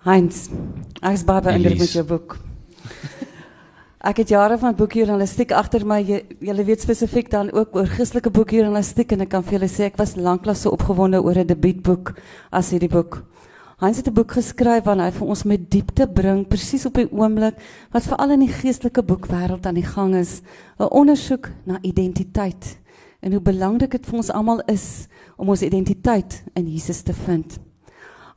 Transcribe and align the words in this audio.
Heinz, 0.00 0.46
ek 1.04 1.18
is 1.18 1.22
baie 1.28 1.42
beïndruk 1.44 1.82
met 1.82 1.90
jou 1.92 2.02
boek. 2.08 2.38
Ek 4.00 4.22
het 4.22 4.30
jare 4.32 4.56
van 4.56 4.72
boekjournalistiek 4.72 5.50
agter 5.52 5.84
my. 5.84 5.98
Julle 6.00 6.64
weet 6.64 6.80
spesifiek 6.80 7.28
dan 7.28 7.50
ook 7.52 7.76
oor 7.76 7.84
Christelike 7.84 8.32
boekjournalistiek 8.32 9.12
en 9.12 9.26
ek 9.26 9.30
kan 9.34 9.44
vir 9.44 9.58
julle 9.58 9.68
sê 9.68 9.90
ek 9.90 10.00
was 10.00 10.16
lanklaas 10.16 10.64
so 10.64 10.72
opgewonde 10.72 11.20
oor 11.20 11.36
'n 11.36 11.52
debuutboek 11.52 12.14
as 12.48 12.72
hierdie 12.72 12.88
boek. 12.88 13.20
Heinz 13.84 14.00
het 14.00 14.08
'n 14.08 14.16
boek 14.16 14.32
geskryf 14.40 14.88
waarin 14.88 15.04
hy 15.04 15.10
vir 15.10 15.28
ons 15.28 15.44
met 15.44 15.70
diepte 15.70 16.08
bring 16.08 16.48
presies 16.48 16.86
op 16.86 16.94
die 16.94 17.12
oomblik 17.12 17.60
wat 17.92 18.08
veral 18.08 18.30
in 18.30 18.40
die 18.40 18.56
geestelike 18.56 19.02
boekwêreld 19.04 19.66
aan 19.66 19.74
die 19.76 19.84
gang 19.84 20.14
is, 20.14 20.40
'n 20.78 20.88
ondersoek 20.88 21.52
na 21.66 21.78
identiteit 21.82 22.78
en 23.20 23.32
hoe 23.32 23.40
belangrik 23.40 23.90
dit 23.90 24.06
vir 24.06 24.16
ons 24.16 24.30
almal 24.30 24.62
is 24.66 25.08
om 25.36 25.48
ons 25.48 25.62
identiteit 25.62 26.42
in 26.54 26.66
Jesus 26.66 27.02
te 27.02 27.12
vind. 27.12 27.60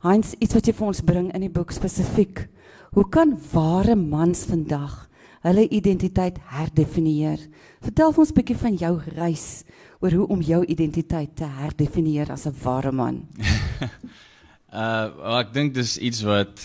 Heinz, 0.04 0.34
iets 0.36 0.52
wat 0.52 0.66
jy 0.68 0.74
vir 0.76 0.84
ons 0.90 0.98
bring 1.00 1.28
in 1.32 1.46
die 1.46 1.52
boek 1.52 1.70
spesifiek. 1.72 2.42
Hoe 2.92 3.06
kan 3.08 3.30
ware 3.54 3.94
mans 3.96 4.42
vandag 4.44 5.06
hulle 5.46 5.64
identiteit 5.72 6.36
herdefinieer? 6.52 7.40
Vertel 7.80 8.12
ons 8.12 8.28
'n 8.28 8.36
bietjie 8.36 8.56
van 8.56 8.76
jou 8.76 9.00
reis 9.16 9.64
oor 10.04 10.12
hoe 10.12 10.26
om 10.28 10.42
jou 10.42 10.60
identiteit 10.66 11.32
te 11.36 11.48
herdefinieer 11.48 12.30
as 12.30 12.44
'n 12.44 12.52
ware 12.62 12.92
man. 12.92 13.24
uh 14.76 15.08
well, 15.16 15.40
ek 15.40 15.54
dink 15.54 15.72
dis 15.74 15.96
iets 15.96 16.20
wat 16.20 16.60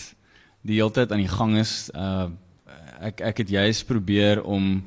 die 0.60 0.76
hele 0.76 0.92
tyd 0.92 1.10
aan 1.10 1.24
die 1.24 1.36
gang 1.38 1.56
is. 1.56 1.88
Uh 1.94 2.28
ek 3.00 3.20
ek 3.20 3.38
het 3.38 3.48
juist 3.48 3.86
probeer 3.86 4.44
om 4.44 4.84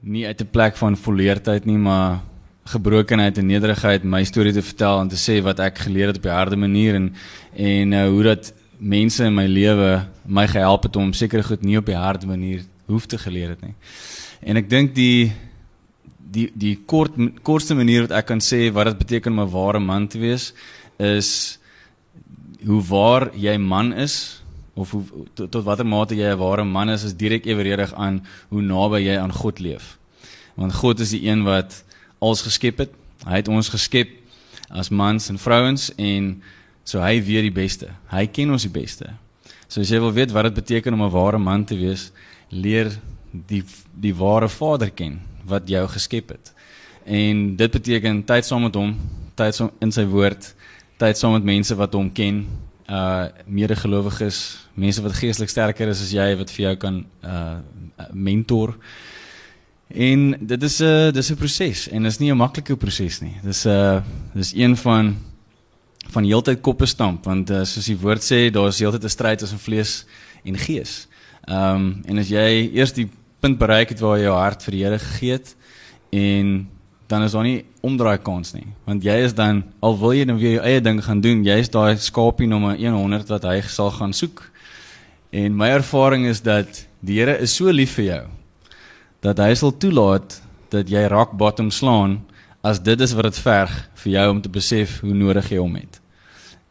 nie 0.00 0.24
uit 0.24 0.40
'n 0.40 0.50
plek 0.50 0.76
van 0.76 0.96
volleerdheid 0.96 1.66
nie, 1.66 1.78
maar 1.78 2.24
gebrokenheid 2.64 3.38
en 3.38 3.46
nederigheid 3.46 4.04
my 4.04 4.22
storie 4.24 4.52
te 4.52 4.62
vertel 4.62 5.00
en 5.00 5.08
te 5.08 5.20
sê 5.20 5.40
wat 5.44 5.60
ek 5.60 5.78
geleer 5.86 6.12
het 6.12 6.16
op 6.16 6.26
'n 6.26 6.38
harde 6.40 6.56
manier 6.56 6.94
en 6.94 7.14
en 7.54 7.92
uh, 7.92 8.08
hoe 8.08 8.22
dat 8.22 8.52
mense 8.78 9.24
in 9.24 9.34
my 9.34 9.46
lewe 9.46 10.06
my 10.24 10.46
gehelp 10.48 10.82
het 10.82 10.96
om 10.96 11.12
sekere 11.12 11.42
goed 11.42 11.62
nie 11.62 11.76
op 11.76 11.88
'n 11.88 11.92
harde 11.92 12.26
manier 12.26 12.64
hoef 12.86 13.06
te 13.06 13.18
geleer 13.18 13.48
het 13.48 13.60
nie. 13.60 13.74
En 14.40 14.56
ek 14.56 14.70
dink 14.70 14.94
die 14.94 15.32
die 16.18 16.50
die 16.54 16.76
kort 16.86 17.12
kortste 17.42 17.74
manier 17.74 18.06
wat 18.06 18.16
ek 18.18 18.26
kan 18.26 18.40
sê 18.40 18.72
wat 18.72 18.86
dit 18.86 18.98
beteken 18.98 19.32
om 19.32 19.40
'n 19.40 19.50
ware 19.50 19.80
man 19.80 20.08
te 20.08 20.18
wees 20.18 20.52
is 20.98 21.58
hoe 22.64 22.82
waar 22.82 23.30
jy 23.34 23.56
man 23.56 23.92
is 23.92 24.42
of 24.74 24.90
hoe 24.90 25.04
tot, 25.34 25.50
tot 25.50 25.64
watter 25.64 25.86
mate 25.86 26.14
jy 26.14 26.32
'n 26.32 26.38
ware 26.38 26.64
man 26.64 26.88
is 26.88 27.04
is 27.04 27.14
direk 27.14 27.46
eweredig 27.46 27.92
aan 27.94 28.26
hoe 28.48 28.62
naby 28.62 29.00
jy 29.00 29.18
aan 29.18 29.32
God 29.32 29.58
leef. 29.58 29.98
Want 30.54 30.72
God 30.72 31.00
is 31.00 31.10
die 31.10 31.28
een 31.28 31.44
wat 31.44 31.84
alles 32.24 32.44
geskep 32.46 32.84
het. 32.84 32.94
Hy 33.24 33.40
het 33.40 33.48
ons 33.52 33.68
geskep 33.72 34.10
as 34.72 34.90
mans 34.90 35.28
en 35.30 35.38
vrouens 35.38 35.90
en 36.00 36.30
so 36.84 37.00
hy 37.00 37.18
weet 37.24 37.48
die 37.48 37.54
beste. 37.54 37.90
Hy 38.12 38.26
ken 38.32 38.52
ons 38.54 38.66
die 38.66 38.72
beste. 38.72 39.12
So 39.68 39.84
as 39.84 39.92
jy 39.92 40.00
wil 40.02 40.12
weet 40.14 40.32
wat 40.34 40.48
dit 40.48 40.58
beteken 40.60 40.94
om 40.94 41.02
'n 41.02 41.12
ware 41.12 41.38
man 41.38 41.64
te 41.64 41.76
wees, 41.76 42.12
leer 42.50 42.92
die 43.32 43.64
die 43.92 44.14
ware 44.14 44.48
Vader 44.48 44.90
ken 44.90 45.20
wat 45.44 45.68
jou 45.68 45.86
geskep 45.88 46.28
het. 46.28 46.52
En 47.04 47.56
dit 47.56 47.70
beteken 47.70 48.24
tyd 48.24 48.44
saam 48.44 48.62
met 48.62 48.74
hom, 48.74 48.94
tyd 49.34 49.54
saam 49.54 49.70
in 49.80 49.92
sy 49.92 50.04
woord, 50.04 50.54
tyd 50.96 51.18
saam 51.18 51.32
met 51.32 51.44
mense 51.44 51.74
wat 51.74 51.92
hom 51.92 52.12
ken, 52.12 52.46
uh 52.88 53.26
medegelowiges, 53.46 54.68
mense 54.74 55.02
wat 55.02 55.16
geestelik 55.16 55.50
sterker 55.50 55.88
is 55.88 56.02
as 56.02 56.12
jy 56.12 56.36
wat 56.36 56.50
vir 56.50 56.66
jou 56.66 56.76
kan 56.76 57.04
uh 57.22 57.56
mentor. 58.12 58.74
En 59.88 60.36
dit 60.40 60.62
is 60.62 60.78
'n 60.80 60.84
uh, 60.84 61.12
dis 61.12 61.30
'n 61.30 61.36
proses 61.36 61.88
en 61.88 62.02
dit 62.02 62.12
is 62.12 62.18
nie 62.18 62.32
'n 62.32 62.36
maklike 62.36 62.76
proses 62.76 63.20
nie. 63.20 63.36
Dis 63.42 63.64
'n 63.64 63.68
uh, 63.68 64.02
dis 64.34 64.54
een 64.54 64.76
van 64.76 65.16
van 66.10 66.24
heeltyd 66.24 66.60
koppe 66.60 66.86
stamp 66.86 67.24
want 67.24 67.50
uh, 67.50 67.64
soos 67.64 67.86
die 67.86 67.98
woord 67.98 68.22
sê, 68.22 68.50
daar 68.50 68.68
is 68.68 68.78
heeltyd 68.78 69.04
'n 69.04 69.08
stryd 69.08 69.38
tussen 69.38 69.58
vlees 69.58 70.06
en 70.44 70.58
gees. 70.58 71.08
Ehm 71.44 71.74
um, 71.74 72.02
en 72.04 72.18
as 72.18 72.28
jy 72.28 72.70
eers 72.72 72.92
die 72.92 73.08
punt 73.40 73.58
bereik 73.58 73.88
het 73.92 74.00
waar 74.00 74.16
jy 74.16 74.24
jou 74.24 74.36
hart 74.36 74.62
vir 74.64 74.72
die 74.72 74.84
Here 74.84 74.98
gegee 74.98 75.32
het 75.32 75.56
en 76.10 76.68
dan 77.06 77.22
is 77.22 77.32
daar 77.32 77.44
nie 77.44 77.64
omdraai 77.84 78.18
kans 78.24 78.54
nie 78.54 78.66
want 78.88 79.04
jy 79.04 79.16
is 79.26 79.34
dan 79.36 79.62
al 79.84 79.98
wil 80.00 80.14
jy 80.16 80.24
nou 80.24 80.38
weer 80.40 80.56
jou 80.56 80.64
eie 80.64 80.80
ding 80.80 81.02
gaan 81.04 81.20
doen 81.20 81.44
jy 81.44 81.58
is 81.60 81.68
daai 81.68 81.98
skapie 82.00 82.48
nommer 82.48 82.78
100 82.80 83.28
wat 83.34 83.44
hy 83.44 83.58
sal 83.68 83.90
gaan 83.90 84.16
soek 84.16 84.46
en 85.34 85.56
my 85.56 85.68
ervaring 85.74 86.24
is 86.30 86.40
dat 86.40 86.86
die 87.04 87.20
Here 87.20 87.36
is 87.36 87.52
so 87.52 87.68
lief 87.70 87.98
vir 87.98 88.04
jou 88.04 88.22
dat 89.24 89.40
hy 89.40 89.54
sal 89.56 89.72
toelaat 89.80 90.36
dat 90.72 90.90
jy 90.92 91.06
rock 91.08 91.32
bottom 91.40 91.70
slaan 91.72 92.18
as 92.64 92.80
dit 92.82 93.00
is 93.00 93.14
wat 93.16 93.30
dit 93.30 93.38
verg 93.44 93.72
vir 94.02 94.12
jou 94.12 94.26
om 94.34 94.42
te 94.44 94.52
besef 94.52 94.98
hoe 95.04 95.14
nodig 95.16 95.48
jy 95.52 95.60
hom 95.62 95.78
het. 95.80 96.00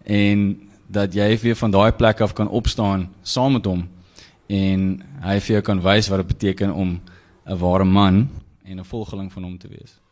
En 0.05 0.45
dat 0.85 1.15
jy 1.17 1.31
weer 1.41 1.57
van 1.57 1.73
daai 1.73 1.91
plek 1.97 2.21
af 2.21 2.35
kan 2.37 2.49
opstaan 2.49 3.07
saam 3.23 3.57
met 3.57 3.65
hom 3.65 3.87
en 4.53 4.85
hy 5.23 5.39
vir 5.39 5.57
jou 5.57 5.63
kan 5.65 5.81
wys 5.81 6.11
wat 6.11 6.21
dit 6.21 6.33
beteken 6.35 6.73
om 6.73 6.99
'n 7.45 7.57
ware 7.57 7.85
man 7.85 8.29
en 8.65 8.79
'n 8.79 8.85
volgeling 8.85 9.31
van 9.31 9.43
hom 9.43 9.57
te 9.57 9.67
wees. 9.67 10.02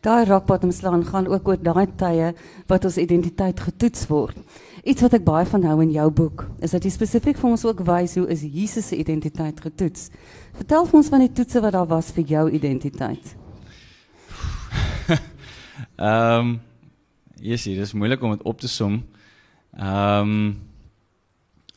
Daai 0.00 0.24
rock 0.24 0.46
bottom 0.48 0.70
slaan 0.72 1.02
gaan 1.04 1.26
ook 1.28 1.48
oor 1.48 1.58
daai 1.60 1.84
tye 2.00 2.30
wat 2.70 2.84
ons 2.88 2.96
identiteit 2.96 3.58
getoets 3.60 4.06
word. 4.08 4.36
Iets 4.80 5.04
wat 5.04 5.16
ek 5.18 5.24
baie 5.26 5.44
van 5.44 5.66
hou 5.68 5.74
in 5.84 5.90
jou 5.92 6.06
boek, 6.22 6.46
is 6.64 6.72
dat 6.72 6.86
jy 6.86 6.92
spesifiek 6.94 7.36
vir 7.36 7.48
ons 7.50 7.64
ook 7.68 7.82
wys 7.84 8.14
hoe 8.16 8.24
is 8.32 8.40
Jesus 8.40 8.86
se 8.88 8.96
identiteit 8.96 9.58
getoets. 9.60 10.06
Vertel 10.56 10.86
vir 10.88 10.98
ons 11.02 11.10
van 11.12 11.20
die 11.20 11.32
toetse 11.36 11.60
wat 11.60 11.76
daar 11.76 11.90
was 11.90 12.08
vir 12.16 12.24
jou 12.32 12.46
identiteit. 12.48 13.34
Ehm, 16.00 16.38
um, 16.40 16.54
yes, 17.40 17.66
dit 17.68 17.76
is 17.76 17.92
moeilik 17.92 18.22
om 18.24 18.32
dit 18.32 18.44
op 18.48 18.60
te 18.60 18.68
som. 18.72 19.02
Ehm, 19.76 20.32
um, 20.32 20.56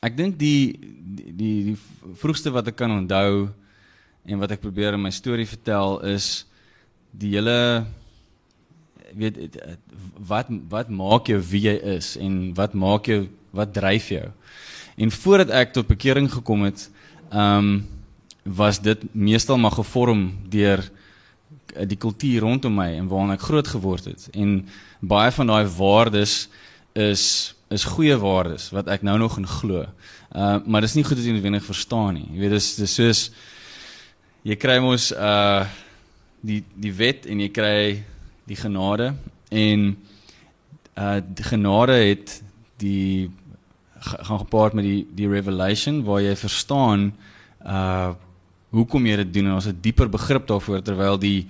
ek 0.03 0.15
dink 0.15 0.39
die 0.39 0.71
die 0.79 1.33
die, 1.35 1.57
die 1.73 2.15
vroegste 2.19 2.51
wat 2.55 2.71
ek 2.71 2.79
kan 2.79 2.91
onthou 2.91 3.49
en 4.23 4.39
wat 4.39 4.55
ek 4.55 4.63
probeer 4.63 4.95
in 4.95 5.03
my 5.03 5.11
storie 5.11 5.47
vertel 5.47 5.99
is 6.07 6.45
die 7.11 7.35
hele 7.35 7.83
weet 9.15 9.57
wat 10.27 10.47
wat 10.69 10.89
maak 10.89 11.27
jou 11.31 11.39
wie 11.51 11.65
jy 11.67 11.75
is 11.97 12.15
en 12.17 12.53
wat 12.57 12.73
maak 12.73 13.07
jou 13.11 13.27
wat 13.53 13.73
dryf 13.73 14.09
jou. 14.09 14.27
En 14.97 15.11
voordat 15.11 15.53
ek 15.53 15.73
tot 15.73 15.87
bekering 15.87 16.31
gekom 16.31 16.67
het, 16.69 16.89
ehm 17.31 17.57
um, 17.57 17.73
was 18.43 18.81
dit 18.83 18.99
meestal 19.15 19.57
maar 19.57 19.71
gevorm 19.71 20.33
deur 20.51 20.81
die 21.87 21.97
kultuur 21.97 22.41
rondom 22.43 22.75
my 22.75 22.89
en 22.97 23.07
waarin 23.07 23.31
ek 23.37 23.45
groot 23.47 23.67
geword 23.67 24.09
het. 24.11 24.27
En 24.35 24.65
baie 24.99 25.31
van 25.31 25.47
daai 25.47 25.67
waardes 25.77 26.47
is 26.93 27.55
is 27.73 27.87
goeie 27.89 28.13
waardes 28.21 28.67
wat 28.69 28.91
ek 28.93 29.01
nou 29.01 29.15
nog 29.17 29.37
in 29.39 29.47
glo. 29.47 29.87
Uh 30.35 30.59
maar 30.65 30.85
dis 30.85 30.93
nie 30.97 31.05
goed 31.07 31.17
as 31.17 31.25
jy 31.25 31.33
noodwendig 31.33 31.65
verstaan 31.65 32.19
nie. 32.19 32.27
Jy 32.33 32.43
weet 32.43 32.55
dis 32.57 32.69
dis 32.77 32.95
soos 32.99 33.23
jy 34.43 34.57
kry 34.59 34.79
mos 34.83 35.11
uh 35.15 35.65
die 36.43 36.61
die 36.75 36.93
wet 36.93 37.25
en 37.25 37.39
jy 37.39 37.49
kry 37.55 38.03
die 38.49 38.59
genade 38.59 39.13
en 39.49 39.93
uh 40.97 41.19
die 41.21 41.45
genade 41.47 41.93
het 41.93 42.41
die 42.77 43.31
gaan 44.03 44.39
gepaard 44.43 44.73
met 44.73 44.85
die 44.85 45.07
die 45.15 45.29
revelation 45.29 46.03
waar 46.03 46.21
jy 46.21 46.35
verstaan 46.35 47.11
uh 47.65 48.13
hoekom 48.73 49.05
jy 49.05 49.19
dit 49.21 49.33
doen 49.33 49.51
en 49.51 49.59
ons 49.59 49.69
het 49.69 49.83
dieper 49.83 50.09
begrip 50.09 50.47
daarvoor 50.49 50.81
terwyl 50.81 51.19
die 51.21 51.45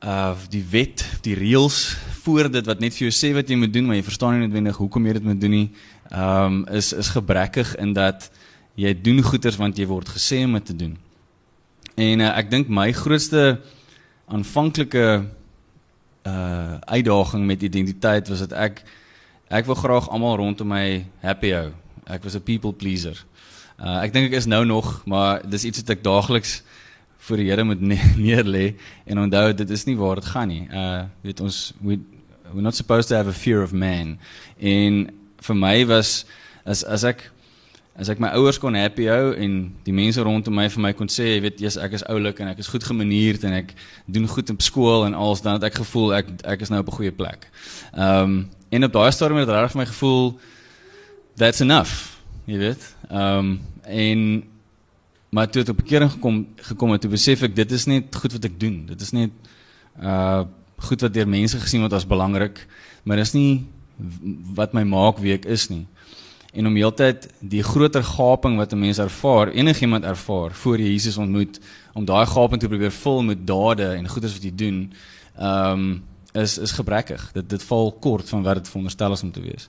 uh 0.00 0.34
die 0.50 0.64
wet, 0.70 1.04
die 1.22 1.34
reëls 1.34 1.96
voor 2.22 2.50
dit 2.52 2.66
wat 2.66 2.80
net 2.80 2.94
vir 2.96 3.06
jou 3.06 3.14
sê 3.14 3.32
wat 3.36 3.48
jy 3.48 3.56
moet 3.56 3.72
doen, 3.72 3.86
maar 3.86 3.96
jy 3.96 4.04
verstaan 4.06 4.36
nie 4.36 4.46
noodwendig 4.46 4.76
hoekom 4.80 5.06
jy 5.06 5.16
dit 5.18 5.24
moet 5.28 5.40
doen 5.40 5.54
nie, 5.54 5.68
um 6.10 6.64
is 6.72 6.92
is 6.92 7.12
gebrekkig 7.14 7.74
in 7.80 7.94
dat 7.96 8.30
jy 8.76 8.92
doen 8.92 9.22
goeders 9.24 9.56
want 9.56 9.78
jy 9.78 9.86
word 9.88 10.08
gesê 10.12 10.42
om 10.44 10.58
dit 10.58 10.66
te 10.68 10.76
doen. 10.76 10.96
En 11.96 12.20
uh, 12.20 12.32
ek 12.36 12.50
dink 12.52 12.68
my 12.68 12.90
grootste 12.92 13.60
aanvanklike 14.28 15.24
uh 16.26 16.76
uitdaging 16.80 17.46
met 17.46 17.62
identiteit 17.62 18.28
was 18.28 18.38
dat 18.38 18.52
ek 18.52 18.82
ek 19.48 19.66
wil 19.66 19.78
graag 19.78 20.08
almal 20.10 20.36
rondom 20.36 20.68
my 20.68 21.06
happy 21.22 21.52
hou. 21.54 21.70
Ek 22.06 22.22
was 22.22 22.34
'n 22.34 22.42
people 22.42 22.72
pleaser. 22.72 23.24
Uh 23.78 24.02
ek 24.02 24.12
dink 24.12 24.26
ek 24.26 24.38
is 24.38 24.46
nou 24.46 24.64
nog, 24.64 25.02
maar 25.06 25.40
dis 25.48 25.64
iets 25.64 25.78
wat 25.78 25.90
ek 25.90 26.02
daagliks 26.02 26.62
voor 27.18 27.36
die 27.36 27.50
Here 27.50 27.64
moet 27.64 27.80
ne 27.80 27.98
neer 28.26 28.44
lê 28.44 28.74
en 29.06 29.18
onthou 29.18 29.52
dit 29.54 29.70
is 29.70 29.84
nie 29.84 29.96
waar 29.96 30.14
dit 30.14 30.24
gaan 30.24 30.48
nie. 30.48 30.68
Uh 30.72 31.04
weet 31.22 31.40
ons 31.40 31.74
we 31.80 31.98
we're 32.52 32.62
not 32.62 32.74
supposed 32.74 33.08
to 33.08 33.14
have 33.14 33.28
a 33.28 33.32
fear 33.32 33.62
of 33.62 33.72
man. 33.72 34.18
En 34.58 35.10
vir 35.38 35.56
my 35.56 35.86
was 35.86 36.24
as 36.64 36.84
as 36.84 37.04
ek 37.04 37.30
as 37.96 38.10
ek 38.12 38.20
my 38.20 38.28
ouers 38.36 38.58
kon 38.60 38.76
happy 38.76 39.06
hou 39.08 39.30
en 39.40 39.52
die 39.86 39.94
mense 39.96 40.20
rondom 40.20 40.54
my 40.58 40.66
vir 40.72 40.82
my 40.84 40.92
kon 40.96 41.08
sê, 41.12 41.30
jy 41.30 41.38
weet, 41.46 41.62
jy's 41.64 41.78
ek 41.80 41.96
is 41.96 42.04
oulik 42.12 42.42
en 42.44 42.50
ek 42.50 42.60
is 42.60 42.68
goed 42.68 42.84
gemanierd 42.84 43.46
en 43.48 43.56
ek 43.56 43.72
doen 44.12 44.26
goed 44.28 44.52
op 44.52 44.64
skool 44.64 45.06
en 45.06 45.16
alles 45.16 45.40
dan 45.44 45.56
het 45.56 45.70
ek 45.70 45.80
gevoel 45.80 46.12
ek 46.18 46.28
ek 46.56 46.66
is 46.66 46.72
nou 46.72 46.82
op 46.84 46.90
'n 46.92 46.98
goeie 46.98 47.14
plek. 47.14 47.48
Ehm 47.94 48.22
um, 48.22 48.36
en 48.68 48.84
op 48.84 48.92
daai 48.92 49.12
stadium 49.12 49.40
het 49.40 49.48
reg 49.48 49.72
vir 49.72 49.80
my 49.80 49.86
gevoel 49.86 50.38
that's 51.36 51.60
enough, 51.60 52.20
jy 52.44 52.58
weet. 52.58 52.82
Ehm 53.08 53.38
um, 53.38 53.60
en 53.86 54.20
maar 55.30 55.48
toe 55.50 55.62
het 55.62 55.68
op 55.68 55.80
'n 55.80 55.88
keer 55.88 56.08
gekom 56.10 56.46
gekom 56.56 56.92
het 56.92 57.00
toe 57.00 57.10
besef 57.10 57.42
ek 57.42 57.56
dit 57.56 57.72
is 57.72 57.86
net 57.86 58.14
goed 58.14 58.32
wat 58.32 58.44
ek 58.44 58.60
doen. 58.60 58.86
Dit 58.86 59.00
is 59.00 59.12
net 59.12 59.30
uh 60.00 60.44
goed 60.76 61.00
wat 61.00 61.14
deur 61.14 61.28
mense 61.28 61.56
gesien 61.60 61.80
word 61.80 61.92
as 61.92 62.06
belangrik, 62.06 62.66
maar 63.02 63.16
dis 63.16 63.32
nie 63.32 63.64
wat 64.54 64.74
my 64.74 64.84
maak 64.84 65.18
wie 65.18 65.32
ek 65.32 65.44
is 65.44 65.68
nie. 65.68 65.86
En 66.56 66.66
om 66.66 66.76
heeltyd 66.76 67.28
die 67.40 67.62
groter 67.62 68.04
gaping 68.04 68.56
wat 68.56 68.72
'n 68.72 68.78
mens 68.78 68.98
ervaar, 68.98 69.48
enigiemand 69.52 70.04
ervaar 70.04 70.52
voor 70.52 70.78
jy 70.78 70.88
Jesus 70.88 71.16
ontmoet, 71.16 71.60
om 71.92 72.04
daai 72.04 72.26
gaping 72.26 72.60
te 72.60 72.68
probeer 72.68 72.92
vul 72.92 73.22
met 73.22 73.46
dade 73.46 73.88
en 73.92 74.08
goeders 74.08 74.32
wat 74.32 74.42
jy 74.42 74.54
doen, 74.54 74.92
ehm 75.38 75.72
um, 75.72 76.02
is 76.32 76.58
is 76.58 76.72
gebrekkig. 76.72 77.32
Dit 77.32 77.50
dit 77.50 77.62
val 77.62 77.92
kort 77.92 78.28
van 78.28 78.42
wat 78.42 78.54
dit 78.54 78.68
veronderstel 78.68 79.12
is 79.12 79.22
om 79.22 79.32
te 79.32 79.40
wees. 79.40 79.68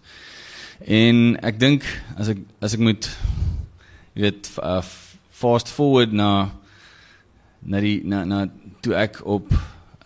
En 0.79 1.39
ek 1.41 1.59
dink 1.59 1.83
as 2.17 2.27
ek 2.27 2.37
as 2.61 2.73
ek 2.73 2.79
moet 2.79 3.09
jy 4.13 4.21
weet 4.21 4.49
uh, 4.63 4.81
fast 5.29 5.69
forward 5.69 6.11
na 6.11 6.51
na 7.61 7.79
die 7.79 8.01
na 8.03 8.23
na 8.25 8.47
toe 8.81 8.95
ek 8.95 9.21
op 9.25 9.51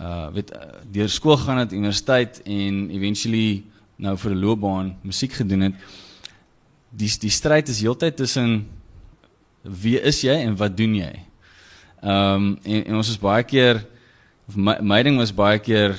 uh 0.01 0.29
weet 0.33 0.53
uh, 0.55 0.79
deur 0.91 1.09
skool 1.09 1.37
gegaan 1.37 1.57
het, 1.57 1.73
universiteit 1.73 2.41
en 2.45 2.89
eventually 2.89 3.63
nou 3.95 4.17
vir 4.17 4.31
'n 4.31 4.39
loopbaan 4.39 4.95
musiek 5.01 5.33
gedoen 5.33 5.61
het. 5.61 5.73
Die 6.91 7.09
die 7.21 7.31
stryd 7.31 7.69
is 7.71 7.79
heeltyd 7.79 8.17
tussen 8.19 8.65
wie 9.63 9.99
is 9.99 10.21
jy 10.25 10.35
en 10.43 10.57
wat 10.59 10.75
doen 10.77 10.95
jy? 10.95 11.13
Ehm 12.01 12.35
um, 12.35 12.57
en, 12.63 12.85
en 12.85 12.99
ons 12.99 13.09
is 13.09 13.19
baie 13.21 13.43
keer 13.43 13.83
my, 14.55 14.77
my 14.81 15.01
ding 15.03 15.19
was 15.21 15.33
baie 15.33 15.59
keer 15.59 15.95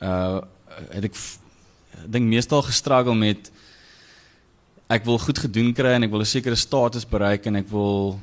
uh 0.00 0.40
het 0.94 1.04
ek 1.10 1.16
dink 2.08 2.24
meestal 2.30 2.62
gestruggle 2.64 3.12
met 3.18 3.50
ek 4.88 5.04
wil 5.04 5.18
goed 5.20 5.38
gedoen 5.38 5.74
kry 5.76 5.92
en 5.96 6.06
ek 6.06 6.12
wil 6.14 6.22
'n 6.22 6.30
sekere 6.30 6.56
status 6.56 7.04
bereik 7.04 7.46
en 7.46 7.56
ek 7.56 7.68
wil 7.68 8.18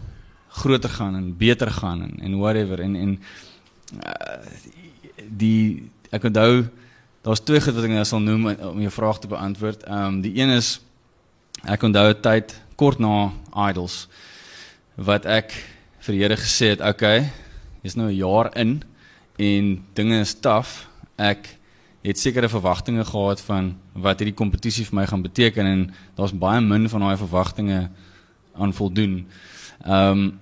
groter 0.49 0.89
gaan 0.89 1.15
en 1.15 1.37
beter 1.37 1.69
gaan 1.71 2.01
en, 2.01 2.13
en 2.19 2.39
whatever 2.39 2.81
en 2.81 2.95
en 2.95 3.11
uh, 4.01 4.41
die 5.29 5.91
ek 6.09 6.23
onthou 6.23 6.65
daar's 7.21 7.43
twee 7.43 7.61
goed 7.61 7.75
wat 7.75 7.83
ek 7.83 7.93
nou 7.93 8.05
sal 8.05 8.23
noem 8.23 8.47
om 8.71 8.81
jou 8.81 8.91
vraag 8.91 9.19
te 9.19 9.27
beantwoord. 9.27 9.83
Ehm 9.83 10.05
um, 10.07 10.21
die 10.21 10.33
een 10.39 10.49
is 10.49 10.79
ek 11.63 11.83
onthou 11.83 12.09
'n 12.09 12.21
tyd 12.21 12.55
kort 12.75 12.99
na 12.99 13.31
Idols 13.69 14.07
wat 14.95 15.25
ek 15.25 15.51
vir 15.99 16.13
die 16.13 16.21
Here 16.21 16.35
gesê 16.35 16.69
het, 16.69 16.81
"Oké, 16.81 16.89
okay, 16.89 17.31
jy's 17.83 17.95
nou 17.95 18.09
'n 18.09 18.15
jaar 18.15 18.51
in 18.55 18.83
en 19.37 19.83
dinge 19.93 20.19
is 20.19 20.33
taaf. 20.33 20.87
Ek 21.17 21.57
het 22.03 22.19
sekere 22.19 22.49
verwagtinge 22.49 23.05
gehad 23.05 23.41
van 23.41 23.75
wat 23.93 24.19
hierdie 24.19 24.37
kompetisie 24.37 24.85
vir 24.85 24.95
my 24.95 25.05
gaan 25.05 25.21
beteken 25.21 25.65
en 25.65 25.93
daar's 26.15 26.33
baie 26.33 26.61
min 26.61 26.89
van 26.89 27.01
daai 27.01 27.17
verwagtinge 27.17 27.89
aan 28.55 28.73
voldoen. 28.73 29.25
Ehm 29.85 30.11
um, 30.11 30.39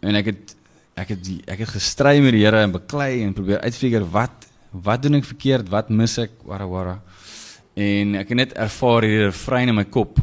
en 0.00 0.14
ek 0.16 0.30
het 0.30 0.56
ek 0.96 1.08
het 1.08 1.24
die, 1.24 1.40
ek 1.46 1.58
het 1.58 1.68
gestry 1.68 2.20
met 2.20 2.32
die 2.32 2.44
Here 2.44 2.62
en 2.62 2.72
beklei 2.72 3.22
en 3.22 3.34
probeer 3.36 3.60
uitfigure 3.60 4.08
wat 4.10 4.46
wat 4.70 5.02
doen 5.02 5.18
ek 5.18 5.24
verkeerd? 5.24 5.68
Wat 5.68 5.90
mis 5.90 6.18
ek? 6.18 6.30
Wara 6.46 6.66
wara. 6.68 7.00
En 7.74 8.14
ek 8.14 8.28
het 8.28 8.36
net 8.36 8.52
ervaar 8.54 9.02
hierdie 9.02 9.26
refrein 9.26 9.68
in 9.68 9.74
my 9.74 9.84
kop. 9.84 10.20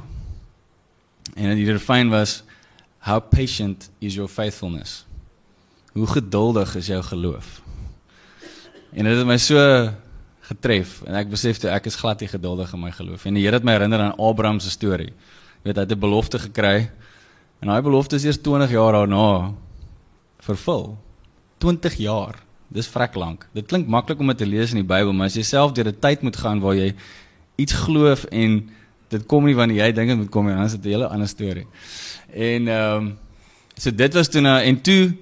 En 1.37 1.53
die 1.53 1.67
refrein 1.69 2.09
was 2.09 2.41
how 3.05 3.21
patient 3.21 3.89
is 4.01 4.15
your 4.17 4.29
faithfulness? 4.29 5.05
Hoe 5.93 6.07
geduldig 6.07 6.75
is 6.75 6.89
jou 6.89 7.01
geloof? 7.03 7.61
En 8.93 9.05
dit 9.05 9.17
het 9.17 9.27
my 9.27 9.37
so 9.37 9.61
getref 10.47 11.01
en 11.05 11.17
ek 11.19 11.29
besef 11.29 11.59
toe 11.61 11.69
ek 11.69 11.89
is 11.91 11.97
glad 11.99 12.23
nie 12.23 12.29
geduldig 12.31 12.71
in 12.73 12.81
my 12.81 12.91
geloof 12.95 13.25
en 13.27 13.35
die 13.35 13.43
Here 13.43 13.59
het 13.59 13.65
my 13.67 13.75
herinner 13.75 14.05
aan 14.05 14.15
Abraham 14.17 14.61
se 14.63 14.71
storie. 14.73 15.11
Jy 15.11 15.69
weet 15.69 15.75
hy 15.77 15.85
het 15.85 15.91
'n 15.91 15.99
belofte 15.99 16.39
gekry 16.39 16.89
en 17.61 17.67
daai 17.67 17.81
belofte 17.81 18.15
is 18.15 18.25
eers 18.25 18.41
20 18.41 18.71
jaar 18.71 18.93
daarna 18.93 19.53
vervul. 20.39 20.97
20 21.59 21.97
jaar. 21.97 22.35
Dis 22.69 22.87
vrek 22.87 23.15
lank. 23.15 23.47
Dit 23.53 23.67
klink 23.67 23.87
maklik 23.87 24.19
om 24.19 24.27
dit 24.27 24.37
te 24.37 24.45
lees 24.45 24.71
in 24.71 24.81
die 24.81 24.87
Bybel, 24.87 25.13
maar 25.13 25.27
as 25.27 25.35
jy 25.35 25.43
self 25.43 25.71
deur 25.71 25.87
'n 25.87 25.99
tyd 25.99 26.21
moet 26.21 26.35
gaan 26.35 26.59
waar 26.59 26.75
jy 26.75 26.95
iets 27.57 27.73
glo 27.73 28.15
en 28.31 28.69
dit 29.09 29.25
kom 29.25 29.45
nie 29.47 29.55
wanneer 29.55 29.85
jy 29.85 29.91
dink 29.95 30.11
dit 30.11 30.19
moet 30.19 30.31
kom 30.31 30.47
nie, 30.47 30.55
dan 30.55 30.65
is 30.65 30.75
dit 30.75 30.85
'n 30.85 30.93
hele 30.95 31.07
ander 31.07 31.27
storie. 31.27 31.67
En 32.33 32.67
ehm 32.67 32.97
um, 32.97 33.17
so 33.77 33.91
dit 33.91 34.13
was 34.13 34.29
toe 34.29 34.41
nou 34.41 34.61
en 34.61 34.81
toe 34.81 35.13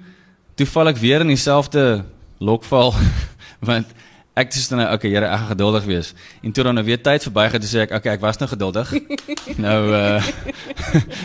toe 0.56 0.66
val 0.66 0.88
ek 0.88 0.98
weer 0.98 1.22
in 1.22 1.28
dieselfde 1.28 2.06
lokval 2.40 2.94
want 3.70 3.88
ek 4.36 4.52
sê 4.52 4.70
dan 4.70 4.80
nou 4.84 4.94
okay 4.94 5.10
Here 5.12 5.26
ek 5.26 5.40
gaan 5.40 5.54
geduldig 5.56 5.86
wees. 5.86 6.14
En 6.44 6.52
toe 6.52 6.64
dan 6.64 6.76
nou 6.76 6.86
weer 6.86 7.02
tyd 7.02 7.24
verby 7.24 7.48
gaan 7.50 7.64
toe 7.64 7.70
sê 7.70 7.84
ek 7.86 7.92
okay 7.92 8.14
ek 8.14 8.22
was 8.22 8.38
nou 8.38 8.50
geduldig. 8.50 8.94
Nou 9.66 9.80
uh 9.92 10.24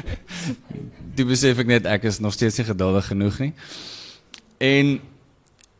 toe 1.17 1.27
besef 1.27 1.59
ek 1.59 1.67
net 1.67 1.87
ek 1.87 2.05
is 2.05 2.21
nog 2.21 2.33
steeds 2.33 2.59
nie 2.59 2.67
geduldig 2.67 3.07
genoeg 3.07 3.39
nie. 3.39 3.53
En 4.59 5.01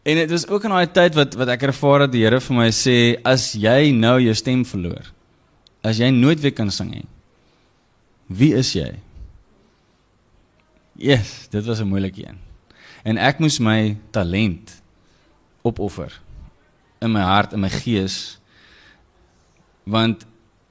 en 0.03 0.17
dit 0.17 0.31
was 0.31 0.47
ook 0.49 0.65
in 0.65 0.75
daai 0.75 0.91
tyd 0.91 1.15
wat 1.15 1.35
wat 1.39 1.55
ek 1.55 1.69
ervaar 1.71 2.07
dat 2.07 2.13
die 2.13 2.25
Here 2.25 2.41
vir 2.41 2.57
my 2.57 2.71
sê 2.75 2.99
as 3.23 3.53
jy 3.55 3.93
nou 3.95 4.19
jou 4.21 4.35
stem 4.35 4.65
verloor 4.65 5.13
as 5.83 5.99
jy 5.99 6.11
nooit 6.11 6.41
weer 6.41 6.53
kan 6.53 6.71
sing 6.71 6.91
nie 6.91 7.07
wie 8.27 8.55
is 8.55 8.73
jy 8.73 8.91
Yes, 11.01 11.47
dit 11.49 11.65
was 11.65 11.81
'n 11.81 11.89
moeilike 11.89 12.27
een. 12.27 12.39
En 13.03 13.17
ek 13.17 13.39
moes 13.39 13.59
my 13.59 13.97
talent 14.11 14.83
opoffer 15.63 16.21
in 16.99 17.13
my 17.13 17.21
hart 17.21 17.53
en 17.53 17.61
my 17.61 17.69
gees 17.69 18.39
want 19.83 20.27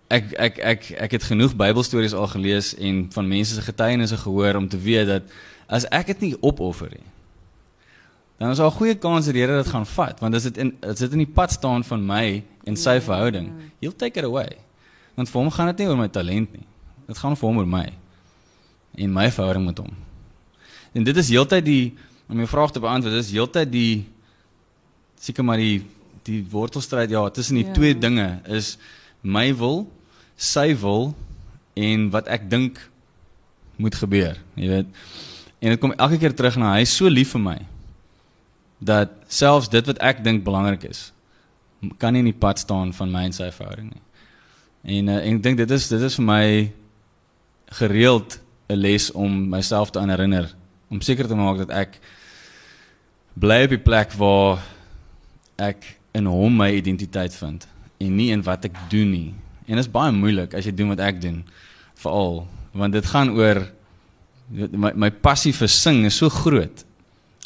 ek 0.07 0.31
ek 0.38 0.57
ek 0.57 0.89
ek 0.91 1.11
het 1.11 1.23
genoeg 1.23 1.56
Bybelstories 1.56 2.13
al 2.13 2.27
gelees 2.27 2.75
en 2.77 3.07
van 3.11 3.27
mense 3.27 3.53
se 3.53 3.61
getuienisse 3.61 4.17
gehoor 4.17 4.56
om 4.56 4.67
te 4.67 4.77
weet 4.77 5.07
dat 5.07 5.23
as 5.67 5.85
ek 5.89 6.06
dit 6.06 6.19
nie 6.19 6.35
opoffer 6.41 6.89
nie 6.89 7.06
dan 8.38 8.50
is 8.50 8.57
daar 8.57 8.69
'n 8.69 8.77
goeie 8.77 8.95
kans 8.95 9.25
dat 9.25 9.33
die 9.33 9.41
Here 9.41 9.63
dit 9.63 9.71
gaan 9.71 9.85
vat 9.85 10.19
want 10.19 10.35
as 10.35 10.44
dit 10.44 10.57
in 10.57 10.77
as 10.81 11.00
dit 11.00 11.11
in 11.11 11.25
die 11.25 11.33
pad 11.33 11.51
staan 11.51 11.83
van 11.83 12.06
my 12.06 12.44
en 12.63 12.75
sy 12.75 12.94
ja, 12.94 13.01
verhouding 13.01 13.47
ja. 13.47 13.65
he'll 13.79 13.97
take 13.97 14.19
it 14.19 14.25
away 14.25 14.57
want 15.19 15.31
vir 15.31 15.42
hom 15.42 15.51
gaan 15.54 15.74
dit 15.74 15.83
nie 15.83 15.92
oor 15.92 16.00
my 16.00 16.10
talent 16.16 16.56
nie 16.56 16.68
dit 17.10 17.19
gaan 17.19 17.36
vir 17.36 17.50
hom 17.50 17.60
oor 17.62 17.69
my 17.77 17.88
en 19.00 19.13
my 19.13 19.27
verhouding 19.27 19.68
met 19.68 19.83
hom 19.83 19.92
en 20.95 21.06
dit 21.12 21.24
is 21.24 21.33
heeltyd 21.36 21.68
die 21.68 21.83
om 22.30 22.39
jou 22.39 22.50
vraag 22.50 22.74
te 22.74 22.81
beantwoord 22.81 23.19
dis 23.19 23.33
heeltyd 23.36 23.71
die 23.74 23.94
seker 25.19 25.45
maar 25.45 25.60
die 25.62 25.83
die 26.27 26.42
wortelstryd 26.51 27.12
ja 27.12 27.24
tussen 27.33 27.60
die 27.60 27.66
ja. 27.68 27.74
twee 27.74 27.95
dinge 27.98 28.39
is 28.45 28.77
my 29.21 29.50
wil, 29.56 29.83
sy 30.36 30.71
wil 30.80 31.12
en 31.80 32.10
wat 32.13 32.30
ek 32.31 32.48
dink 32.51 32.80
moet 33.80 33.95
gebeur, 33.95 34.39
jy 34.60 34.68
weet. 34.68 34.89
En 35.60 35.74
dit 35.74 35.80
kom 35.80 35.95
elke 35.95 36.19
keer 36.19 36.36
terug 36.36 36.57
na 36.60 36.74
hy 36.75 36.83
is 36.88 36.95
so 36.95 37.07
lief 37.12 37.33
vir 37.36 37.44
my 37.44 37.57
dat 38.80 39.12
selfs 39.27 39.68
dit 39.71 39.88
wat 39.88 40.00
ek 40.04 40.21
dink 40.24 40.45
belangrik 40.45 40.86
is 40.88 41.10
kan 42.00 42.12
nie 42.16 42.21
in 42.24 42.30
die 42.31 42.36
pad 42.36 42.60
staan 42.60 42.92
van 42.95 43.12
my 43.12 43.25
en 43.27 43.36
sy 43.36 43.48
verhouding 43.56 43.92
nie. 43.92 44.04
En 44.83 45.07
uh, 45.07 45.17
en 45.25 45.35
ek 45.35 45.43
dink 45.43 45.57
dit 45.57 45.71
is 45.71 45.87
dit 45.91 46.01
is 46.01 46.15
vir 46.19 46.25
my 46.25 46.45
gereeld 47.79 48.39
'n 48.69 48.77
les 48.77 49.11
om 49.11 49.49
myself 49.49 49.92
te 49.92 49.99
herinner 49.99 50.54
om 50.89 51.01
seker 51.01 51.27
te 51.27 51.35
maak 51.35 51.57
dat 51.57 51.69
ek 51.69 51.99
bly 53.33 53.63
op 53.63 53.69
die 53.69 53.81
plek 53.81 54.13
waar 54.18 54.61
ek 55.57 55.97
in 56.18 56.25
hom 56.25 56.56
my 56.57 56.71
identiteit 56.73 57.35
vind 57.35 57.68
en 57.99 58.15
nie 58.15 58.31
in 58.31 58.44
wat 58.44 58.65
ek 58.65 58.77
doen 58.89 59.11
nie. 59.11 59.33
En 59.68 59.75
dit 59.75 59.85
is 59.85 59.92
baie 59.92 60.11
moeilik 60.11 60.54
as 60.54 60.65
jy 60.65 60.73
doen 60.73 60.89
wat 60.95 61.04
ek 61.04 61.21
doen 61.21 61.44
veral 61.99 62.47
want 62.71 62.94
dit 62.94 63.06
gaan 63.06 63.33
oor 63.33 63.65
my 64.49 64.94
my 64.95 65.09
passie 65.09 65.54
vir 65.54 65.69
sing 65.69 66.06
is 66.06 66.18
so 66.18 66.30
groot. 66.30 66.85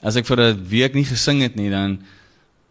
As 0.04 0.16
ek 0.16 0.26
vir 0.26 0.40
'n 0.40 0.68
week 0.68 0.94
nie 0.94 1.08
gesing 1.08 1.42
het 1.42 1.56
nie 1.56 1.70
dan 1.70 2.00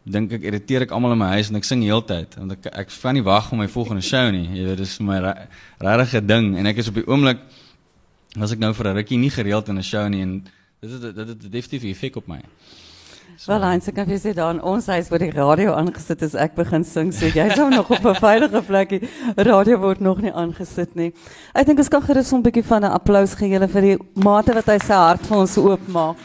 dink 0.05 0.33
ek 0.35 0.43
irriteer 0.43 0.83
ek 0.83 0.93
almal 0.95 1.15
in 1.15 1.21
my 1.21 1.31
huis 1.37 1.51
en 1.51 1.57
ek 1.61 1.67
sing 1.67 1.83
heeltyd 1.87 2.35
want 2.39 2.57
ek 2.57 2.71
ek 2.73 2.89
kan 2.91 3.15
nie 3.15 3.23
wag 3.23 3.51
vir 3.51 3.61
my 3.61 3.69
volgende 3.71 4.03
show 4.03 4.31
nie. 4.35 4.49
Jy 4.51 4.65
weet 4.67 4.83
dis 4.83 4.97
vir 4.99 5.07
my 5.07 5.19
regte 5.79 6.23
ding 6.27 6.57
en 6.59 6.67
ek 6.67 6.83
is 6.83 6.89
op 6.91 6.99
die 6.99 7.07
oomblik 7.07 7.39
as 8.41 8.53
ek 8.53 8.59
nou 8.59 8.73
vir 8.75 8.89
'n 8.89 8.97
rukkie 8.97 9.19
nie 9.19 9.31
gereeld 9.31 9.69
in 9.69 9.79
'n 9.79 9.83
show 9.83 10.09
nie 10.09 10.23
en 10.23 10.43
dit 10.81 10.91
het 10.91 11.15
dit 11.15 11.29
het 11.29 11.53
definitief 11.53 11.85
effek 11.85 12.17
op 12.17 12.27
my. 12.27 12.41
Wel 13.47 13.63
eens 13.63 13.89
ek 13.89 13.95
kan 13.95 14.07
vir 14.07 14.19
sê 14.19 14.35
dan 14.35 14.61
ons 14.61 14.87
huis 14.87 15.09
word 15.09 15.21
die 15.21 15.31
radio 15.31 15.73
aangesit 15.75 16.23
as 16.23 16.35
ek 16.35 16.55
begin 16.55 16.85
sing 16.85 17.13
sê 17.13 17.31
jy 17.35 17.47
is 17.51 17.57
nog 17.57 17.91
op 17.91 18.05
'n 18.05 18.15
veilige 18.15 18.63
plekkie 18.63 19.09
radio 19.37 19.79
word 19.79 20.01
nog 20.01 20.21
nie 20.21 20.33
aangesit 20.33 20.95
nie. 20.97 21.13
Ek 21.55 21.67
dink 21.67 21.79
ons 21.79 21.89
kan 21.89 22.03
gerus 22.03 22.33
'n 22.33 22.43
bietjie 22.43 22.65
van 22.65 22.85
'n 22.85 22.93
applous 22.93 23.35
gee 23.35 23.49
julle 23.49 23.69
vir 23.69 23.83
die 23.83 23.99
mate 24.15 24.53
wat 24.53 24.67
hy 24.67 24.79
sy 24.79 24.95
hart 24.95 25.27
vir 25.27 25.39
ons 25.39 25.57
oopmaak. 25.59 26.17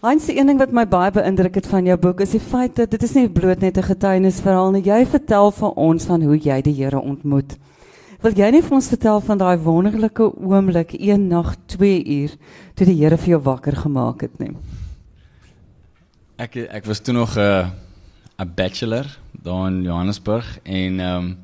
Eens 0.00 0.24
die 0.30 0.38
een 0.38 0.48
ding 0.48 0.56
wat 0.56 0.70
my 0.72 0.86
baie 0.88 1.12
beïndruk 1.12 1.58
het 1.58 1.66
van 1.68 1.84
jou 1.84 1.94
boek 2.00 2.22
is 2.24 2.30
die 2.32 2.40
feit 2.40 2.72
dat 2.78 2.88
dit 2.94 3.02
is 3.04 3.12
nie 3.18 3.28
bloot 3.28 3.60
net 3.60 3.76
'n 3.76 3.84
getuienisverhaal 3.84 4.70
nie. 4.72 4.82
Jy 4.82 5.04
vertel 5.06 5.50
vir 5.50 5.70
ons 5.76 6.04
van 6.04 6.22
hoe 6.22 6.38
jy 6.38 6.62
die 6.62 6.72
Here 6.72 7.00
ontmoet. 7.00 7.58
Wil 8.22 8.32
jy 8.32 8.50
nie 8.50 8.62
vir 8.62 8.72
ons 8.72 8.88
vertel 8.88 9.20
van 9.20 9.38
daai 9.38 9.58
wonderlike 9.58 10.22
oomblik 10.40 10.92
een 10.92 11.28
nag 11.28 11.56
2 11.66 12.04
uur 12.04 12.30
toe 12.74 12.86
die 12.86 12.96
Here 12.96 13.16
vir 13.16 13.28
jou 13.28 13.40
wakker 13.40 13.76
gemaak 13.76 14.20
het 14.20 14.38
nie? 14.38 14.56
Ek 16.38 16.56
ek 16.56 16.86
was 16.86 17.00
toe 17.00 17.14
nog 17.14 17.36
'n 17.36 17.40
uh, 17.40 17.68
'n 18.40 18.52
bachelor 18.54 19.06
daar 19.32 19.66
in 19.66 19.82
Johannesburg 19.82 20.58
en 20.62 21.00
ehm 21.00 21.16
um, 21.16 21.38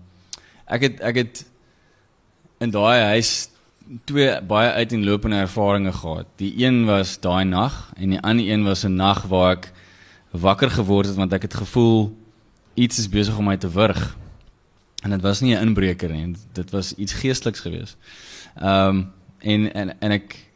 ek 0.67 0.81
het 0.81 1.01
ek 1.01 1.17
het 1.17 1.47
in 2.61 2.71
daai 2.71 3.01
huis 3.03 3.51
twee 4.05 4.43
baie 4.43 4.71
uiteenlopende 4.71 5.37
ervarings 5.37 5.97
gehad. 5.97 6.27
Die 6.37 6.53
een 6.65 6.85
was 6.85 7.21
daai 7.21 7.45
nag 7.45 7.93
en 7.97 8.11
die 8.11 8.21
ander 8.21 8.49
een 8.49 8.65
was 8.65 8.85
'n 8.85 8.95
nag 8.95 9.23
waar 9.27 9.57
ek 9.57 9.73
wakker 10.31 10.71
geword 10.71 11.07
het 11.07 11.17
want 11.17 11.33
ek 11.33 11.43
het 11.43 11.55
gevoel 11.55 12.17
iets 12.75 12.99
is 12.99 13.09
besig 13.09 13.39
om 13.39 13.45
my 13.45 13.57
te 13.57 13.71
wurg. 13.71 14.17
En 15.03 15.11
dit 15.11 15.21
was 15.21 15.41
nie 15.41 15.55
'n 15.55 15.61
inbreker 15.61 16.11
nie, 16.11 16.35
dit 16.53 16.71
was 16.71 16.95
iets 16.95 17.13
geesteliks 17.13 17.61
geweest. 17.61 17.97
Ehm 18.55 18.89
um, 18.89 19.13
en 19.39 19.73
en 19.75 20.01
en 20.01 20.11
ek 20.11 20.47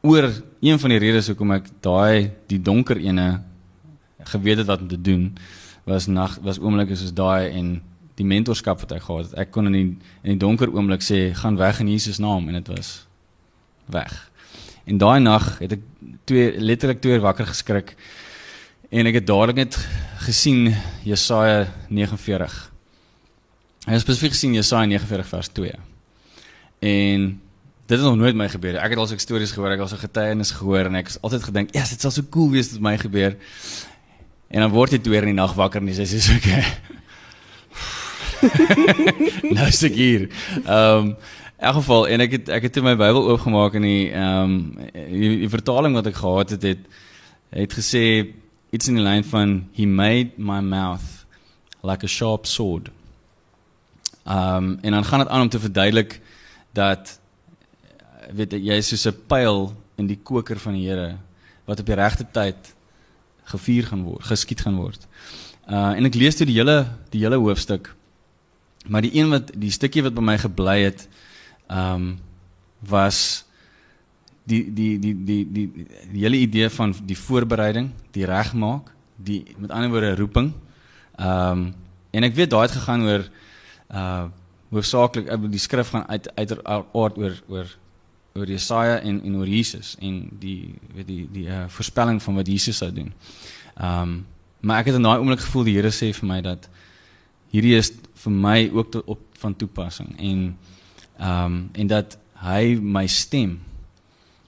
oor 0.00 0.30
een 0.60 0.78
van 0.78 0.90
die 0.90 0.98
redes 0.98 1.26
hoekom 1.26 1.52
ek 1.52 1.66
daai 1.80 2.30
die 2.46 2.62
donker 2.62 2.96
ene 2.96 3.42
geweet 4.18 4.58
het 4.58 4.66
wat 4.66 4.80
om 4.80 4.88
te 4.88 5.00
doen 5.00 5.36
was 5.84 6.06
nag 6.06 6.38
was 6.42 6.58
oomblikke 6.58 6.96
soos 6.96 7.14
daai 7.14 7.50
en 7.50 7.82
die 8.18 8.26
mentorskap 8.26 8.82
wat 8.82 8.92
ek 8.96 9.04
gehad 9.06 9.28
het. 9.30 9.36
Ek 9.46 9.52
kon 9.54 9.68
in 9.70 9.76
die 9.76 9.86
in 10.24 10.34
die 10.34 10.40
donker 10.40 10.72
oomblik 10.74 11.04
sê 11.06 11.28
gaan 11.38 11.58
weg 11.60 11.80
in 11.82 11.90
Jesus 11.92 12.18
naam 12.22 12.48
en 12.48 12.58
dit 12.58 12.70
was 12.74 13.06
weg. 13.86 14.14
En 14.88 14.98
daai 14.98 15.20
nag 15.20 15.58
het 15.62 15.76
ek 15.78 15.84
twee 16.28 16.52
letterlik 16.60 17.02
twee 17.04 17.20
wakker 17.20 17.48
geskrik 17.48 17.94
en 18.90 19.08
ek 19.10 19.20
het 19.20 19.26
dadelik 19.28 19.60
net 19.64 19.76
gesien 20.24 20.72
Jesaja 21.04 21.66
49. 21.88 22.56
Hy 23.86 23.92
het 23.96 24.04
spesifiek 24.04 24.34
gesien 24.34 24.56
Jesaja 24.56 24.88
49 24.88 25.28
vers 25.28 25.52
2. 25.56 25.76
En 26.88 27.28
dit 27.88 27.96
het 27.96 28.06
nog 28.06 28.18
nooit 28.20 28.36
my 28.36 28.48
gebeur 28.52 28.76
nie. 28.76 28.82
Ek 28.82 28.92
het 28.92 29.00
al 29.00 29.08
so 29.08 29.20
stories 29.20 29.52
gehoor, 29.56 29.72
ek 29.72 29.80
het 29.80 29.86
al 29.86 29.92
so 29.94 30.00
getuienis 30.00 30.52
gehoor 30.58 30.90
en 30.90 30.98
ek 31.00 31.12
het 31.12 31.22
altyd 31.24 31.44
gedink, 31.50 31.74
"Ja, 31.74 31.80
yes, 31.80 31.90
dit 31.90 32.00
sal 32.00 32.10
so 32.10 32.22
cool 32.30 32.50
wees 32.50 32.72
dit 32.72 32.80
my 32.80 32.96
gebeur." 32.98 33.36
En 34.50 34.60
dan 34.60 34.70
word 34.70 34.92
jy 34.92 34.98
toe 34.98 35.16
in 35.16 35.24
die 35.24 35.32
nag 35.32 35.54
wakker 35.54 35.80
en 35.80 35.88
jy 35.88 35.94
sê, 35.94 36.10
"Dis 36.10 36.30
okay." 36.36 36.64
nou 39.56 39.66
is 39.66 39.82
ek 39.82 39.94
hier. 39.98 40.28
Ehm 40.64 41.12
um, 41.12 41.16
in 41.58 41.66
elk 41.66 41.74
geval 41.74 42.04
en 42.06 42.22
ek 42.22 42.34
het 42.36 42.48
ek 42.54 42.68
het 42.68 42.72
toe 42.72 42.84
my 42.86 42.94
Bybel 42.94 43.24
oopgemaak 43.32 43.74
en 43.74 43.86
die 43.86 44.10
ehm 44.14 44.52
um, 44.52 44.58
die, 44.94 45.30
die 45.42 45.50
vertaling 45.50 45.96
wat 45.98 46.06
ek 46.06 46.20
gehad 46.20 46.54
het 46.54 46.62
het 46.62 46.84
het 47.50 47.74
gesê 47.74 48.04
iets 48.70 48.88
in 48.88 49.00
die 49.00 49.02
lyn 49.02 49.24
van 49.26 49.56
he 49.74 49.86
made 49.86 50.36
my 50.36 50.60
mouth 50.60 51.26
like 51.82 52.04
a 52.04 52.10
sharp 52.10 52.46
sword. 52.46 52.92
Ehm 54.24 54.56
um, 54.56 54.78
en 54.82 54.92
dan 54.92 55.04
gaan 55.04 55.24
dit 55.24 55.28
aan 55.28 55.46
om 55.48 55.48
te 55.48 55.60
verduidelik 55.60 56.20
dat 56.72 57.18
weet 58.30 58.52
jy 58.52 58.78
is 58.78 58.88
soos 58.88 59.06
'n 59.06 59.20
pyl 59.26 59.72
in 59.96 60.06
die 60.06 60.20
koker 60.22 60.58
van 60.58 60.74
die 60.74 60.86
Here 60.86 61.16
wat 61.64 61.80
op 61.80 61.86
die 61.86 61.94
regte 61.94 62.26
tyd 62.32 62.74
gevuur 63.44 63.86
gaan 63.86 64.02
word, 64.04 64.22
geskiet 64.22 64.60
gaan 64.60 64.76
word. 64.76 65.06
Uh 65.68 65.96
en 65.96 66.04
ek 66.04 66.14
lees 66.14 66.36
toe 66.36 66.46
die 66.46 66.56
hele 66.60 66.86
die 67.10 67.20
hele 67.24 67.36
hoofstuk. 67.36 67.97
Maar 68.86 69.02
die 69.02 69.14
een 69.14 69.30
wat 69.30 69.50
die 69.54 69.70
stukkie 69.70 70.02
wat 70.02 70.14
by 70.14 70.24
my 70.24 70.38
gebly 70.38 70.80
het, 70.86 71.08
ehm 71.66 71.94
um, 71.94 72.08
was 72.78 73.44
die 74.44 74.62
die 74.74 74.98
die 74.98 75.14
die 75.24 75.40
die 75.52 75.72
die, 75.74 75.86
die 76.12 76.22
hele 76.22 76.36
idee 76.36 76.70
van 76.70 76.94
die 77.04 77.18
voorbereiding, 77.18 77.90
die 78.14 78.24
regmaak, 78.24 78.92
die 79.16 79.42
met 79.58 79.70
ander 79.70 79.90
woorde 79.90 80.14
roeping. 80.14 80.52
Ehm 81.16 81.50
um, 81.50 81.74
en 82.10 82.24
ek 82.24 82.34
weet 82.34 82.50
daai 82.50 82.62
het 82.66 82.76
gegaan 82.76 83.04
oor 83.06 83.28
uh 83.88 84.26
hoofsaaklik 84.68 85.30
die 85.48 85.60
skrif 85.60 85.88
gaan 85.94 86.04
uit 86.08 86.26
uit 86.36 86.64
aard 86.64 87.16
oor 87.16 87.36
oor 87.48 87.68
oor 88.36 88.46
Jesaja 88.46 88.98
en 89.00 89.22
en 89.24 89.36
oor 89.36 89.48
Jesus 89.48 89.94
en 90.00 90.28
die 90.40 90.74
weet 90.94 91.06
die 91.06 91.28
die 91.32 91.46
uh, 91.48 91.64
voorspelling 91.72 92.20
van 92.22 92.34
wat 92.34 92.48
Jesus 92.48 92.76
sou 92.76 92.92
doen. 92.92 93.12
Ehm 93.76 94.02
um, 94.02 94.26
maar 94.60 94.80
ek 94.82 94.90
het 94.90 94.96
in 94.98 95.06
daai 95.06 95.20
oomblik 95.20 95.40
gevoel 95.40 95.68
die 95.68 95.74
Here 95.76 95.90
sê 95.94 96.10
vir 96.12 96.26
my 96.26 96.40
dat 96.42 96.68
hierdie 97.50 97.76
is 97.76 97.92
vir 98.24 98.32
my 98.32 98.58
ook 98.72 98.92
to, 98.92 99.02
op 99.06 99.20
van 99.38 99.56
toepassing 99.56 100.14
en 100.18 100.44
ehm 101.18 101.44
um, 101.44 101.70
en 101.72 101.86
dat 101.86 102.18
hy 102.42 102.78
my 102.80 103.06
stem 103.06 103.58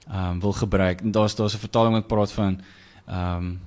ehm 0.07 0.29
um, 0.29 0.39
wil 0.39 0.53
gebruik. 0.53 1.01
En 1.01 1.11
daar's 1.11 1.35
daar's 1.35 1.55
'n 1.55 1.65
vertaling 1.67 1.93
wat 1.93 2.07
praat 2.07 2.31
van 2.31 2.61
ehm 3.07 3.37
um, 3.37 3.59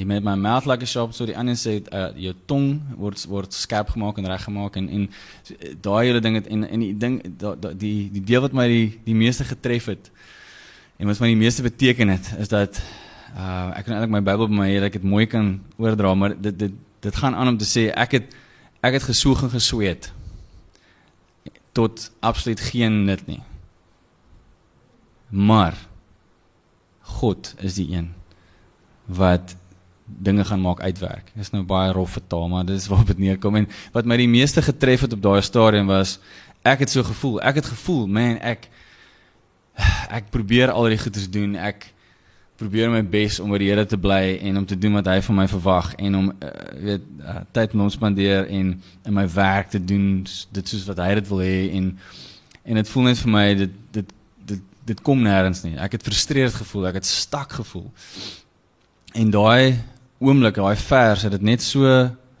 He 0.00 0.06
made 0.06 0.24
my 0.24 0.34
mouth 0.34 0.64
like 0.64 0.82
a 0.82 0.86
sharp 0.86 1.12
sword. 1.12 1.28
Die 1.28 1.36
ander 1.36 1.58
sê 1.60 1.74
uh, 1.92 2.06
jou 2.16 2.32
tong 2.48 2.80
word 2.96 3.20
word 3.28 3.52
skerp 3.52 3.90
gemaak 3.92 4.16
en 4.16 4.28
reggemaak 4.32 4.78
en 4.80 4.88
en 4.88 5.02
daai 5.84 6.06
hele 6.06 6.22
ding 6.24 6.38
het 6.38 6.46
en 6.46 6.64
en 6.64 6.80
die 6.80 6.94
ding 6.96 7.18
da, 7.42 7.52
da, 7.54 7.72
die 7.76 8.08
die 8.14 8.22
deel 8.24 8.40
wat 8.40 8.56
my 8.56 8.64
die 8.70 8.86
die 9.04 9.14
meeste 9.14 9.44
getref 9.44 9.90
het 9.92 10.08
en 10.96 11.10
wat 11.10 11.20
my 11.20 11.28
die 11.34 11.40
meeste 11.42 11.62
beteken 11.66 12.08
het 12.08 12.32
is 12.38 12.48
dat 12.48 12.80
uh, 13.36 13.76
ek 13.76 13.84
kan 13.84 13.98
eintlik 13.98 14.14
my 14.14 14.22
Bybel 14.24 14.48
by 14.48 14.58
my 14.62 14.68
hê 14.70 14.78
dat 14.80 14.88
ek 14.88 15.02
dit 15.02 15.10
mooi 15.10 15.26
kan 15.26 15.58
oordra, 15.76 16.14
maar 16.14 16.36
dit 16.48 16.58
dit 16.58 16.80
dit 17.00 17.20
gaan 17.20 17.36
aan 17.36 17.52
om 17.52 17.60
te 17.60 17.68
sê 17.68 17.90
ek 17.92 18.16
het 18.16 18.32
ek 18.80 18.98
het 18.98 19.08
gesoeg 19.08 19.42
en 19.42 19.52
gesweet 19.52 20.12
tot 21.76 22.10
absoluut 22.20 22.60
geen 22.60 23.04
nut 23.06 23.26
nie. 23.26 23.42
Maar 25.28 25.76
God 27.00 27.54
is 27.58 27.76
die 27.78 27.86
een 27.94 28.10
wat 29.06 29.54
dinge 30.04 30.44
gaan 30.44 30.60
maak 30.60 30.80
uitwerk. 30.80 31.30
Dis 31.34 31.52
nou 31.54 31.62
baie 31.62 31.92
rof 31.92 32.10
vertaal, 32.18 32.48
maar 32.48 32.66
dis 32.66 32.88
waarop 32.90 33.12
dit 33.12 33.18
neerkom 33.18 33.60
en 33.60 33.68
wat 33.94 34.08
my 34.08 34.18
die 34.18 34.30
meeste 34.30 34.62
getref 34.62 35.06
het 35.06 35.14
op 35.14 35.22
daai 35.22 35.42
stadium 35.42 35.86
was 35.90 36.18
ek 36.66 36.84
het 36.84 36.90
so 36.90 37.02
gevoel, 37.06 37.38
ek 37.40 37.62
het 37.62 37.70
gevoel, 37.70 38.06
man, 38.06 38.36
ek 38.42 38.66
ek 40.18 40.30
probeer 40.34 40.72
al 40.74 40.90
die 40.92 40.98
goeders 41.00 41.30
doen. 41.30 41.54
Ek 41.56 41.86
probeer 42.60 42.90
my 42.92 43.00
bes 43.00 43.38
om 43.40 43.52
by 43.54 43.58
die 43.62 43.70
Here 43.70 43.86
te 43.88 43.96
bly 44.00 44.36
en 44.44 44.60
om 44.60 44.66
te 44.68 44.76
doen 44.78 44.98
wat 44.98 45.08
hy 45.08 45.20
van 45.24 45.38
my 45.38 45.46
verwag 45.48 45.94
en 45.96 46.16
om 46.18 46.26
uh, 46.30 46.50
weet 46.84 47.06
uh, 47.24 47.38
tyd 47.56 47.72
met 47.72 47.86
hom 47.86 47.92
spandeer 47.94 48.50
en 48.52 48.74
in 49.08 49.16
my 49.16 49.24
werk 49.32 49.72
te 49.72 49.80
doen 49.80 50.26
dit 50.52 50.72
soos 50.72 50.84
wat 50.90 51.00
hy 51.00 51.14
dit 51.20 51.30
wil 51.30 51.40
hê 51.44 51.56
en 51.78 51.94
en 52.60 52.80
dit 52.80 52.90
voel 52.92 53.08
net 53.08 53.22
vir 53.22 53.32
my 53.32 53.46
dit 53.62 53.78
dit 53.96 54.12
dit 54.52 54.66
dit 54.90 55.00
kom 55.06 55.22
nêrens 55.24 55.62
nie. 55.64 55.76
Ek 55.80 55.96
het 55.96 56.04
frustreerd 56.04 56.56
gevoel, 56.60 56.90
ek 56.90 57.00
het 57.00 57.08
stak 57.08 57.56
gevoel. 57.60 57.86
En 59.16 59.32
daai 59.32 59.80
oomblik, 60.20 60.60
daai 60.60 60.76
vers 60.76 61.24
het 61.26 61.34
dit 61.36 61.46
net 61.46 61.64
so 61.64 61.88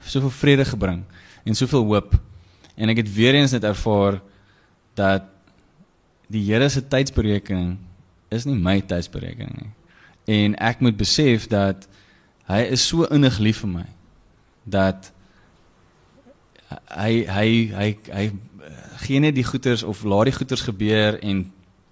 soveel 0.04 0.32
vrede 0.36 0.68
gebring 0.68 1.02
en 1.48 1.56
soveel 1.56 1.86
hoop. 1.88 2.16
En 2.76 2.92
ek 2.92 3.04
het 3.04 3.12
weer 3.14 3.40
eens 3.40 3.56
net 3.56 3.64
ervaar 3.64 4.20
dat 4.98 5.28
die 6.30 6.44
Here 6.46 6.68
se 6.68 6.84
tydsberekening 6.84 7.78
is 8.30 8.44
nie 8.46 8.58
my 8.58 8.80
tydsberekening 8.84 9.56
nie. 9.56 9.70
En 10.30 10.56
ek 10.70 10.82
moet 10.84 10.96
besef 10.96 11.48
dat 11.50 11.88
hy 12.50 12.60
is 12.74 12.84
so 12.86 13.06
innig 13.14 13.38
lief 13.42 13.62
vir 13.64 13.72
my 13.72 13.86
dat 14.70 15.08
hy 16.94 17.24
hy 17.26 17.48
hy 17.74 17.88
hy 18.10 18.24
gee 19.04 19.22
net 19.22 19.34
die 19.34 19.46
goeters 19.46 19.82
of 19.82 20.04
laat 20.04 20.30
die 20.30 20.36
goeters 20.36 20.62
gebeur 20.66 21.18
en 21.18 21.46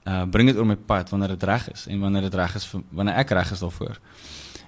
uh 0.09 0.23
bring 0.31 0.49
dit 0.51 0.59
oor 0.59 0.69
my 0.69 0.77
pad 0.77 1.11
wanneer 1.11 1.35
dit 1.35 1.49
reg 1.49 1.67
is 1.73 1.87
en 1.91 2.01
wanneer 2.01 2.29
dit 2.29 2.35
reg 2.35 2.55
is 2.55 2.67
vir, 2.69 2.85
wanneer 2.91 3.19
ek 3.25 3.35
reg 3.41 3.51
is 3.57 3.65
daarvoor. 3.65 3.99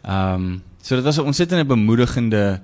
Ehm 0.03 0.35
um, 0.35 0.51
So 0.83 0.97
dit 0.97 1.05
was 1.05 1.17
'n 1.17 1.25
ontsettend 1.25 1.67
bemoedigende 1.67 2.61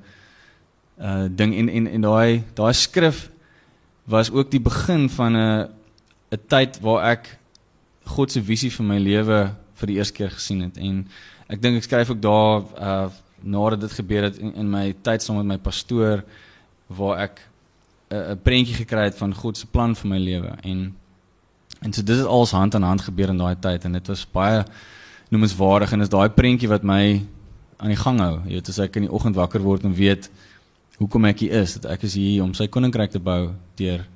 uh 1.01 1.25
ding 1.31 1.55
en 1.55 1.69
en 1.69 1.87
en 1.87 2.01
daai 2.01 2.43
daai 2.55 2.73
skrif 2.73 3.31
was 4.05 4.31
ook 4.31 4.51
die 4.51 4.61
begin 4.61 5.09
van 5.11 5.37
'n 5.37 5.69
'n 6.31 6.41
tyd 6.49 6.81
waar 6.81 7.11
ek 7.11 7.39
God 8.05 8.33
se 8.33 8.43
visie 8.43 8.71
vir 8.73 8.85
my 8.85 8.99
lewe 8.99 9.55
vir 9.77 9.93
die 9.93 9.97
eerste 10.01 10.17
keer 10.17 10.31
gesien 10.31 10.65
het 10.67 10.77
en 10.79 11.05
ek 11.49 11.63
dink 11.63 11.81
ek 11.81 11.89
skryf 11.89 12.11
ook 12.15 12.23
daar 12.23 12.67
uh 12.81 13.07
nadat 13.47 13.81
dit 13.81 13.93
gebeur 13.93 14.25
het 14.27 14.39
in, 14.41 14.55
in 14.57 14.71
my 14.71 14.95
tyd 15.05 15.23
saam 15.23 15.37
met 15.37 15.47
my 15.47 15.59
pastoor 15.63 16.23
waar 16.89 17.19
ek 17.27 17.41
'n 18.11 18.33
'n 18.33 18.41
prentjie 18.43 18.75
gekry 18.75 19.05
het 19.05 19.19
van 19.19 19.35
God 19.35 19.59
se 19.59 19.67
plan 19.67 19.95
vir 19.95 20.09
my 20.09 20.19
lewe 20.19 20.57
en 20.63 20.95
en 21.83 21.93
so 21.93 22.03
dit 22.03 22.17
het 22.17 22.27
alles 22.27 22.51
hand 22.51 22.75
aan 22.75 22.83
hand 22.83 23.01
gebeur 23.01 23.29
in 23.29 23.39
daai 23.39 23.57
tyd 23.61 23.85
en 23.85 23.93
dit 23.93 24.07
was 24.09 24.27
baie 24.33 24.65
noemenswaardig 25.31 25.93
en 25.93 26.01
is 26.01 26.09
daai 26.09 26.29
prentjie 26.29 26.69
wat 26.69 26.83
my 26.83 27.27
aan 27.77 27.93
die 27.93 28.01
gang 28.01 28.21
hou. 28.21 28.41
Jy 28.47 28.59
weet 28.59 28.69
as 28.73 28.79
ek 28.79 28.97
in 28.97 29.07
die 29.07 29.13
oggend 29.13 29.37
wakker 29.37 29.63
word 29.65 29.85
en 29.85 29.95
weet 29.97 30.31
hoekom 30.97 31.27
ek 31.29 31.43
hier 31.45 31.59
is, 31.61 31.77
dat 31.77 31.91
ek 31.93 32.07
is 32.09 32.15
hier 32.17 32.45
om 32.45 32.55
sy 32.57 32.69
koninkryk 32.73 33.13
te 33.13 33.21
bou 33.21 33.53
deur 33.77 34.07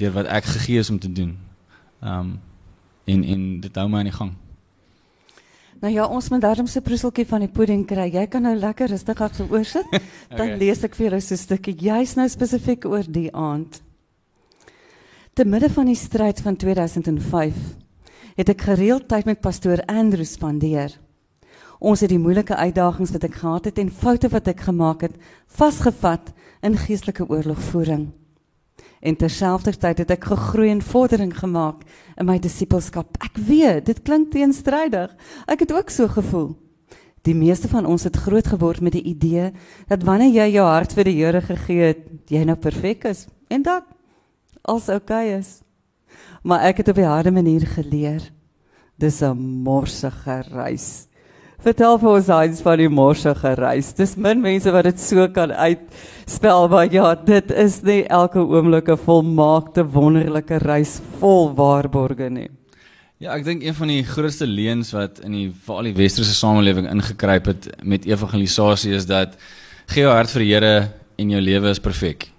deur 0.00 0.14
wat 0.16 0.30
ek 0.32 0.48
gegee 0.56 0.80
is 0.80 0.90
om 0.90 0.98
te 0.98 1.10
doen. 1.12 1.36
Um 2.00 2.38
en 3.10 3.24
en 3.24 3.44
dit 3.60 3.76
hou 3.76 3.88
my 3.90 4.02
aan 4.02 4.10
die 4.10 4.16
gang. 4.16 4.32
Nou 5.80 5.92
ja, 5.92 6.04
ons 6.04 6.28
moet 6.28 6.42
daarom 6.44 6.66
se 6.68 6.82
proeseltjie 6.84 7.24
van 7.26 7.40
die 7.40 7.48
pudding 7.48 7.86
kry. 7.88 8.10
Jy 8.12 8.26
kan 8.28 8.44
nou 8.44 8.52
lekker 8.56 8.90
rustig 8.92 9.20
af 9.24 9.36
so 9.36 9.46
oorsit. 9.48 9.86
Dan 10.28 10.52
okay. 10.52 10.58
lees 10.60 10.84
ek 10.84 10.96
vir 10.98 11.06
julle 11.06 11.20
so 11.24 11.34
'n 11.34 11.40
stukkie 11.40 11.76
juis 11.76 12.16
nou 12.16 12.28
spesifiek 12.28 12.84
oor 12.84 13.06
die 13.08 13.30
aand. 13.32 13.80
Te 15.32 15.44
midde 15.44 15.70
van 15.72 15.86
die 15.86 15.96
stryd 15.96 16.40
van 16.44 16.56
2005 16.56 17.56
het 18.36 18.48
ek 18.48 18.60
gereeld 18.60 19.08
tyd 19.08 19.24
met 19.24 19.40
pastoor 19.40 19.80
Andrew 19.88 20.24
spandeer. 20.24 20.98
Ons 21.80 22.00
het 22.00 22.10
die 22.12 22.20
moeilike 22.20 22.56
uitdagings 22.56 23.12
wat 23.12 23.24
ek 23.24 23.40
gehad 23.40 23.64
het 23.64 23.78
en 23.78 23.90
foute 23.90 24.28
wat 24.28 24.48
ek 24.48 24.60
gemaak 24.60 25.00
het, 25.00 25.16
vasgevat 25.48 26.32
in 26.62 26.76
geestelike 26.76 27.24
oorlogvoering. 27.24 28.19
En 29.00 29.16
terselfdertyd 29.16 30.02
het 30.02 30.10
ek 30.10 30.24
gegroei 30.28 30.68
en 30.70 30.82
vordering 30.84 31.32
gemaak 31.36 31.86
in 32.20 32.26
my 32.28 32.36
disippelskap. 32.38 33.16
Ek 33.24 33.38
weet, 33.48 33.86
dit 33.86 34.02
klink 34.04 34.32
teenstrydig. 34.34 35.14
Ek 35.48 35.64
het 35.64 35.72
ook 35.72 35.90
so 35.90 36.08
gevoel. 36.08 36.52
Die 37.24 37.36
meeste 37.36 37.68
van 37.68 37.88
ons 37.88 38.04
het 38.04 38.16
groot 38.16 38.46
geword 38.48 38.80
met 38.80 38.92
die 38.96 39.04
idee 39.04 39.50
dat 39.88 40.04
wanneer 40.08 40.32
jy 40.32 40.46
jou 40.54 40.66
hart 40.68 40.92
vir 40.96 41.08
die 41.08 41.16
Here 41.18 41.40
gegee 41.44 41.90
het, 41.92 42.06
jy 42.32 42.44
nou 42.48 42.56
perfek 42.56 43.04
is 43.10 43.26
en 43.52 43.64
dat 43.66 43.84
alles 44.62 44.88
oukei 44.88 45.26
okay 45.28 45.38
is. 45.40 45.60
Maar 46.42 46.64
ek 46.70 46.80
het 46.80 46.88
op 46.88 46.96
'n 46.96 47.12
harde 47.12 47.30
manier 47.30 47.66
geleer. 47.66 48.32
Dis 48.96 49.20
'n 49.22 49.36
morsige 49.36 50.42
reis 50.48 51.09
Vertel 51.60 51.98
vir 52.00 52.08
ons 52.08 52.28
Heinz 52.32 52.60
van 52.64 52.80
die 52.80 52.88
morsige 52.88 53.50
reis. 53.58 53.90
Dis 53.92 54.14
min 54.16 54.38
mense 54.40 54.72
wat 54.72 54.86
dit 54.86 55.00
so 55.02 55.26
kan 55.28 55.50
uitspel, 55.52 56.70
maar 56.72 56.86
ja, 56.88 57.10
dit 57.14 57.50
is 57.52 57.82
nie 57.84 57.98
elke 58.08 58.40
oomblik 58.40 58.88
'n 58.88 58.96
volmaakte 58.96 59.84
wonderlike 59.84 60.56
reis 60.64 61.02
vol 61.20 61.52
waarborge 61.54 62.30
nie. 62.30 62.48
Ja, 63.18 63.36
ek 63.36 63.44
dink 63.44 63.62
een 63.62 63.74
van 63.74 63.88
die 63.88 64.02
grootste 64.02 64.46
leuns 64.46 64.92
wat 64.92 65.20
in 65.20 65.32
die 65.32 65.52
veral 65.52 65.84
die 65.84 65.92
westerse 65.92 66.32
samelewing 66.32 66.88
ingekruip 66.88 67.46
het 67.46 67.68
met 67.84 68.06
evangelisasie 68.06 68.94
is 68.94 69.04
dat 69.04 69.36
gee 69.86 70.00
jou 70.00 70.14
hart 70.14 70.30
vir 70.30 70.40
die 70.40 70.54
Here 70.54 70.88
en 71.18 71.30
jou 71.30 71.40
lewe 71.40 71.68
is 71.68 71.78
perfek. 71.78 72.32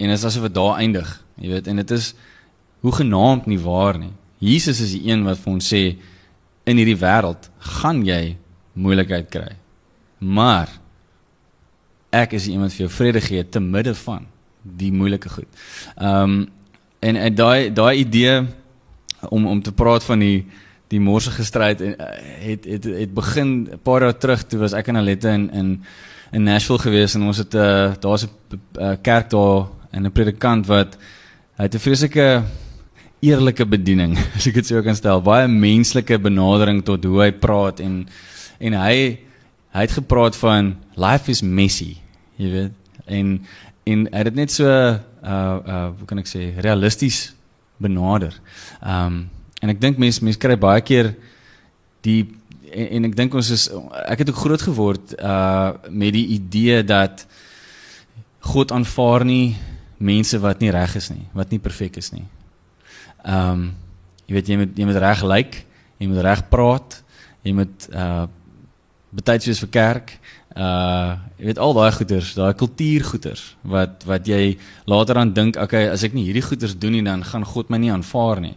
En 0.00 0.08
dit 0.08 0.18
is 0.18 0.24
asof 0.24 0.42
dit 0.42 0.54
daar 0.54 0.78
eindig, 0.78 1.24
jy 1.36 1.48
weet, 1.48 1.66
en 1.68 1.76
dit 1.76 1.90
is 1.90 2.14
hoe 2.80 2.92
genaamd 2.92 3.46
nie 3.46 3.60
waar 3.60 3.98
nie. 3.98 4.12
Jesus 4.40 4.80
is 4.80 4.90
die 4.98 5.12
een 5.12 5.22
wat 5.24 5.38
vir 5.38 5.52
ons 5.52 5.72
sê 5.72 5.96
in 6.66 6.76
hierdie 6.76 6.98
wêreld 6.98 7.50
gaan 7.58 8.04
jy 8.04 8.36
moeilikheid 8.78 9.28
kry. 9.32 9.50
Maar 10.18 10.70
ek 12.14 12.32
is 12.38 12.48
iemand 12.48 12.72
vir 12.72 12.86
jou 12.86 12.92
vrede 12.92 13.20
gee 13.20 13.44
te 13.44 13.60
midde 13.60 13.94
van 13.94 14.26
die 14.62 14.92
moeilike 14.92 15.28
goed. 15.28 15.50
Ehm 15.96 16.22
um, 16.22 16.46
en 16.98 17.16
en 17.16 17.34
daai 17.34 17.70
daai 17.70 17.98
idee 17.98 18.46
om 19.30 19.46
om 19.46 19.62
te 19.62 19.72
praat 19.72 20.04
van 20.04 20.18
die 20.18 20.46
die 20.88 21.00
morsige 21.00 21.44
stryd 21.44 21.80
en 21.84 21.94
uh, 21.94 22.06
het 22.48 22.64
het 22.64 22.84
het 22.84 23.14
begin 23.14 23.68
'n 23.70 23.80
paar 23.82 24.02
jaar 24.02 24.18
terug 24.18 24.42
toe 24.46 24.58
was 24.58 24.72
ek 24.72 24.88
en 24.88 24.96
Alette 24.96 25.28
in 25.28 25.50
in 25.52 25.84
in 26.32 26.42
Nashville 26.42 26.78
gewees 26.78 27.14
en 27.14 27.22
ons 27.22 27.38
het 27.38 27.54
'n 27.54 27.58
uh, 27.58 27.94
daar's 28.00 28.24
'n 28.24 28.30
uh, 28.80 28.96
kerk 29.02 29.30
daar 29.30 29.66
en 29.90 30.06
'n 30.06 30.12
predikant 30.12 30.66
wat 30.66 30.98
hy 31.56 31.62
het 31.64 31.74
'n 31.74 31.78
vreeslike 31.78 32.42
eerlike 33.20 33.66
bediening 33.66 34.18
as 34.36 34.46
ek 34.46 34.54
dit 34.54 34.66
sou 34.66 34.82
kan 34.82 34.96
stel 34.96 35.22
baie 35.22 35.48
menslike 35.48 36.18
benadering 36.18 36.84
tot 36.84 37.04
hoe 37.04 37.22
hy 37.22 37.32
praat 37.32 37.80
en 37.80 38.08
en 38.58 38.76
hy 38.78 38.98
hy 39.74 39.84
het 39.84 39.94
gepraat 39.94 40.36
van 40.40 40.74
life 40.98 41.30
is 41.30 41.42
messy, 41.42 41.96
jy 42.40 42.52
weet. 42.52 42.76
En 43.06 43.38
en 43.88 44.04
hy 44.10 44.20
het 44.20 44.28
dit 44.28 44.40
net 44.42 44.52
so 44.52 44.68
uh 44.68 44.98
uh 45.24 45.88
hoe 45.98 46.06
kan 46.08 46.20
ek 46.20 46.30
sê 46.30 46.50
realisties 46.64 47.32
benader. 47.80 48.34
Um 48.82 49.28
en 49.62 49.72
ek 49.72 49.80
dink 49.82 49.98
mense 49.98 50.22
mense 50.24 50.40
kry 50.40 50.58
baie 50.60 50.82
keer 50.84 51.14
die 52.06 52.20
en, 52.70 52.86
en 52.98 53.08
ek 53.08 53.16
dink 53.16 53.34
ons 53.34 53.50
is 53.54 53.68
ek 54.06 54.22
het 54.22 54.32
ook 54.32 54.42
groot 54.44 54.64
geword 54.68 55.14
uh 55.18 55.78
met 55.90 56.14
die 56.16 56.26
idee 56.38 56.82
dat 56.86 57.26
God 58.48 58.72
aanvaar 58.72 59.26
nie 59.26 59.56
mense 59.98 60.38
wat 60.38 60.60
nie 60.62 60.70
reg 60.70 60.94
is 60.96 61.10
nie, 61.10 61.26
wat 61.34 61.50
nie 61.50 61.58
perfek 61.62 61.98
is 61.98 62.12
nie. 62.14 62.26
Um 63.24 63.72
jy 64.28 64.36
weet 64.36 64.50
jy 64.50 64.58
moet 64.60 64.78
jy 64.78 64.88
moet 64.88 65.02
reg 65.02 65.22
lyk, 65.24 65.30
like, 65.32 65.64
jy 65.98 66.10
moet 66.10 66.24
reg 66.26 66.44
praat, 66.52 67.00
jy 67.46 67.54
moet 67.56 67.88
uh 67.92 68.26
betyds 69.14 69.48
wees 69.48 69.62
vir 69.64 69.72
kerk. 69.72 70.12
Uh 70.58 71.16
jy 71.38 71.46
weet 71.52 71.60
al 71.62 71.74
daai 71.76 71.92
goeders, 71.94 72.32
daai 72.34 72.54
kultuurgoeders 72.58 73.42
wat 73.62 74.02
wat 74.08 74.26
jy 74.26 74.58
later 74.90 75.20
aan 75.20 75.32
dink, 75.32 75.56
okay, 75.56 75.86
as 75.92 76.02
ek 76.02 76.16
nie 76.16 76.26
hierdie 76.26 76.42
goeders 76.42 76.74
doen 76.74 76.96
nie 76.96 77.04
dan 77.06 77.22
gaan 77.24 77.46
God 77.46 77.70
my 77.70 77.78
nie 77.78 77.92
aanvaar 77.94 78.42
nie. 78.42 78.56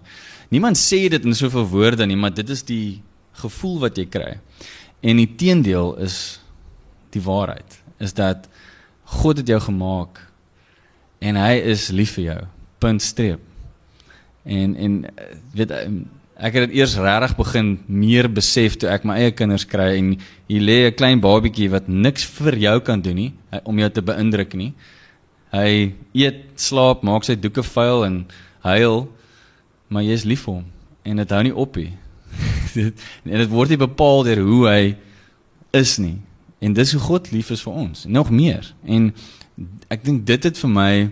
Niemand 0.52 0.80
sê 0.80 1.06
dit 1.12 1.26
in 1.26 1.38
soveel 1.38 1.68
woorde 1.70 2.08
nie, 2.10 2.18
maar 2.18 2.34
dit 2.34 2.50
is 2.50 2.64
die 2.68 3.02
gevoel 3.40 3.78
wat 3.86 4.00
jy 4.00 4.08
kry. 4.12 4.34
En 5.02 5.22
die 5.22 5.30
teendeel 5.30 5.94
is 6.04 6.42
die 7.14 7.22
waarheid, 7.22 7.78
is 8.00 8.16
dat 8.18 8.50
God 9.22 9.38
het 9.38 9.48
jou 9.48 9.60
gemaak 9.60 10.20
en 11.22 11.38
hy 11.38 11.54
is 11.72 11.90
lief 11.94 12.16
vir 12.18 12.26
jou. 12.26 12.42
Punt 12.82 13.04
streep. 13.04 13.42
En 14.44 14.76
en 14.76 14.98
weet 15.54 15.72
ek 16.42 16.56
het 16.58 16.70
dit 16.70 16.80
eers 16.80 16.96
regtig 16.98 17.36
begin 17.38 17.68
meer 17.86 18.26
besef 18.32 18.76
toe 18.82 18.90
ek 18.90 19.06
my 19.06 19.20
eie 19.22 19.34
kinders 19.38 19.66
kry 19.70 19.92
en 20.00 20.16
hier 20.50 20.64
lê 20.66 20.78
'n 20.90 20.98
klein 20.98 21.20
babietjie 21.22 21.70
wat 21.70 21.88
niks 21.88 22.26
vir 22.26 22.58
jou 22.58 22.80
kan 22.80 23.02
doen 23.02 23.16
nie 23.16 23.34
om 23.64 23.78
jou 23.78 23.90
te 23.90 24.02
beïndruk 24.02 24.54
nie. 24.54 24.74
Hy 25.54 25.94
eet, 26.14 26.46
slaap, 26.56 27.04
maak 27.04 27.24
sy 27.24 27.36
doeke 27.36 27.64
vuil 27.64 28.06
en 28.06 28.26
huil, 28.64 29.10
maar 29.90 30.04
jy 30.04 30.14
is 30.14 30.26
lief 30.26 30.46
vir 30.46 30.54
hom 30.54 30.66
en 31.06 31.18
dit 31.18 31.30
hou 31.30 31.44
nie 31.44 31.56
op 31.56 31.76
nie. 31.76 31.94
en 33.32 33.38
dit 33.38 33.50
word 33.50 33.70
nie 33.70 33.78
bepaal 33.78 34.24
deur 34.24 34.42
hoe 34.42 34.68
hy 34.68 34.96
is 35.74 35.98
nie. 36.00 36.18
En 36.62 36.74
dis 36.74 36.92
hoe 36.94 37.02
God 37.02 37.32
lief 37.32 37.52
is 37.52 37.62
vir 37.62 37.74
ons, 37.74 38.06
nog 38.06 38.30
meer. 38.30 38.74
En 38.86 39.14
ek 39.90 40.04
dink 40.04 40.26
dit 40.26 40.44
het 40.44 40.58
vir 40.58 40.70
my 40.70 41.10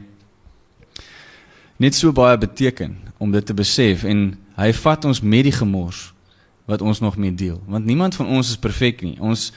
net 1.80 1.96
so 1.96 2.12
baie 2.12 2.38
beteken 2.38 2.98
om 3.20 3.32
dit 3.32 3.46
te 3.46 3.54
besef 3.54 4.04
en 4.04 4.38
Hy 4.60 4.74
vat 4.76 5.06
ons 5.08 5.22
met 5.24 5.45
die 5.48 5.56
gemors 5.56 6.10
wat 6.69 6.84
ons 6.86 7.00
nog 7.02 7.17
mee 7.17 7.34
deel. 7.34 7.58
Want 7.65 7.88
niemand 7.88 8.17
van 8.19 8.28
ons 8.28 8.52
is 8.52 8.60
perfek 8.60 9.02
nie. 9.06 9.15
Ons 9.24 9.50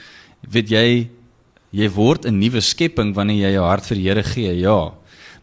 weet 0.49 0.71
jy 0.71 0.87
jy 1.73 1.87
word 1.89 2.25
'n 2.25 2.39
nuwe 2.39 2.61
skepping 2.61 3.13
wanneer 3.15 3.49
jy 3.49 3.51
jou 3.53 3.65
hart 3.65 3.85
vir 3.85 3.97
die 3.97 4.07
Here 4.07 4.23
gee. 4.23 4.59
Ja. 4.59 4.93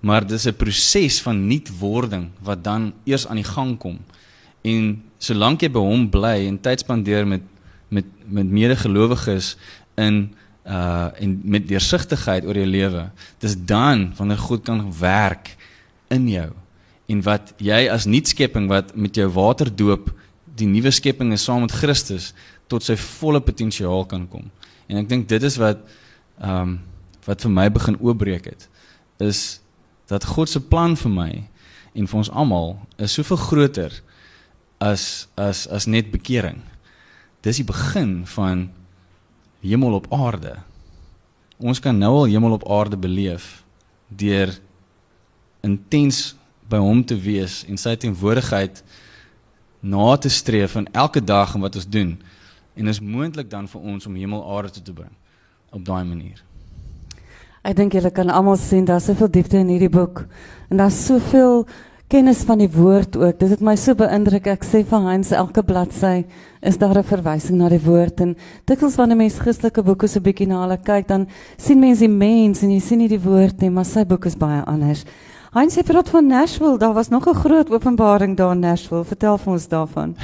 Maar 0.01 0.27
dis 0.27 0.47
'n 0.47 0.55
proses 0.55 1.21
van 1.21 1.47
nuutwording 1.47 2.31
wat 2.41 2.65
dan 2.65 2.93
eers 3.05 3.27
aan 3.27 3.37
die 3.37 3.45
gang 3.45 3.79
kom. 3.79 3.99
En 4.63 5.03
solank 5.19 5.61
jy 5.63 5.69
by 5.69 5.79
hom 5.81 6.11
bly 6.11 6.47
en 6.47 6.61
tyd 6.61 6.81
spandeer 6.81 7.27
met 7.27 7.43
met 7.89 8.05
met 8.27 8.47
medegelowiges 8.47 9.57
in 9.97 10.35
uh 10.67 11.11
en 11.21 11.41
met 11.45 11.69
deursigtigheid 11.69 12.45
oor 12.45 12.55
jou 12.55 12.67
lewe, 12.67 13.11
dis 13.39 13.57
dan 13.57 14.13
wanneer 14.17 14.39
God 14.39 14.65
kan 14.65 14.93
werk 15.01 15.57
in 16.09 16.29
jou 16.29 16.51
en 17.11 17.23
wat 17.27 17.55
jy 17.59 17.85
as 17.91 18.07
nuutskepping 18.07 18.69
wat 18.71 18.95
met 18.95 19.17
jou 19.19 19.27
water 19.35 19.71
doop 19.71 20.11
die 20.61 20.69
nuwe 20.69 20.93
skepping 20.95 21.33
is 21.35 21.45
saam 21.47 21.65
met 21.65 21.75
Christus 21.75 22.31
tot 22.71 22.85
sy 22.87 22.97
volle 23.01 23.41
potensiaal 23.43 24.05
kan 24.07 24.27
kom. 24.31 24.51
En 24.91 25.01
ek 25.01 25.09
dink 25.11 25.29
dit 25.31 25.43
is 25.43 25.59
wat 25.61 25.83
ehm 26.41 26.77
um, 26.77 26.79
wat 27.27 27.43
vir 27.45 27.53
my 27.53 27.67
begin 27.69 27.99
oopbreek 28.01 28.47
het 28.49 28.63
is 29.21 29.61
dat 30.09 30.25
God 30.25 30.49
se 30.49 30.61
plan 30.61 30.95
vir 30.97 31.13
my 31.13 31.33
en 31.93 32.07
vir 32.09 32.19
ons 32.19 32.31
almal 32.33 32.73
is 32.97 33.13
soveel 33.15 33.39
groter 33.43 33.93
as 34.81 35.29
as 35.37 35.67
as 35.69 35.87
net 35.87 36.09
bekering. 36.11 36.63
Dis 37.45 37.61
die 37.61 37.69
begin 37.69 38.25
van 38.27 38.71
hemel 39.61 39.99
op 40.01 40.09
aarde. 40.17 40.57
Ons 41.61 41.81
kan 41.85 41.99
nou 41.99 42.23
al 42.23 42.33
hemel 42.33 42.57
op 42.57 42.65
aarde 42.65 42.97
beleef 42.97 43.61
deur 44.09 44.57
intens 45.61 46.35
by 46.71 46.79
hom 46.79 47.03
te 47.05 47.17
wees 47.19 47.65
en 47.69 47.79
sy 47.81 47.97
teenwoordigheid 47.99 48.83
na 49.81 50.17
te 50.17 50.31
streef 50.31 50.77
in 50.77 50.89
elke 50.93 51.23
dag 51.25 51.55
en 51.55 51.65
wat 51.65 51.77
ons 51.81 51.89
doen. 51.89 52.15
En 52.77 52.87
is 52.87 53.01
moontlik 53.01 53.51
dan 53.51 53.69
vir 53.69 53.81
ons 53.81 54.07
om 54.07 54.15
hemel 54.15 54.45
aarde 54.57 54.77
toe 54.77 54.83
te 54.83 54.95
bring 54.95 55.13
op 55.71 55.85
daai 55.85 56.05
manier. 56.05 56.41
Ek 57.61 57.77
dink 57.77 57.93
julle 57.93 58.11
kan 58.11 58.31
almal 58.33 58.57
sien 58.57 58.87
daar's 58.89 59.11
soveel 59.11 59.29
diepte 59.31 59.59
in 59.61 59.69
hierdie 59.69 59.93
boek 59.93 60.25
en 60.71 60.81
daar's 60.81 60.99
soveel 61.07 61.67
kennis 62.11 62.41
van 62.49 62.59
die 62.59 62.71
woord 62.73 63.17
ook. 63.17 63.37
Dit 63.39 63.53
het 63.55 63.61
my 63.63 63.77
so 63.79 63.95
beïndruk. 63.95 64.49
Ek 64.51 64.65
sê 64.67 64.81
van 64.89 65.05
Hans 65.07 65.31
elke 65.37 65.63
bladsy 65.63 66.25
is 66.61 66.79
daar 66.79 66.99
'n 66.99 67.05
verwysing 67.05 67.59
na 67.59 67.69
die 67.69 67.83
woord 67.85 68.21
en 68.21 68.37
dikwels 68.67 68.97
wanneer 68.97 69.17
mense 69.17 69.39
Christelike 69.39 69.83
boeke 69.83 70.09
so 70.09 70.21
bietjie 70.21 70.47
na 70.47 70.63
hulle 70.63 70.79
kyk, 70.79 71.07
dan 71.07 71.29
sien 71.57 71.79
mense 71.79 72.01
die 72.01 72.09
mens 72.09 72.63
en 72.63 72.71
jy 72.71 72.81
sien 72.81 72.99
nie 72.99 73.09
die 73.09 73.23
woord 73.23 73.61
nie, 73.61 73.71
maar 73.71 73.85
sy 73.85 74.05
boek 74.05 74.27
is 74.27 74.37
baie 74.37 74.65
anders. 74.65 75.05
Heinz 75.51 75.75
het 75.75 75.87
vertel 75.87 76.11
van 76.11 76.27
Nashville, 76.27 76.79
daar 76.79 76.93
was 76.93 77.09
nog 77.09 77.27
'n 77.27 77.35
groot 77.35 77.71
openbaring 77.71 78.37
daar 78.37 78.53
in 78.53 78.59
Nashville. 78.59 79.05
Vertel 79.05 79.39
vir 79.39 79.53
ons 79.53 79.69
daarvan. 79.69 80.17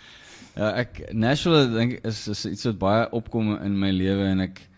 ja, 0.58 0.70
ek 0.72 1.12
Nashville 1.12 1.70
dink 1.70 1.92
is 2.06 2.28
is 2.28 2.46
iets 2.46 2.64
wat 2.64 2.78
baie 2.78 3.10
opkom 3.10 3.58
in 3.62 3.78
my 3.78 3.90
lewe 3.90 4.22
en 4.24 4.40
ek 4.40 4.68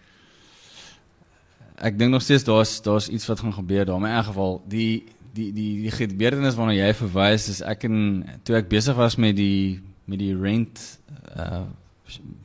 ek 1.77 1.99
dink 1.99 2.11
nog 2.11 2.23
steeds 2.23 2.45
daar's 2.45 2.81
daar's 2.83 3.09
iets 3.09 3.27
wat 3.27 3.41
gaan 3.41 3.53
gebeur 3.53 3.85
daar. 3.85 3.97
In 3.97 4.07
'n 4.19 4.25
geval, 4.25 4.63
die 4.69 5.05
die 5.33 5.53
die 5.53 5.83
die 5.83 5.91
gebeurtenis 5.91 6.55
waarna 6.55 6.73
jy 6.73 6.95
verwys 6.95 7.49
is 7.49 7.61
ek 7.61 7.85
en 7.85 8.25
toe 8.43 8.57
ek 8.57 8.69
besig 8.69 8.97
was 8.97 9.17
met 9.17 9.37
die 9.37 9.81
met 10.05 10.19
die 10.19 10.37
rent 10.37 10.99
uh 11.37 11.69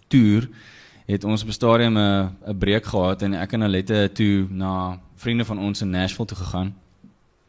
tour 0.08 0.50
het 1.06 1.24
ons 1.24 1.42
op 1.42 1.48
'n 1.48 1.52
stadium 1.52 1.98
'n 1.98 2.36
'n 2.48 2.58
breek 2.58 2.86
gehad 2.86 3.22
en 3.22 3.34
ek 3.34 3.54
en 3.54 3.64
Alette 3.64 4.10
toe 4.14 4.48
na 4.50 5.00
vriende 5.16 5.46
van 5.46 5.60
ons 5.60 5.82
in 5.82 5.90
Nashville 5.90 6.28
toe 6.28 6.38
gegaan 6.38 6.76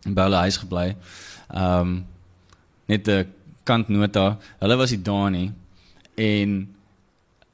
in 0.06 0.14
Boule 0.14 0.36
huis 0.46 0.56
gebly. 0.62 0.94
Ehm 1.50 1.80
um, 1.80 2.06
net 2.86 3.08
'n 3.08 3.26
kantnota. 3.64 4.38
Hulle 4.60 4.76
was 4.76 4.90
nie 4.90 5.02
daar 5.02 5.30
nie 5.30 5.52
en 6.14 6.68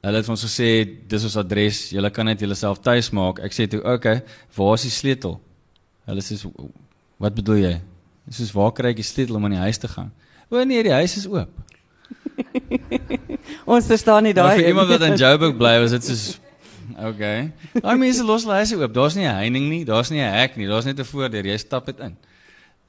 hulle 0.01 0.17
het 0.17 0.29
ons 0.29 0.43
gesê 0.45 0.69
dis 1.07 1.23
ons 1.23 1.37
adres. 1.37 1.89
Julle 1.89 2.09
kan 2.09 2.25
net 2.25 2.39
julleself 2.39 2.79
tuis 2.79 3.09
maak. 3.09 3.39
Ek 3.39 3.53
sê 3.53 3.67
toe, 3.67 3.79
"Oké, 3.79 3.93
okay, 3.93 4.23
waar 4.55 4.73
is 4.73 4.81
die 4.81 4.91
sleutel?" 4.91 5.39
Hulle 6.05 6.21
sê, 6.21 6.51
"Wat 7.17 7.35
bedoel 7.35 7.55
jy?" 7.55 7.81
Dis 8.25 8.35
soos 8.35 8.51
waar 8.51 8.71
kry 8.71 8.89
ek 8.89 9.01
die 9.01 9.03
sleutel 9.03 9.35
om 9.35 9.45
aan 9.45 9.51
die 9.57 9.65
huis 9.67 9.77
te 9.77 9.87
gaan? 9.87 10.11
O 10.49 10.63
nee, 10.63 10.83
die 10.83 10.93
huis 10.93 11.17
is 11.17 11.27
oop. 11.27 11.49
ons 13.73 13.85
verstaan 13.85 14.23
nie 14.23 14.33
daai. 14.33 14.55
Vir 14.59 14.67
iemand 14.67 14.89
wat 14.93 15.01
in 15.01 15.17
Joburg 15.21 15.57
bly, 15.57 15.79
was 15.83 15.91
dit 15.91 16.03
soos 16.03 16.39
Okay. 16.99 17.51
Daai 17.79 17.95
mense 17.97 18.23
los 18.27 18.43
hulle 18.43 18.59
huise 18.59 18.75
oop. 18.77 18.93
Daar's 18.93 19.15
nie 19.15 19.25
'n 19.25 19.35
heining 19.35 19.69
nie, 19.69 19.83
daar's 19.85 20.11
nie 20.11 20.19
'n 20.19 20.33
hek 20.33 20.57
nie, 20.57 20.67
daar's 20.67 20.85
net 20.85 20.99
'n 20.99 21.03
voordeur. 21.05 21.45
Jy 21.45 21.57
stap 21.57 21.85
dit 21.85 21.99
in. 21.99 22.15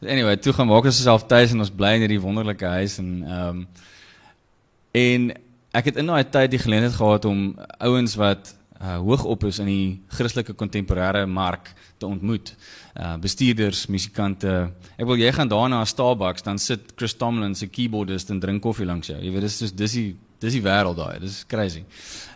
Anyway, 0.04 0.36
toe 0.36 0.52
gaan 0.52 0.68
maak 0.68 0.84
ons 0.84 0.98
osself 1.00 1.26
tuis 1.30 1.54
en 1.54 1.64
ons 1.64 1.72
bly 1.72 1.94
in 1.96 2.04
hierdie 2.04 2.20
wonderlike 2.22 2.76
huis 2.78 2.98
en 3.02 3.10
ehm 3.22 3.64
um, 3.64 3.66
en 4.94 5.32
ek 5.74 5.88
het 5.90 5.96
in 5.98 6.06
daai 6.06 6.22
tyd 6.30 6.52
die 6.52 6.60
geleentheid 6.62 6.94
gehad 6.94 7.24
om 7.26 7.38
ouens 7.82 8.12
wat 8.14 8.52
uh, 8.78 9.00
hoog 9.02 9.24
op 9.26 9.46
is 9.48 9.58
in 9.58 9.66
die 9.66 9.86
Christelike 10.14 10.54
kontemporêre 10.54 11.24
mark 11.26 11.72
te 11.98 12.06
ontmoet. 12.06 12.52
Uh 12.94 13.16
bestuurders, 13.22 13.86
musikante. 13.90 14.52
Ek 14.94 15.08
wil 15.08 15.18
jy 15.18 15.32
gaan 15.34 15.50
daarna 15.50 15.80
na 15.80 15.88
Starbucks 15.88 16.46
dan 16.46 16.60
sit 16.62 16.94
Chris 16.94 17.16
Tomlin 17.18 17.56
se 17.58 17.66
keyboardist 17.66 18.30
en 18.30 18.38
drink 18.42 18.62
koffie 18.62 18.86
langs 18.86 19.10
jou. 19.10 19.18
Jy 19.18 19.34
weet 19.34 19.48
dis 19.48 19.58
dis 19.64 19.74
dis 19.74 19.98
die 19.98 20.06
dis 20.44 20.58
die 20.58 20.62
wêreld 20.62 21.00
daai. 21.00 21.18
Dis 21.24 21.42
crazy. 21.50 21.82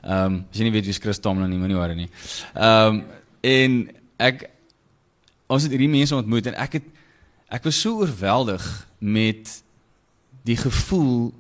Ehm 0.03 0.41
um, 0.41 0.43
as 0.51 0.59
jy 0.59 0.67
nie 0.67 0.75
weet 0.75 0.91
wie 0.91 0.99
Chris 0.99 1.23
Tomlin 1.23 1.51
nie, 1.53 1.61
moenie 1.61 1.79
worry 1.79 1.99
nie. 1.99 2.11
Ehm 2.55 2.99
um, 2.99 3.03
en 3.47 3.81
ek 4.19 4.49
ons 5.47 5.63
het 5.63 5.73
hierdie 5.73 5.91
mense 5.91 6.17
ontmoet 6.17 6.51
en 6.51 6.57
ek 6.59 6.81
het 6.81 6.95
ek 7.49 7.65
was 7.65 7.81
so 7.81 8.03
oorweldig 8.03 8.65
met 8.99 9.63
die 10.45 10.57
gevoel 10.57 11.33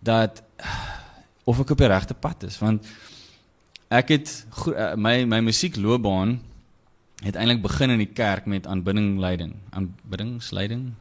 dat 0.00 0.42
of 1.48 1.60
ek 1.60 1.74
op 1.74 1.82
die 1.82 1.90
regte 1.90 2.14
pad 2.14 2.46
is 2.48 2.58
want 2.62 2.86
ek 3.92 4.14
het 4.16 4.30
eh, 4.72 4.94
my 4.96 5.24
my 5.28 5.42
musiekloopbaan 5.44 6.38
het 7.22 7.38
eintlik 7.38 7.62
begin 7.62 7.94
in 7.94 8.02
die 8.02 8.10
kerk 8.10 8.46
met 8.50 8.66
aanbidding 8.66 9.18
leiding. 9.22 9.54
Aanbiddingsleiding 9.70 10.92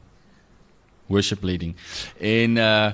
worship 1.09 1.43
leading. 1.43 1.75
En 2.19 2.57
uh 2.57 2.91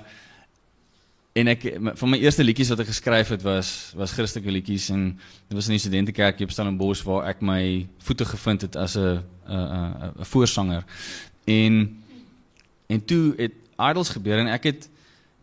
en 1.38 1.52
ek 1.52 1.65
van 2.00 2.10
my 2.10 2.17
eerste 2.21 2.45
liedjies 2.45 2.71
wat 2.73 2.82
ek 2.84 2.89
geskryf 2.89 3.32
het 3.36 3.43
was 3.45 3.69
was 3.97 4.15
Christelike 4.17 4.52
liedjies 4.52 4.89
en 4.93 5.10
dit 5.47 5.56
was 5.58 5.69
in 5.69 5.76
die 5.76 5.84
studentekerk 5.84 6.39
hier 6.39 6.50
op 6.50 6.54
Stellenbosch 6.56 7.06
waar 7.06 7.30
ek 7.32 7.43
my 7.45 7.62
voete 8.08 8.26
gevind 8.26 8.65
het 8.65 8.76
as 8.76 8.97
'n 8.97 9.21
'n 9.45 10.13
'n 10.19 10.30
voorsanger. 10.34 10.84
En 11.45 11.73
en 12.88 13.06
toe 13.06 13.34
het 13.38 13.54
idols 13.78 14.10
gebeur 14.10 14.39
en 14.39 14.47
ek 14.47 14.63
het 14.63 14.89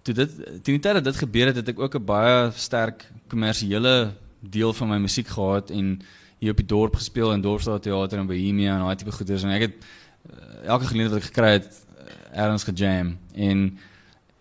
toe 0.03 0.15
dit 0.15 0.31
toe 0.37 0.75
die 0.77 0.81
tyd 0.81 0.95
dat 0.95 1.05
dit 1.05 1.17
gebeur 1.17 1.47
het, 1.47 1.57
het 1.57 1.69
ek 1.69 1.79
ook 1.79 1.95
'n 1.95 2.05
baie 2.05 2.51
sterk 2.55 3.11
kommersiële 3.29 4.13
deel 4.41 4.73
van 4.73 4.89
my 4.89 4.99
musiek 4.99 5.29
gehad 5.29 5.71
en 5.71 6.01
hier 6.39 6.51
op 6.51 6.57
die 6.57 6.67
dorp 6.67 6.95
gespeel 6.95 7.33
in 7.33 7.41
Dorpsstraat 7.41 7.83
teater 7.83 8.19
en 8.19 8.27
Bohemia 8.27 8.75
en 8.75 8.85
daai 8.85 8.97
tipe 8.97 9.13
goeders 9.13 9.43
en 9.43 9.51
ek 9.51 9.61
het 9.61 9.75
uh, 9.81 10.69
elke 10.69 10.87
geleentheid 10.87 11.17
wat 11.17 11.23
ek 11.23 11.31
gekry 11.33 11.53
het 11.53 11.69
uh, 11.73 12.43
ergens 12.43 12.65
gejam. 12.65 13.17
En 13.35 13.79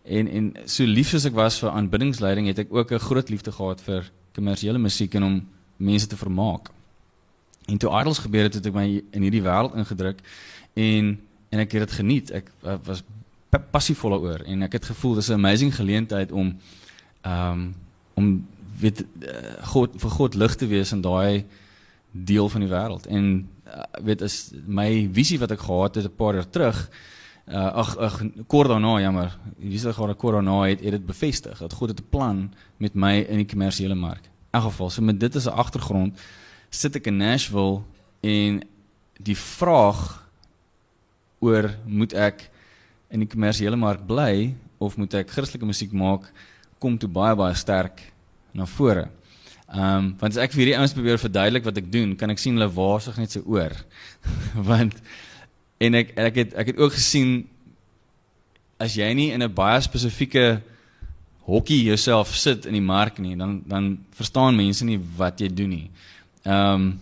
en 0.04 0.28
en 0.28 0.54
so 0.66 0.84
lief 0.84 1.10
soos 1.10 1.26
ek 1.26 1.34
was 1.34 1.60
vir 1.60 1.72
aanbiddingsleiding 1.72 2.48
het 2.48 2.60
ek 2.60 2.74
ook 2.74 2.92
'n 2.92 3.00
groot 3.00 3.30
liefde 3.30 3.52
gehad 3.52 3.82
vir 3.82 4.12
kommersiële 4.34 4.78
musiek 4.78 5.14
en 5.16 5.24
om 5.24 5.48
mense 5.78 6.08
te 6.08 6.18
vermaak. 6.18 6.70
En 7.66 7.78
toe 7.78 8.00
idols 8.00 8.20
gebeur 8.20 8.44
het, 8.44 8.54
het 8.54 8.66
ek 8.66 8.74
my 8.74 9.04
in 9.12 9.22
hierdie 9.22 9.42
wêreld 9.42 9.76
ingedruk 9.76 10.20
en 10.74 11.20
en 11.50 11.60
ek 11.60 11.72
het 11.72 11.88
dit 11.88 11.92
geniet. 11.92 12.32
Ek 12.32 12.52
was 12.84 13.04
passief 13.72 14.02
daaroor 14.02 14.42
en 14.50 14.62
ek 14.62 14.74
het 14.80 14.86
gevoel 14.86 15.16
dis 15.16 15.30
'n 15.30 15.34
amazing 15.34 15.76
geleentheid 15.76 16.32
om 16.32 16.58
ehm 17.22 17.52
um, 17.52 17.76
om 18.14 18.48
weet 18.80 19.06
uh, 19.22 19.64
God 19.74 19.94
vir 19.98 20.10
God 20.10 20.36
lig 20.36 20.56
te 20.56 20.68
wees 20.68 20.92
in 20.92 21.02
daai 21.02 21.46
deel 22.12 22.50
van 22.50 22.62
die 22.62 22.70
wêreld. 22.70 23.08
En 23.08 23.50
uh, 23.68 23.84
weet 24.02 24.22
is 24.22 24.52
my 24.66 25.10
visie 25.14 25.40
wat 25.40 25.52
ek 25.52 25.60
gehad 25.60 25.96
het 25.96 26.06
'n 26.06 26.16
paar 26.16 26.34
jaar 26.34 26.50
terug 26.50 26.90
uh, 27.48 27.72
ag 27.84 27.98
ag 27.98 28.22
kort 28.48 28.70
daarna 28.70 29.00
jammer. 29.02 29.38
Sê 29.60 29.94
gou 29.94 30.14
kort 30.16 30.38
daarna 30.38 30.62
het, 30.68 30.82
het 30.82 30.98
dit 30.98 31.06
bevestig 31.06 31.60
dat 31.60 31.74
God 31.74 31.90
het 31.90 32.00
'n 32.00 32.10
plan 32.10 32.54
met 32.78 32.96
my 32.96 33.20
in 33.30 33.38
die 33.38 33.50
kommersiële 33.50 33.96
mark. 33.96 34.30
In 34.54 34.62
geval 34.62 34.90
so 34.90 35.02
met 35.02 35.20
dit 35.20 35.36
as 35.36 35.46
'n 35.46 35.58
agtergrond 35.58 36.20
sit 36.70 36.96
ek 36.96 37.08
in 37.08 37.18
Nashville 37.18 37.82
en 38.22 38.62
die 39.20 39.38
vraag 39.38 40.24
oor 41.40 41.76
moet 41.86 42.14
ek 42.14 42.50
in 43.10 43.20
die 43.20 43.30
kommersiële 43.30 43.76
mark 43.76 44.06
bly 44.08 44.56
of 44.78 44.98
moet 44.98 45.14
ek 45.14 45.30
Christelike 45.30 45.66
musiek 45.66 45.92
maak 45.92 46.32
kom 46.80 46.98
toe 46.98 47.10
baie 47.10 47.36
baie 47.36 47.56
sterk 47.56 48.02
na 48.54 48.66
vore. 48.66 49.10
Ehm 49.74 49.98
um, 49.98 50.16
want 50.20 50.36
as 50.36 50.44
ek 50.44 50.52
vir 50.54 50.62
hierdie 50.64 50.78
ouens 50.78 50.94
probeer 50.94 51.18
verduidelik 51.18 51.64
wat 51.66 51.78
ek 51.78 51.92
doen, 51.92 52.16
kan 52.16 52.30
ek 52.30 52.42
sien 52.42 52.58
hulle 52.58 52.70
waasig 52.70 53.18
net 53.18 53.32
so 53.32 53.42
oor. 53.46 53.74
want 54.72 55.00
en 55.86 56.00
ek 56.02 56.14
ek 56.30 56.40
het 56.42 56.54
ek 56.64 56.74
het 56.74 56.82
ook 56.82 56.96
gesien 56.98 57.44
as 58.80 58.96
jy 59.00 59.10
nie 59.14 59.32
in 59.32 59.44
'n 59.44 59.54
baie 59.54 59.82
spesifieke 59.82 60.62
hokkie 61.46 61.84
jouself 61.84 62.36
sit 62.36 62.66
in 62.66 62.74
die 62.74 62.82
mark 62.82 63.20
nie, 63.20 63.36
dan 63.36 63.62
dan 63.68 63.98
verstaan 64.16 64.56
mense 64.56 64.86
nie 64.86 65.00
wat 65.18 65.40
jy 65.40 65.50
doen 65.54 65.70
nie. 65.70 65.90
Ehm 66.44 66.74
um, 66.74 67.00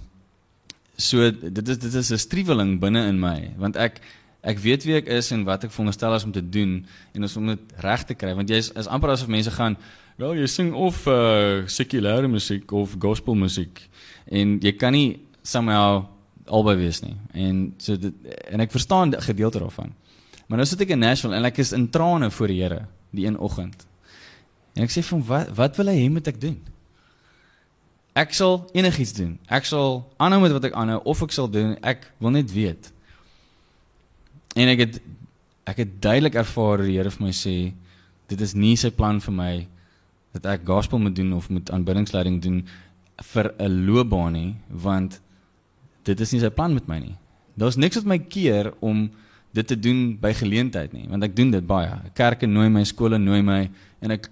so 1.01 1.31
dit 1.31 1.67
is 1.67 1.77
dit 1.77 1.93
is 1.93 2.11
'n 2.11 2.17
striweling 2.17 2.79
binne 2.79 3.07
in 3.07 3.19
my 3.19 3.53
want 3.57 3.75
ek 3.75 4.01
ek 4.41 4.59
weet 4.59 4.83
wie 4.85 4.95
ek 4.95 5.07
is 5.07 5.31
en 5.31 5.43
wat 5.43 5.63
ek 5.63 5.71
veronderstel 5.71 6.15
is 6.15 6.23
om 6.23 6.31
te 6.31 6.49
doen 6.49 6.85
en 7.13 7.21
ons 7.21 7.37
om 7.37 7.47
dit 7.47 7.59
reg 7.77 8.03
te 8.05 8.13
kry 8.13 8.33
want 8.35 8.49
jy 8.49 8.57
is, 8.57 8.71
is 8.77 8.87
amper 8.87 9.09
asof 9.09 9.27
mense 9.27 9.51
gaan 9.51 9.77
wel 10.17 10.35
jy 10.35 10.47
sing 10.47 10.73
of 10.73 11.07
uh 11.07 11.65
sekulêre 11.65 12.27
musiek 12.27 12.71
of 12.71 12.95
gospel 12.99 13.35
musiek 13.35 13.81
en 14.25 14.59
jy 14.61 14.71
kan 14.71 14.93
nie 14.93 15.19
somehow 15.43 16.05
albei 16.51 16.75
wees 16.79 17.01
nie. 17.03 17.15
En 17.33 17.61
so 17.81 17.97
dit 17.99 18.33
en 18.51 18.63
ek 18.63 18.73
verstaan 18.73 19.13
gedeelte 19.23 19.61
daarvan. 19.63 19.93
Maar 20.47 20.61
nou 20.61 20.67
sit 20.67 20.83
ek 20.83 20.93
in 20.95 20.99
Nashville 20.99 21.37
en 21.37 21.47
ek 21.47 21.61
is 21.63 21.71
in 21.75 21.87
trane 21.89 22.31
voor 22.31 22.51
die 22.51 22.59
Here 22.61 22.81
die 23.15 23.25
een 23.27 23.39
oggend. 23.39 23.85
En 24.75 24.83
ek 24.85 24.93
sê 24.93 25.03
van 25.07 25.23
wat 25.27 25.51
wat 25.55 25.79
wil 25.79 25.91
hy 25.91 25.97
hê 25.99 26.09
moet 26.11 26.27
ek 26.31 26.39
doen? 26.41 26.57
Ek 28.19 28.33
sal 28.35 28.59
enigiets 28.75 29.13
doen. 29.15 29.37
Ek 29.47 29.67
sal 29.67 30.01
aanhou 30.19 30.41
met 30.43 30.55
wat 30.55 30.67
ek 30.67 30.75
aanhou 30.75 30.99
of 31.07 31.23
ek 31.23 31.35
sal 31.35 31.47
doen. 31.51 31.77
Ek 31.79 32.03
wil 32.19 32.35
net 32.35 32.51
weet. 32.51 32.91
En 34.59 34.71
ek 34.71 34.85
het 34.85 35.01
ek 35.71 35.83
het 35.85 35.97
duidelik 36.03 36.35
ervaar 36.41 36.83
die 36.83 36.97
Here 36.97 37.11
vir 37.13 37.27
my 37.29 37.33
sê 37.35 37.55
dit 38.31 38.41
is 38.41 38.55
nie 38.55 38.75
sy 38.79 38.91
plan 38.95 39.19
vir 39.23 39.35
my 39.35 39.53
dat 40.35 40.47
ek 40.47 40.67
gospel 40.67 40.99
moet 40.99 41.15
doen 41.15 41.33
of 41.35 41.49
moet 41.51 41.71
aanbiddingsleiding 41.71 42.39
doen 42.43 42.63
vir 43.33 43.53
'n 43.59 43.85
loopbaan 43.87 44.33
nie 44.33 44.55
want 44.67 45.19
dit 46.03 46.19
is 46.19 46.31
nie 46.33 46.41
sy 46.41 46.49
plan 46.49 46.73
met 46.73 46.87
my 46.87 46.99
nie. 46.99 47.15
Daar's 47.59 47.77
niks 47.77 47.95
wat 47.95 48.05
my 48.05 48.19
keer 48.19 48.73
om 48.79 49.09
dit 49.51 49.67
te 49.67 49.75
doen 49.75 50.17
by 50.21 50.31
geleentheid 50.33 50.93
nie 50.95 51.07
want 51.11 51.23
ek 51.23 51.35
doen 51.35 51.51
dit 51.51 51.65
baie. 51.67 51.91
Kerke 52.17 52.47
nooi 52.47 52.69
my, 52.69 52.83
skole 52.87 53.19
nooi 53.19 53.41
my 53.45 53.69
en 54.01 54.11
ek 54.11 54.29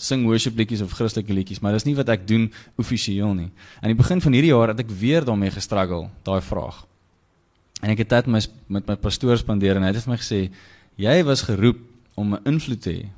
sing 0.00 0.24
worship 0.24 0.56
liedjies 0.56 0.80
of 0.80 0.94
Christelike 0.96 1.34
liedjies, 1.34 1.60
maar 1.60 1.74
dis 1.76 1.84
nie 1.84 1.96
wat 1.98 2.08
ek 2.08 2.22
doen 2.28 2.46
offisieel 2.80 3.34
nie. 3.36 3.50
Aan 3.82 3.92
die 3.92 3.98
begin 3.98 4.22
van 4.24 4.32
hierdie 4.32 4.52
jaar 4.54 4.72
het 4.72 4.80
ek 4.80 4.94
weer 4.96 5.26
daarmee 5.26 5.52
gestruggle, 5.52 6.08
daai 6.24 6.40
vraag. 6.44 6.86
En 7.80 7.92
ek 7.92 8.04
het 8.04 8.12
tyd 8.12 8.28
met 8.28 8.48
my 8.68 8.80
met 8.80 8.92
my 8.92 8.96
pastoor 9.00 9.38
spandeer 9.40 9.76
en 9.76 9.84
hy 9.84 9.92
het 9.92 10.04
vir 10.04 10.14
my 10.14 10.20
gesê 10.20 10.40
jy 11.00 11.16
was 11.28 11.44
geroep 11.48 11.80
om 12.16 12.34
'n 12.34 12.44
invloed 12.44 12.80
te 12.80 12.92
hê. 12.92 13.08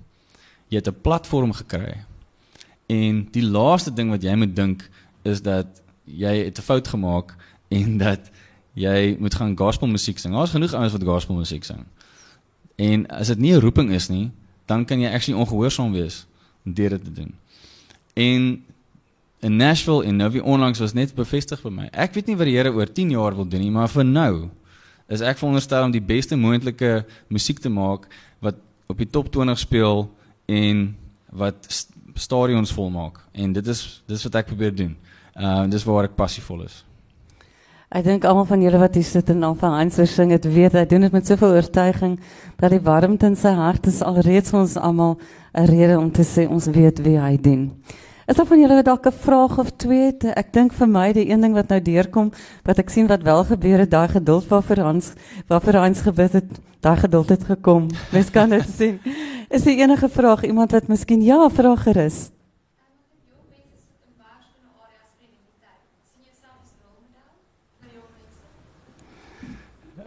Jy 0.71 0.77
het 0.77 0.89
'n 0.89 1.03
platform 1.03 1.53
gekry. 1.53 2.05
En 2.89 3.29
die 3.31 3.43
laaste 3.43 3.91
ding 3.95 4.11
wat 4.11 4.23
jy 4.23 4.35
moet 4.35 4.57
dink 4.57 4.91
is 5.25 5.43
dat 5.43 5.67
jy 6.05 6.45
het 6.45 6.59
'n 6.59 6.63
fout 6.63 6.89
gemaak 6.89 7.37
en 7.73 7.99
dat 8.01 8.31
jy 8.79 9.17
moet 9.21 9.35
gaan 9.35 9.57
gospel 9.57 9.91
musiek 9.93 10.19
sing. 10.19 10.35
Daar's 10.35 10.55
genoeg 10.55 10.75
ouens 10.75 10.93
wat 10.97 11.05
gospel 11.05 11.37
musiek 11.41 11.65
sing. 11.65 11.85
En 12.81 13.07
as 13.13 13.33
dit 13.33 13.39
nie 13.39 13.53
'n 13.53 13.61
roeping 13.61 13.91
is 13.91 14.09
nie, 14.09 14.31
dan 14.67 14.85
kan 14.85 15.01
jy 15.01 15.13
actually 15.13 15.41
ongehoorsaam 15.41 15.93
wees 15.93 16.27
om 16.65 16.75
dit 16.75 17.05
te 17.05 17.13
doen. 17.13 17.35
En 18.15 18.65
in 19.41 19.57
Nashville 19.57 20.05
en 20.05 20.17
nou 20.17 20.31
wie 20.31 20.45
onlangs 20.45 20.79
was 20.79 20.93
net 20.93 21.15
bevestig 21.15 21.61
vir 21.61 21.73
my. 21.73 21.89
Ek 21.93 22.15
weet 22.15 22.27
nie 22.27 22.37
wat 22.37 22.47
die 22.47 22.57
Here 22.57 22.73
oor 22.73 22.87
10 22.87 23.11
jaar 23.11 23.35
wil 23.35 23.49
doen 23.49 23.61
nie, 23.61 23.71
maar 23.71 23.89
vir 23.89 24.05
nou 24.05 24.51
is 25.09 25.21
ek 25.21 25.39
veronderstel 25.39 25.85
om 25.85 25.91
die 25.91 26.01
beste 26.01 26.37
moontlike 26.37 27.05
musiek 27.29 27.59
te 27.61 27.69
maak 27.69 28.07
wat 28.41 28.55
op 28.87 28.99
die 28.99 29.09
top 29.11 29.33
20 29.33 29.59
speel 29.59 30.07
en 30.47 30.97
wat 31.33 31.67
st 31.69 31.91
stadions 32.15 32.73
volmaak. 32.73 33.23
En 33.33 33.53
dit 33.57 33.67
is 33.67 34.03
dis 34.07 34.23
wat 34.29 34.35
ek 34.35 34.47
probeer 34.47 34.75
doen. 34.77 34.97
Uh 35.33 35.65
dis 35.73 35.85
waar 35.89 36.05
ek 36.05 36.17
passievol 36.17 36.67
is. 36.67 36.83
Ek 37.93 38.07
dink 38.07 38.23
almal 38.25 38.47
van 38.49 38.63
julle 38.65 38.79
wat 38.81 38.95
hier 38.97 39.05
sit 39.05 39.29
en 39.35 39.43
dan 39.45 39.57
van 39.61 39.75
Hans 39.77 39.99
sing 40.09 40.31
het 40.33 40.47
weet 40.49 40.73
hy 40.79 40.87
doen 40.89 41.03
dit 41.05 41.13
met 41.13 41.27
soveel 41.29 41.59
oortuiging 41.59 42.15
dat 42.57 42.73
die 42.73 42.81
warmte 42.81 43.29
in 43.29 43.37
sy 43.37 43.53
hart 43.53 43.85
is 43.91 43.99
alreeds 44.01 44.55
ons 44.57 44.79
almal 44.81 45.19
'n 45.53 45.67
rede 45.69 45.99
om 45.99 46.09
te 46.11 46.25
sê 46.25 46.49
ons 46.49 46.71
weet 46.73 47.05
wie 47.05 47.19
hy 47.21 47.37
dien. 47.37 47.69
Is 48.27 48.37
daar 48.37 48.49
van 48.49 48.61
julle 48.61 48.81
wat 48.81 48.85
dalk 48.89 49.07
'n 49.07 49.13
vraag 49.13 49.59
of 49.59 49.77
twee 49.77 50.07
het? 50.07 50.25
Ek 50.25 50.53
dink 50.53 50.73
vir 50.73 50.89
my 50.89 51.13
die 51.13 51.29
een 51.29 51.41
ding 51.41 51.53
wat 51.53 51.69
nou 51.69 51.81
deurkom, 51.81 52.33
wat 52.65 52.79
ek 52.79 52.89
sien 52.89 53.07
wat 53.07 53.23
wel 53.23 53.45
gebeur 53.45 53.79
het, 53.79 53.91
daai 53.91 54.09
geduld 54.09 54.49
waarvoor 54.49 54.81
Hans 54.81 55.13
waarvoor 55.49 55.75
Hans 55.75 56.01
gebid 56.01 56.33
het, 56.33 56.51
daai 56.81 56.97
geduld 56.97 57.29
het 57.29 57.45
gekom. 57.45 57.89
Mens 58.13 58.31
kan 58.31 58.49
dit 58.49 58.69
sien. 58.79 59.01
Is 59.51 59.65
daar 59.65 59.75
enige 59.75 60.09
vraag 60.09 60.45
iemand 60.45 60.73
wat 60.73 60.89
miskien 60.89 61.23
ja, 61.23 61.49
vra 61.51 61.77
gerus? 61.77 62.31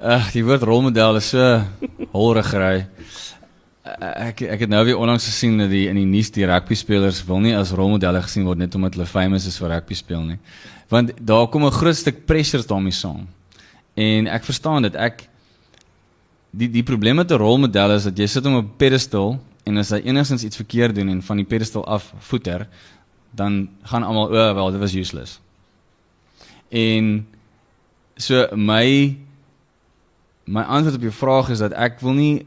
Ag, 0.05 0.27
die 0.35 0.43
woord 0.45 0.61
rolmodel 0.61 1.17
is 1.17 1.31
so 1.31 1.41
holrigery. 2.11 2.83
Eh, 3.81 4.27
ek 4.27 4.43
ek 4.53 4.65
het 4.65 4.69
nou 4.69 4.83
weer 4.85 4.99
onlangs 5.01 5.25
gesien 5.25 5.55
dat 5.57 5.71
die 5.71 5.87
in 5.89 5.97
die 5.97 6.05
nuus 6.05 6.29
die 6.35 6.45
rugby 6.45 6.77
spelers 6.77 7.23
wil 7.25 7.41
nie 7.41 7.55
as 7.57 7.71
rolmodelle 7.73 8.21
gesien 8.21 8.45
word 8.45 8.61
net 8.61 8.77
omdat 8.77 8.99
hulle 8.99 9.09
famous 9.09 9.47
is 9.49 9.57
vir 9.57 9.73
rugby 9.73 9.97
speel 9.97 10.21
nie. 10.27 10.37
Want 10.93 11.15
daar 11.17 11.47
kom 11.49 11.65
'n 11.65 11.73
groot 11.73 11.97
stuk 11.97 12.21
pressure 12.29 12.61
daarmee 12.61 12.93
saam. 12.93 13.25
En 13.95 14.27
ek 14.27 14.43
verstaan 14.43 14.83
dit. 14.83 14.95
Ek 14.95 15.27
die 16.51 16.69
die 16.69 16.83
probleem 16.83 17.15
met 17.15 17.31
'n 17.31 17.41
rolmodel 17.41 17.95
is 17.95 18.03
dat 18.03 18.17
jy 18.17 18.27
sit 18.27 18.45
op 18.45 18.53
'n 18.53 18.77
pedestal 18.77 19.39
en 19.65 19.77
as 19.77 19.89
hy 19.89 20.01
enigstens 20.05 20.43
iets 20.43 20.55
verkeerd 20.55 20.95
doen 20.95 21.09
en 21.09 21.21
van 21.23 21.37
die 21.37 21.45
pedestal 21.45 21.83
af 21.83 22.13
voeter, 22.19 22.67
dan 23.31 23.69
gaan 23.81 24.03
almal 24.03 24.29
o, 24.29 24.49
oh, 24.49 24.53
wel, 24.53 24.71
dit 24.71 24.79
was 24.79 24.93
useless. 24.93 25.39
En 26.69 27.27
so 28.17 28.47
my 28.55 29.24
my 30.45 30.61
antwoord 30.61 30.95
op 30.95 31.01
jou 31.01 31.13
vraag 31.13 31.49
is 31.49 31.59
dat 31.59 31.73
ek 31.73 31.99
wil 31.99 32.13
nie 32.13 32.45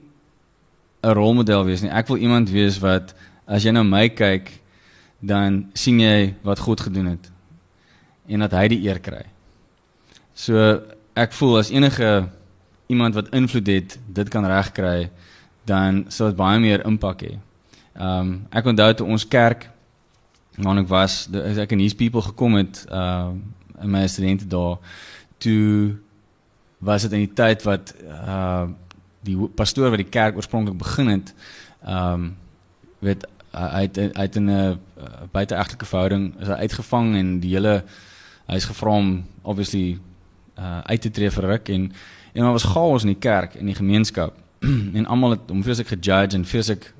'n 1.02 1.14
rolmodel 1.14 1.64
wees 1.64 1.82
nie. 1.82 1.90
Ek 1.90 2.06
wil 2.06 2.16
iemand 2.16 2.50
wees 2.50 2.78
wat 2.78 3.14
as 3.46 3.62
jy 3.62 3.70
na 3.70 3.82
my 3.82 4.08
kyk, 4.08 4.50
dan 5.20 5.70
sien 5.74 6.00
jy 6.00 6.34
wat 6.42 6.58
God 6.58 6.80
gedoen 6.80 7.06
het 7.06 7.30
en 8.28 8.40
dat 8.44 8.52
hy 8.52 8.68
die 8.68 8.82
eer 8.86 9.00
kry. 9.00 9.24
So 10.34 10.82
ek 11.16 11.32
voel 11.32 11.58
as 11.58 11.70
enige 11.70 12.28
iemand 12.86 13.14
wat 13.14 13.32
invloed 13.34 13.66
het, 13.66 13.98
dit 14.06 14.28
kan 14.28 14.46
regkry, 14.46 15.10
dan 15.64 16.04
sal 16.08 16.30
dit 16.30 16.36
baie 16.36 16.60
meer 16.60 16.84
impak 16.86 17.22
hê. 17.22 17.38
Ehm 17.98 18.20
um, 18.20 18.46
ek 18.50 18.66
onthou 18.66 18.92
toe 18.94 19.06
ons 19.06 19.26
kerk 19.28 19.68
wanneer 20.58 20.84
ek 20.84 20.90
was, 20.90 21.28
as 21.34 21.58
ek 21.58 21.72
in 21.72 21.82
His 21.82 21.94
People 21.94 22.22
gekom 22.22 22.54
het, 22.60 22.84
ehm 22.90 23.38
uh, 23.38 23.82
in 23.82 23.90
my 23.90 24.06
studente 24.10 24.46
daar, 24.46 24.78
toe 25.38 25.94
was 26.78 27.02
dit 27.02 27.12
in 27.12 27.24
die 27.26 27.32
tyd 27.32 27.62
wat 27.62 27.94
uh 28.02 28.66
die 29.20 29.34
pastoor 29.36 29.90
wat 29.90 29.98
die 29.98 30.08
kerk 30.08 30.36
oorspronklik 30.36 30.78
begin 30.78 31.06
het, 31.06 31.34
ehm 31.84 32.12
um, 32.12 32.36
weet 32.98 33.26
het 33.50 34.14
uit 34.14 34.36
'n 34.36 34.78
buiteegtelike 35.32 35.84
verhouding 35.84 36.40
is 36.40 36.46
hy 36.46 36.52
uitgevang 36.52 37.16
en 37.16 37.40
die 37.40 37.54
hele 37.54 37.84
hy's 38.46 38.64
gevra 38.64 38.90
om 38.90 39.26
obviously 39.42 39.98
uh 40.58 40.80
uit 40.82 41.00
te 41.00 41.10
tree 41.10 41.30
vir 41.30 41.44
ruk 41.44 41.68
en 41.68 41.92
en 42.32 42.42
daar 42.42 42.52
was 42.52 42.64
chaos 42.64 43.02
in 43.02 43.08
die 43.08 43.18
kerk 43.18 43.54
en 43.54 43.66
die 43.66 43.74
gemeenskap. 43.74 44.34
En 44.94 45.06
almal 45.06 45.30
het 45.30 45.40
hom 45.48 45.62
vreeslik 45.62 45.86
gejudge 45.86 46.36
en 46.36 46.44
vreeslik 46.44 46.94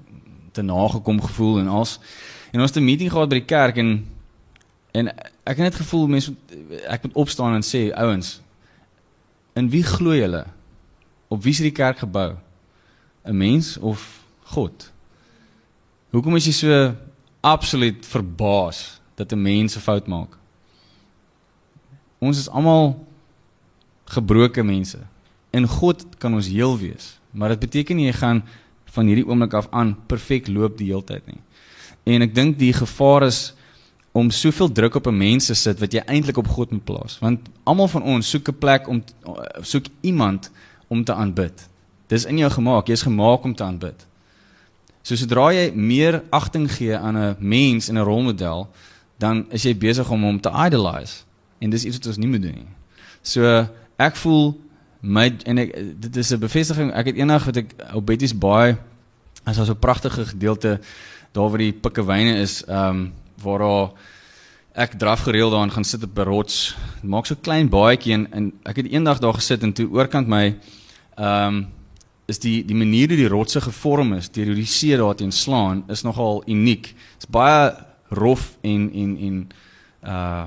te 0.53 0.63
nagekom 0.63 1.23
gevoel 1.23 1.59
en 1.59 1.69
als. 1.69 2.01
En 2.51 2.61
ons 2.61 2.71
het 2.71 2.83
'n 2.83 2.85
meeting 2.85 3.11
gehad 3.11 3.29
by 3.29 3.35
die 3.35 3.45
kerk 3.45 3.77
en 3.77 4.07
en 4.91 5.09
ek 5.45 5.57
het 5.57 5.59
net 5.59 5.75
gevoel 5.75 6.07
mense 6.07 6.35
ek 6.89 7.03
moet 7.03 7.13
opstaan 7.15 7.55
en 7.55 7.63
sê 7.63 7.93
ouens 7.95 8.41
in 9.59 9.71
wie 9.73 9.83
glo 9.83 10.15
julle? 10.17 10.45
Op 11.29 11.43
wie 11.45 11.53
is 11.53 11.63
die 11.65 11.75
kerk 11.75 12.01
gebou? 12.05 12.37
'n 13.25 13.37
mens 13.37 13.77
of 13.77 14.01
God? 14.55 14.93
Hoekom 16.11 16.37
is 16.37 16.47
jy 16.47 16.53
so 16.53 16.95
absoluut 17.41 18.07
verbaas 18.07 19.01
dat 19.17 19.33
'n 19.33 19.43
mens 19.43 19.77
'n 19.77 19.85
fout 19.85 20.07
maak? 20.07 20.39
Ons 22.19 22.39
is 22.39 22.49
almal 22.49 23.07
gebroke 24.05 24.63
mense. 24.63 24.99
In 25.51 25.67
God 25.67 26.19
kan 26.19 26.35
ons 26.35 26.47
heel 26.47 26.79
wees 26.79 27.19
maar 27.31 27.49
dit 27.55 27.61
beteken 27.61 27.99
nie 27.99 28.09
jy 28.09 28.17
gaan 28.19 28.43
van 28.95 29.09
hierdie 29.09 29.27
oomblik 29.29 29.55
af 29.55 29.69
aan 29.71 29.95
perfek 30.09 30.49
loop 30.49 30.79
die 30.79 30.89
hele 30.91 31.05
tyd 31.05 31.27
nie. 31.29 31.41
En 32.09 32.25
ek 32.25 32.35
dink 32.35 32.59
die 32.59 32.73
gevaar 32.73 33.29
is 33.29 33.53
om 34.19 34.31
soveel 34.31 34.73
druk 34.73 34.95
op 34.95 35.07
'n 35.07 35.17
mens 35.17 35.47
te 35.47 35.55
sit 35.55 35.79
wat 35.79 35.93
jy 35.93 36.03
eintlik 36.07 36.37
op 36.37 36.49
God 36.49 36.71
moet 36.71 36.85
plaas. 36.85 37.19
Want 37.19 37.41
almal 37.63 37.89
van 37.89 38.03
ons 38.03 38.31
soek 38.31 38.49
'n 38.49 38.59
plek 38.59 38.89
om 38.89 39.05
soek 39.61 39.87
iemand 40.01 40.51
om 40.89 41.05
te 41.05 41.15
aanbid. 41.15 41.69
Dis 42.07 42.25
in 42.25 42.39
jou 42.39 42.51
gemaak, 42.51 42.87
jy's 42.87 43.03
gemaak 43.03 43.45
om 43.45 43.55
te 43.55 43.65
aanbid. 43.65 44.07
So 45.03 45.17
sodra 45.17 45.53
jy 45.53 45.73
meer 45.75 46.23
agting 46.31 46.73
gee 46.73 46.97
aan 46.97 47.17
'n 47.17 47.37
mens 47.39 47.89
en 47.89 47.99
'n 47.99 48.05
rolmodel, 48.05 48.69
dan 49.19 49.47
is 49.51 49.63
jy 49.63 49.79
besig 49.79 50.11
om 50.11 50.23
hom 50.23 50.41
te 50.41 50.51
idolize. 50.67 51.25
En 51.59 51.71
dis 51.71 51.85
iets 51.85 51.97
wat 51.97 52.07
ons 52.07 52.17
nie 52.17 52.29
moet 52.29 52.43
doen 52.43 52.55
nie. 52.55 52.69
So 53.23 53.69
ek 53.97 54.17
voel 54.17 54.61
my 55.01 55.37
en 55.45 55.59
ek 55.59 56.01
dit 56.01 56.17
is 56.17 56.33
'n 56.33 56.39
bevestiging. 56.39 56.93
Ek 56.93 57.07
het 57.07 57.17
eendag 57.17 57.45
wat 57.45 57.57
ek 57.57 57.75
op 57.95 58.07
Betty's 58.07 58.39
Baai 58.39 58.77
as 59.45 59.57
so 59.57 59.73
'n 59.73 59.79
pragtige 59.79 60.25
gedeelte 60.27 60.81
daar 61.33 61.49
waar 61.49 61.59
die 61.59 61.73
pikkewyne 61.73 62.41
is, 62.41 62.65
ehm 62.65 62.89
um, 62.89 63.13
waar 63.43 63.59
daar 63.59 63.91
ek 64.79 64.95
draf 64.99 65.21
gereeld 65.27 65.53
daarin 65.53 65.73
gaan 65.73 65.85
sit 65.85 66.03
op 66.03 66.19
'n 66.19 66.23
rots. 66.23 66.77
Maak 67.03 67.27
so 67.27 67.35
klein 67.35 67.69
baadjie 67.69 68.13
en, 68.13 68.33
en 68.33 68.53
ek 68.63 68.77
het 68.77 68.93
eendag 68.93 69.19
daar 69.19 69.35
gesit 69.35 69.63
en 69.63 69.73
toe 69.73 69.89
oorkant 69.91 70.29
my 70.29 70.57
ehm 71.17 71.55
um, 71.55 71.67
is 72.27 72.39
die 72.39 72.65
die 72.65 72.77
manier 72.77 73.09
hoe 73.09 73.17
die 73.17 73.29
rotse 73.29 73.61
gevorm 73.61 74.13
is 74.13 74.31
deur 74.31 74.47
hoe 74.47 74.55
die 74.55 74.67
see 74.67 74.97
daarteen 74.97 75.33
slaan 75.33 75.85
is 75.89 76.03
nogal 76.03 76.43
uniek. 76.47 76.95
Dit's 77.17 77.31
baie 77.31 77.73
rof 78.09 78.59
en 78.61 78.93
en 78.93 79.17
en 79.17 79.49
uh 80.05 80.45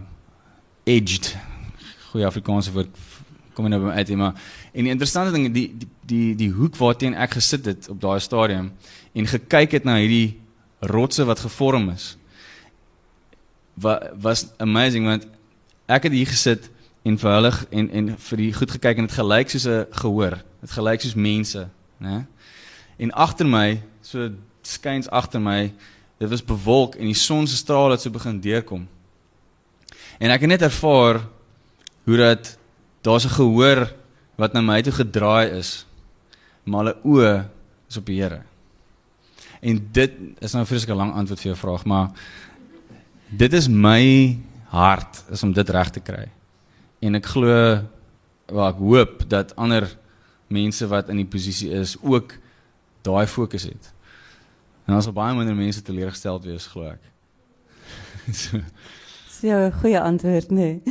edged. 0.84 1.36
Goeie 2.12 2.26
Afrikaanse 2.26 2.72
woord 2.72 2.90
kom 3.54 3.70
nou 3.70 3.82
by 3.82 3.88
my 3.88 3.94
uit 4.00 4.16
maar 4.16 4.34
en 4.72 4.84
die 4.84 4.94
interessante 4.94 5.32
ding 5.32 5.54
die 5.54 5.68
die 5.78 5.90
die 6.06 6.36
die 6.36 6.52
hoek 6.52 6.78
waarteen 6.80 7.14
ek 7.14 7.36
gesit 7.40 7.66
het 7.66 7.90
op 7.90 8.00
daai 8.02 8.20
stadium 8.20 8.72
en 9.14 9.28
gekyk 9.28 9.72
het 9.72 9.84
na 9.84 9.98
hierdie 10.00 10.40
rotse 10.80 11.26
wat 11.28 11.44
gevorm 11.44 11.90
is 11.90 12.16
wat 13.74 14.12
was 14.22 14.48
amazing 14.58 15.06
want 15.06 15.28
ek 15.88 16.04
het 16.04 16.14
hier 16.14 16.28
gesit 16.28 16.70
en 17.04 17.18
vir 17.18 17.32
hulle 17.32 17.52
en 17.72 17.90
en 17.90 18.18
vir 18.18 18.38
die 18.38 18.54
goed 18.54 18.72
gekyk 18.72 18.98
en 18.98 19.08
dit 19.08 19.18
gelyk 19.18 19.50
soos 19.50 19.68
'n 19.68 19.86
gehoor 19.92 20.38
dit 20.62 20.72
gelyk 20.72 21.02
soos 21.02 21.16
mense 21.16 21.68
né 22.00 22.26
en 23.00 23.12
agter 23.12 23.48
my 23.48 23.82
so 24.02 24.30
skuins 24.62 25.10
agter 25.10 25.42
my 25.42 25.74
dit 26.20 26.30
was 26.30 26.46
bewolk 26.46 26.96
en 26.96 27.06
die 27.06 27.18
son 27.18 27.48
se 27.48 27.58
strale 27.58 27.92
het 27.92 28.02
so 28.02 28.10
begin 28.10 28.42
deurkom 28.42 28.88
en 30.20 30.32
ek 30.32 30.42
het 30.42 30.50
net 30.50 30.62
ervaar 30.62 31.22
hoe 32.06 32.18
dat 32.18 32.58
daar's 33.02 33.26
'n 33.26 33.38
gehoor 33.40 34.02
wat 34.36 34.54
na 34.54 34.62
my 34.62 34.82
toe 34.82 34.94
gedraai 34.94 35.54
is. 35.58 35.86
Maar 36.64 36.80
hulle 36.80 36.98
oë 37.04 37.34
is 37.90 37.98
op 37.98 38.06
die 38.06 38.22
Here. 38.22 38.42
En 39.62 39.88
dit 39.92 40.12
is 40.40 40.54
nou 40.54 40.64
'n 40.64 40.68
vreeslike 40.68 40.98
lang 40.98 41.14
antwoord 41.14 41.40
vir 41.40 41.52
jou 41.52 41.58
vraag, 41.58 41.86
maar 41.86 42.10
dit 43.32 43.54
is 43.54 43.68
my 43.68 44.38
hart 44.72 45.24
is 45.32 45.44
om 45.44 45.54
dit 45.54 45.70
reg 45.70 45.90
te 45.90 46.04
kry. 46.04 46.28
En 47.02 47.16
ek 47.18 47.32
glo 47.34 47.56
waar 48.52 48.74
ek 48.74 48.82
hoop 48.84 49.24
dat 49.32 49.56
ander 49.56 49.88
mense 50.52 50.88
wat 50.92 51.10
in 51.10 51.22
die 51.22 51.30
posisie 51.30 51.72
is 51.72 51.96
ook 52.04 52.36
daai 53.08 53.26
fokus 53.28 53.70
het. 53.70 53.92
En 54.86 54.98
ons 54.98 55.08
sal 55.08 55.16
baie 55.16 55.36
minder 55.38 55.56
mense 55.56 55.82
teleurgesteld 55.82 56.46
wees, 56.46 56.68
glo 56.68 56.92
ek. 56.92 57.04
so. 58.44 58.60
Dis 59.32 59.42
'n 59.48 59.72
goeie 59.82 60.00
antwoord, 60.00 60.52
nee. 60.52 60.82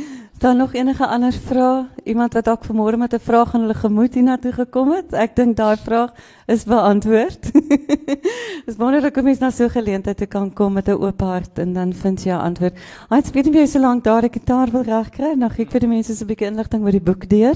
Dan 0.41 0.57
nog 0.57 0.73
enige 0.73 1.07
ander 1.07 1.33
vrae? 1.33 1.85
Iemand 2.03 2.33
wat 2.33 2.45
dalk 2.45 2.63
vanmôre 2.65 2.97
met 2.97 3.13
'n 3.13 3.19
vraag 3.19 3.53
in 3.53 3.59
hulle 3.59 3.73
gemoed 3.73 4.13
hiernatoe 4.13 4.51
gekom 4.51 4.91
het? 4.91 5.13
Ek 5.13 5.35
dink 5.35 5.55
daai 5.55 5.77
vraag 5.77 6.09
is 6.47 6.63
beantwoord. 6.63 7.51
Dis 8.65 8.75
wonderlik 8.77 9.17
om 9.17 9.23
mens 9.23 9.39
na 9.39 9.51
so 9.51 9.63
'n 9.63 9.69
geleentheid 9.69 10.17
te 10.17 10.25
kan 10.25 10.53
kom 10.53 10.73
met 10.73 10.87
'n 10.87 10.97
oop 10.97 11.21
hart 11.21 11.59
en 11.59 11.73
dan 11.73 11.93
vind 11.93 12.23
jy 12.23 12.31
'n 12.31 12.41
antwoord. 12.41 12.73
Hy 13.09 13.15
het 13.15 13.31
weet 13.31 13.45
nie 13.45 13.53
wie 13.53 13.67
so 13.67 13.79
lank 13.79 14.03
daar 14.03 14.21
die 14.21 14.33
gitaar 14.33 14.71
wil 14.71 14.81
regkry. 14.81 15.33
Nou 15.37 15.49
gee 15.51 15.65
ek 15.65 15.71
vir 15.71 15.79
die 15.79 15.89
mense 15.89 16.15
so 16.15 16.23
'n 16.23 16.27
bietjie 16.27 16.47
inligting 16.47 16.83
oor 16.83 16.91
die 16.91 17.05
boek 17.09 17.29
deur. 17.29 17.55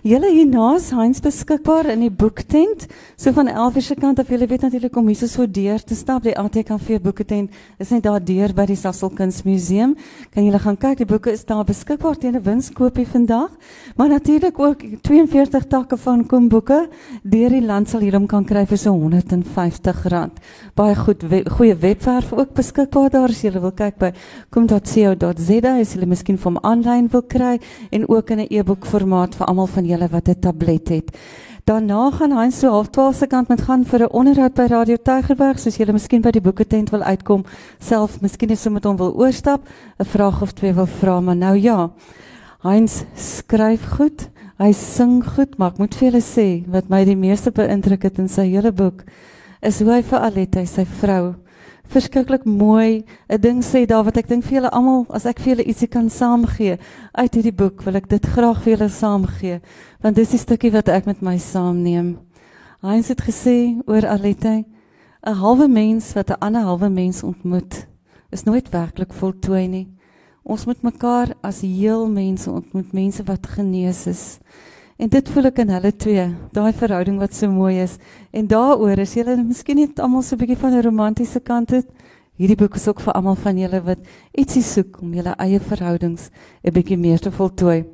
Julle 0.00 0.30
hiernaas 0.32 0.86
Heinz 0.96 1.18
beskikbaar 1.20 1.90
in 1.92 2.00
die 2.00 2.10
boektent. 2.10 2.86
So 3.20 3.34
van 3.36 3.50
11 3.52 3.82
se 3.84 3.94
kant 4.00 4.18
af, 4.22 4.30
julle 4.32 4.46
weet 4.48 4.62
natuurlik 4.64 4.94
om 4.96 5.10
hier 5.10 5.28
so 5.28 5.44
deur 5.44 5.82
te 5.84 5.94
stap. 5.94 6.22
Die 6.24 6.32
ATKV 6.32 7.02
boeketent 7.04 7.50
is 7.76 7.90
net 7.92 8.06
daar 8.06 8.22
deur 8.24 8.54
by 8.56 8.64
die 8.70 8.78
Sasol 8.80 9.10
Kunsmuseum. 9.12 9.92
Kan 10.32 10.46
julle 10.46 10.58
gaan 10.58 10.78
kyk, 10.80 11.02
die 11.02 11.08
boeke 11.10 11.34
is 11.34 11.44
daar 11.44 11.66
beskikbaar 11.68 12.16
teen 12.16 12.32
'n 12.34 12.42
winskoopie 12.42 13.04
vandag. 13.06 13.50
Maar 13.96 14.08
natuurlik 14.08 14.58
ook 14.58 14.80
42 15.02 15.66
takke 15.68 15.96
van 15.98 16.26
kom 16.26 16.48
boeke 16.48 16.88
deur 17.22 17.50
die 17.50 17.60
land 17.60 17.88
sal 17.88 18.00
hierom 18.00 18.26
kan 18.26 18.44
kry 18.44 18.64
vir 18.64 18.78
so 18.78 18.94
R150. 18.94 20.30
Baie 20.74 20.94
goed 20.96 21.22
we, 21.22 21.44
goeie 21.44 21.76
webwerf 21.76 22.32
ook 22.32 22.54
beskikbaar 22.54 23.10
daar 23.10 23.28
as 23.28 23.42
julle 23.42 23.60
wil 23.60 23.72
kyk 23.72 23.98
by 23.98 24.12
kom.co.za 24.48 25.78
as 25.80 25.92
julle 25.92 26.06
miskien 26.06 26.38
van 26.38 26.56
aanlyn 26.62 27.08
wil 27.12 27.22
kry 27.22 27.60
en 27.90 28.08
ook 28.08 28.30
in 28.30 28.38
'n 28.40 28.46
e-boek 28.50 28.86
formaat 28.86 29.34
vir 29.34 29.46
almal 29.46 29.66
van 29.66 29.89
julle 29.90 30.08
wat 30.08 30.28
'n 30.28 30.40
tablet 30.40 30.88
het. 30.88 31.16
Daarna 31.64 32.10
gaan 32.10 32.32
hy 32.32 32.50
so 32.50 32.70
half 32.70 32.88
12 32.90 33.16
se 33.16 33.26
kant 33.26 33.48
met 33.48 33.60
gaan 33.60 33.84
vir 33.84 34.02
'n 34.02 34.12
onderhoud 34.12 34.54
by 34.54 34.66
Radio 34.66 34.96
Tygerberg, 34.96 35.58
soos 35.58 35.76
julle 35.76 35.92
miskien 35.92 36.22
by 36.22 36.30
die 36.30 36.40
boeketent 36.40 36.90
wil 36.90 37.02
uitkom, 37.02 37.44
self 37.78 38.20
miskien 38.20 38.50
is 38.50 38.62
so 38.62 38.70
met 38.70 38.84
hom 38.84 38.96
wil 38.96 39.14
oorstap, 39.14 39.60
'n 39.98 40.04
vraag 40.04 40.42
of 40.42 40.52
twee 40.52 40.72
wil 40.72 40.86
vra, 40.86 41.20
maar 41.20 41.36
nou 41.36 41.56
ja. 41.56 41.90
Heinz 42.62 43.04
skryf 43.14 43.84
goed, 43.96 44.28
hy 44.58 44.72
sing 44.72 45.24
goed, 45.24 45.58
maar 45.58 45.70
ek 45.70 45.78
moet 45.78 45.94
vir 45.94 46.10
julle 46.10 46.22
sê 46.22 46.64
wat 46.68 46.88
my 46.88 47.04
die 47.04 47.16
meeste 47.16 47.50
beïndruk 47.50 48.02
het 48.02 48.18
in 48.18 48.28
sy 48.28 48.48
hele 48.50 48.72
boek 48.72 49.04
is 49.62 49.80
hoe 49.80 49.92
hy 49.92 50.02
vir 50.02 50.18
Aletta, 50.18 50.64
sy 50.66 50.84
vrou, 50.84 51.34
verskriklik 51.90 52.44
mooi 52.44 53.04
'n 53.28 53.40
ding 53.40 53.62
sê 53.62 53.86
daar 53.86 54.04
wat 54.04 54.16
ek 54.16 54.28
dink 54.28 54.44
vir 54.44 54.60
julle 54.60 54.70
almal 54.70 55.06
as 55.10 55.26
ek 55.26 55.40
vir 55.40 55.56
julle 55.56 55.68
ietsie 55.68 55.88
kan 55.88 56.08
saamgee 56.08 56.78
uit 57.12 57.34
hierdie 57.34 57.56
boek 57.56 57.82
wil 57.82 57.96
ek 57.96 58.08
dit 58.08 58.26
graag 58.26 58.62
vir 58.62 58.76
julle 58.76 58.88
saamgee 58.88 59.60
want 60.02 60.16
dis 60.16 60.30
die 60.30 60.38
stukkie 60.38 60.72
wat 60.72 60.88
ek 60.88 61.06
met 61.06 61.22
my 61.22 61.38
saamneem. 61.38 62.18
Hy 62.82 62.96
het 62.96 63.20
gesê 63.20 63.82
oor 63.86 64.06
Alette 64.06 64.64
'n 65.26 65.34
halwe 65.34 65.68
mens 65.68 66.14
wat 66.14 66.30
'n 66.30 66.40
ander 66.40 66.62
halwe 66.62 66.88
mens 66.88 67.22
ontmoet 67.22 67.86
is 68.30 68.44
nooit 68.44 68.70
werklik 68.70 69.12
voltooi 69.12 69.68
nie. 69.68 69.88
Ons 70.42 70.64
moet 70.66 70.82
mekaar 70.82 71.34
as 71.42 71.60
heel 71.60 72.08
mense 72.08 72.50
ontmoet, 72.50 72.92
mense 72.92 73.22
wat 73.24 73.46
genees 73.46 74.06
is. 74.06 74.38
En 75.00 75.08
dit 75.08 75.28
voel 75.32 75.48
ek 75.48 75.62
in 75.62 75.70
hulle 75.72 75.90
twee, 75.96 76.26
daai 76.52 76.74
verhouding 76.76 77.16
wat 77.22 77.32
so 77.32 77.48
mooi 77.48 77.78
is. 77.80 77.94
En 78.36 78.44
daaroor 78.50 79.00
is 79.00 79.14
julle 79.16 79.38
miskien 79.40 79.78
net 79.80 80.00
almal 80.04 80.20
so 80.20 80.36
'n 80.36 80.40
bietjie 80.42 80.60
van 80.60 80.74
'n 80.76 80.82
romantiese 80.84 81.40
kant 81.40 81.70
het. 81.70 81.86
Hierdie 82.36 82.56
boek 82.56 82.74
is 82.76 82.88
ook 82.88 83.00
vir 83.00 83.14
almal 83.14 83.36
van 83.36 83.56
julle 83.56 83.80
wat 83.80 83.98
ietsie 84.36 84.62
soek 84.62 85.00
om 85.00 85.14
julle 85.14 85.34
eie 85.38 85.60
verhoudings 85.60 86.28
'n 86.64 86.72
bietjie 86.72 86.98
meer 86.98 87.18
te 87.18 87.30
voltooi. 87.30 87.84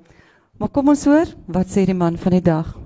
Maar 0.59 0.69
kom 0.69 0.89
ons 0.89 1.05
hoor, 1.05 1.27
wat 1.47 1.67
sê 1.67 1.87
die 1.87 1.95
man 1.95 2.19
van 2.19 2.33
die 2.33 2.43
dag? 2.43 2.86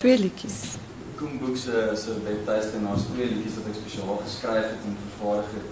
Twee 0.00 0.18
liedjies. 0.18 0.60
Koen 1.16 1.38
Boek 1.38 1.56
se 1.56 1.90
se 2.02 2.14
webtuiste 2.24 2.76
en 2.76 2.86
daar's 2.88 3.02
twee 3.12 3.26
liedjies 3.28 3.58
wat 3.58 3.66
ek 3.68 3.74
spesiaal 3.80 4.22
geskryf 4.22 4.70
het 4.70 4.86
en 4.88 4.94
vervaardig 5.00 5.50
het. 5.58 5.66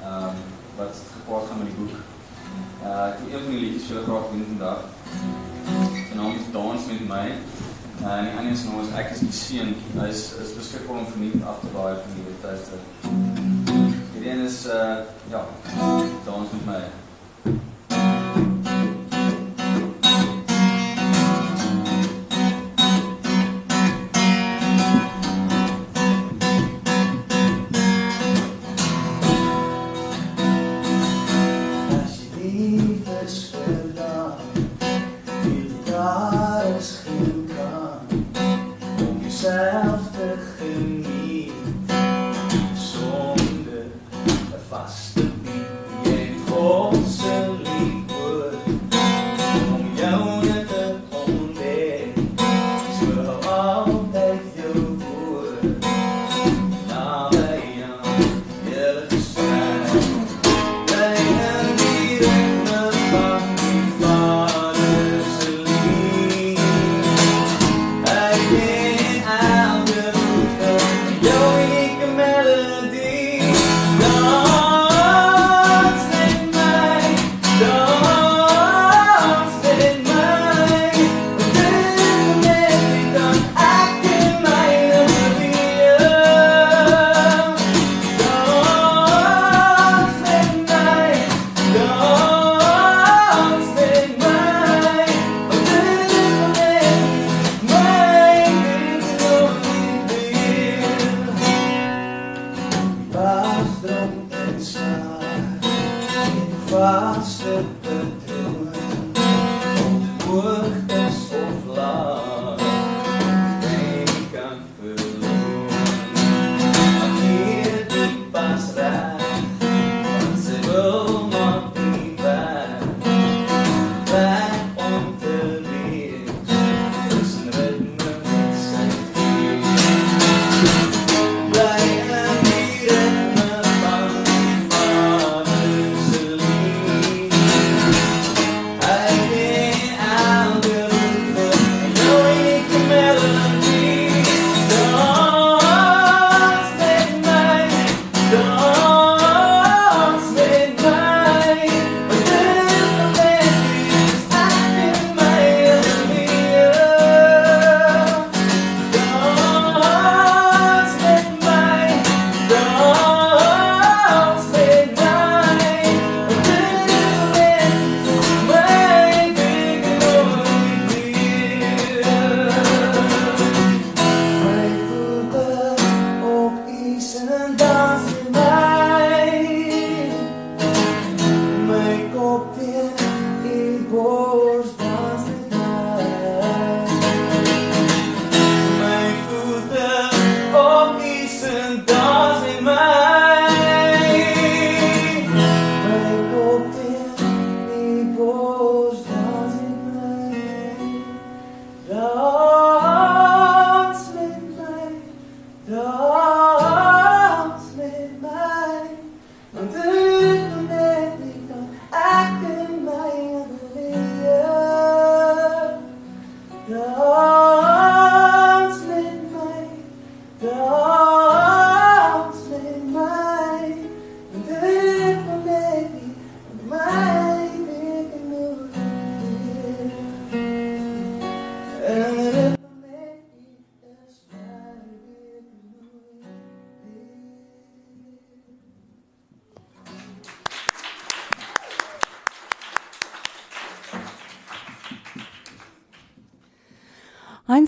Ehm 0.00 0.24
um, 0.30 0.40
wat 0.80 0.98
gepaard 1.12 1.46
gaan 1.46 1.60
met 1.62 1.70
die 1.70 1.76
boek. 1.76 1.94
Uh 2.88 2.96
ek 3.04 3.20
wil 3.20 3.30
een 3.36 3.44
van 3.44 3.54
die 3.54 3.62
liedjies 3.62 3.86
vir 3.86 3.94
julle 3.94 4.04
graag 4.08 4.26
doen 4.32 4.44
vandag. 4.50 4.82
Sy 5.94 6.18
naam 6.18 6.34
is 6.42 6.50
Dans 6.58 6.90
met 6.90 7.06
my. 7.14 7.24
Uh, 7.30 8.18
en 8.18 8.26
die 8.26 8.36
ander 8.42 8.58
se 8.58 8.66
naam 8.72 8.82
is 8.82 8.94
Ek 9.04 9.14
is 9.14 9.24
die 9.28 9.34
seun. 9.44 9.74
Hy 9.94 10.10
is 10.16 10.26
is 10.42 10.54
beskikbaar 10.58 11.02
om 11.04 11.10
verniet 11.14 11.50
af 11.54 11.62
te 11.62 11.74
laai 11.78 12.02
van 12.02 12.18
die 12.18 12.30
webtuiste. 12.32 12.84
Hierdie 14.12 14.32
een 14.32 14.48
is 14.50 14.64
uh 14.66 14.96
ja, 15.36 15.46
Dans 16.26 16.56
met 16.56 16.72
my. 16.74 16.82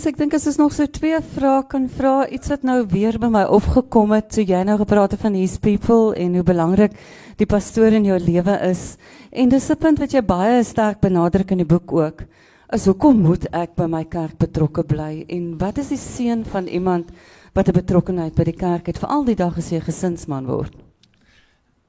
Heinz, 0.01 0.15
ek 0.15 0.17
dink 0.17 0.33
as 0.33 0.47
ons 0.49 0.57
nog 0.57 0.73
so 0.73 0.89
twee 0.89 1.19
vrae 1.35 1.59
kan 1.69 1.83
vra, 1.93 2.23
iets 2.33 2.49
wat 2.49 2.63
nou 2.65 2.79
weer 2.89 3.19
by 3.21 3.29
my 3.29 3.43
opgekom 3.53 4.15
het 4.17 4.31
toe 4.33 4.47
jy 4.49 4.63
nou 4.65 4.79
gepraat 4.81 5.13
het 5.13 5.21
van 5.21 5.37
these 5.37 5.61
people 5.61 6.15
en 6.17 6.39
hoe 6.39 6.45
belangrik 6.49 6.95
die 7.37 7.45
pastoor 7.45 7.93
in 7.99 8.07
jou 8.09 8.17
lewe 8.17 8.55
is. 8.65 8.97
En 9.29 9.53
dis 9.53 9.69
'n 9.69 9.77
punt 9.77 10.01
wat 10.01 10.17
jy 10.17 10.25
baie 10.25 10.65
sterk 10.65 11.03
benadruk 11.05 11.53
in 11.53 11.59
die 11.59 11.69
boek 11.69 11.93
ook. 11.93 12.25
is 12.73 12.87
hoekom 12.87 13.21
moet 13.21 13.45
ek 13.53 13.77
by 13.77 13.87
my 13.87 14.05
kerk 14.05 14.39
betrokke 14.39 14.85
bly 14.85 15.27
en 15.29 15.59
wat 15.59 15.77
is 15.77 15.89
die 15.89 15.99
seën 15.99 16.45
van 16.45 16.67
iemand 16.67 17.13
wat 17.53 17.69
'n 17.69 17.73
betrokkenheid 17.73 18.35
by 18.35 18.45
die 18.45 18.57
kerk 18.57 18.87
het 18.87 18.99
veral 18.99 19.25
die 19.25 19.37
dag 19.37 19.59
as 19.59 19.71
jy 19.71 19.81
gesinsman 19.81 20.47
word? 20.47 20.73